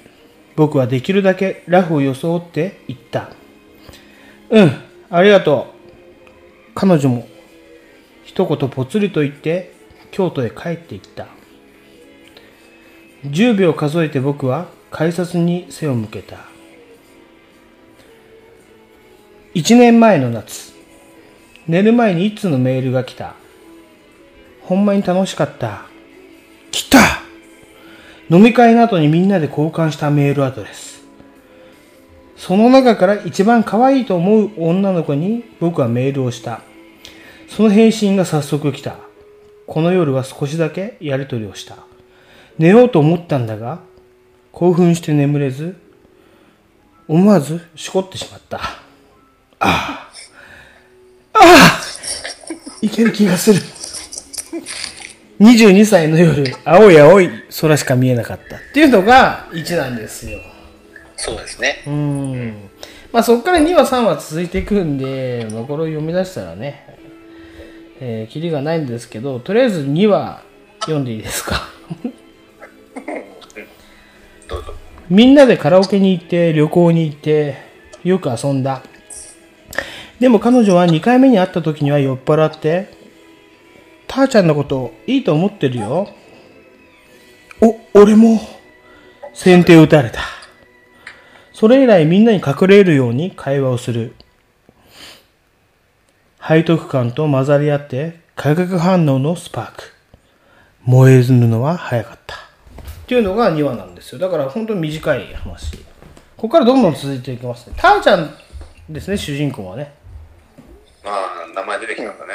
[0.56, 3.30] 僕はできるだけラフを装って言った。
[4.50, 4.72] うん、
[5.10, 5.79] ありがとう。
[6.80, 7.28] 彼女も
[8.24, 9.74] 一言ぽつりと言って
[10.12, 11.28] 京都へ帰っていった。
[13.26, 16.38] 10秒数えて僕は改札に背を向けた。
[19.56, 20.72] 1年前の夏
[21.68, 23.36] 寝る前に一通のメールが来た。
[24.62, 25.82] ほんまに楽しかった。
[26.72, 27.00] 来た!
[28.30, 31.04] 飲み会の後にみんなで交換したメールアドレス。
[32.38, 36.62] その中から一番可愛いと思う女の子に僕はメールをした。
[37.50, 38.96] その返信が早速来た。
[39.68, 41.78] この夜は少しだけやりとりをした。
[42.58, 43.80] 寝ようと思ったんだが、
[44.52, 45.76] 興奮して眠れず、
[47.08, 48.58] 思わずしこってしまった。
[48.58, 48.60] あ
[49.60, 50.10] あ。
[51.34, 51.82] ああ
[52.82, 53.60] いける気がする。
[55.40, 57.30] 22歳の夜、青い青い
[57.62, 58.58] 空しか見えなかった。
[58.58, 60.40] っていうのが1なんですよ。
[61.16, 61.84] そうですね。
[61.88, 62.70] うん。
[63.12, 66.89] まあそこから2話3話続いていくんで、まあ、これを読み出したらね、
[68.02, 70.42] えー、キリがないんですけど、とりあえず2話
[70.82, 71.68] 読んでいいですか？
[75.10, 77.58] みんなでカラオケに行って、旅行に行って、
[78.04, 78.84] よく遊んだ。
[80.20, 82.94] でも彼女は2回目に会った時には酔っ払って、
[84.08, 86.10] たーちゃんのこといいと思ってるよ。
[87.62, 88.40] お、俺も、
[89.34, 90.22] 先手を打たれた。
[91.54, 94.14] それ以来みんなに隠れるように会話をする。
[96.42, 99.84] 背徳感と混ざり合って化学反応のスパーク。
[100.86, 102.36] 燃えるのは早かった。
[102.36, 102.40] っ
[103.06, 104.20] ていうのが2話なんですよ。
[104.20, 105.78] だから本当に短い話。
[105.78, 105.84] こ
[106.48, 107.76] こからどんどん続いていきますね。
[107.78, 108.34] ターちゃん
[108.90, 109.94] ですね、主人公はね。
[111.04, 112.34] まあ名前出てきたんだね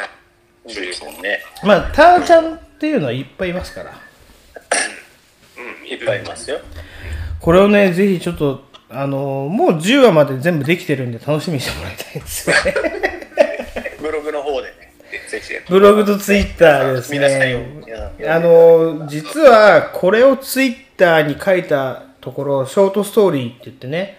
[0.67, 3.93] 主人公ねまあ、ターちゃんっていうのはいっぱいいますから。
[3.93, 6.61] うんいっぱいいますよ。
[7.41, 12.75] これをね、ぜひちょっと、あのもう10話まで全部できてるんで楽しみにしてもらいたいんですよね。
[14.01, 14.93] ブログの方でね。
[15.11, 15.24] ぜひ
[15.69, 17.61] ブログとツイッターです皆さんねよ。
[18.31, 24.19] あの、実はこれをツイッターに書いたところ、ショートストーリーって言ってね、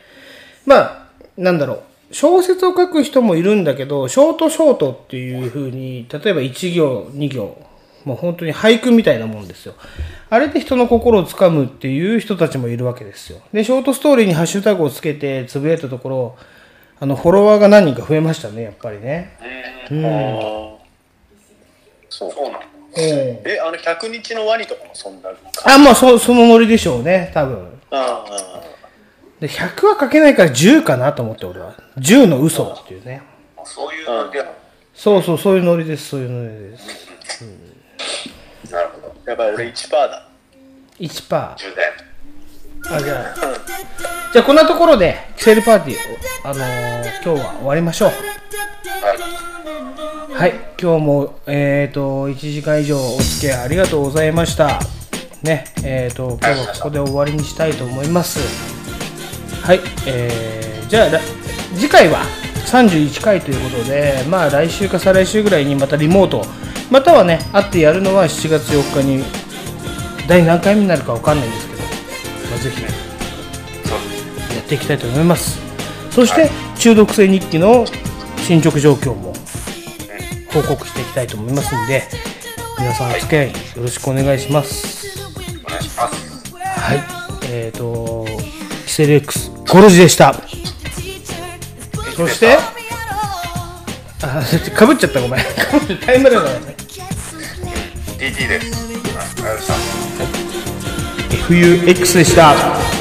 [0.65, 1.81] まあ、なんだろう、
[2.11, 7.65] 小説を書く人もいるんだけど、ショートショートっていう風に、例えば1行、2行、
[8.05, 9.73] もう本当に俳句みたいなもんですよ。
[10.29, 13.39] あれで人の心をつかむっていう人たちもいるわけですよ。
[13.51, 16.37] で、ショートストーリーにハッシュタグをつけてつぶやいたところ、
[16.99, 19.37] あの、フォロワーが何人か増えましたね、やっぱりね。
[19.91, 20.74] うん。
[22.17, 22.59] そうそうなの
[22.97, 25.29] えええ、あの、100日のワニとかもそんな。
[25.29, 27.81] あ、まあ、そ、そのノリでしょうね、多分。
[27.91, 28.23] あ
[29.41, 31.75] で、100は書けないから10かなと思って、俺は。
[31.97, 33.21] 10の嘘っていうね。
[33.65, 34.45] そういうので
[34.93, 37.43] そうそう、そういうノリです、そういうノリです。
[38.71, 39.29] なるほどあ。
[39.29, 40.27] やっぱり俺1%だ。
[40.97, 41.35] 1%。
[41.35, 41.75] あ、充
[42.89, 43.35] 電じゃあ、
[44.33, 45.97] じゃあこんなところで、キセルパーティー、
[46.43, 48.11] あのー今日は終わりましょう。
[50.33, 54.79] はい、今日も、えっ、と、1時間以上お付き合いありがとうございました。
[55.41, 58.39] ね、えっ、と、今日はここで終わりにしたいと思います。
[59.63, 61.19] はい、えー、じゃあ、ら
[61.75, 62.19] 次回は
[62.67, 66.45] 31回ということで、まあ来週か再来週ぐらいにまたリモート。
[66.91, 69.23] またはね会ってやるのは7月4日に
[70.27, 71.74] 第何回目になるかわかんないんですけど、まあ、
[72.65, 72.87] ぜひね。
[74.55, 75.59] やっていきたいと思います。
[76.09, 77.85] そして、中毒性日記の
[78.37, 79.33] 進捗状況も
[80.51, 82.03] 報告していきたいと思いますんで
[82.77, 85.19] 皆さんお付き合いよろしくお願いします。
[85.65, 86.53] お願いします。
[86.55, 87.03] はい。
[87.49, 88.25] えっ、ー、と
[88.85, 90.33] キセル X ゴルジでした。
[92.15, 92.57] そして
[94.21, 94.43] あ
[94.75, 95.41] かぶっちゃったごめん。
[96.05, 96.75] タイムラグだね。
[98.17, 98.95] TT です。
[99.17, 100.34] あありがとうございました。
[101.35, 102.94] FUX でした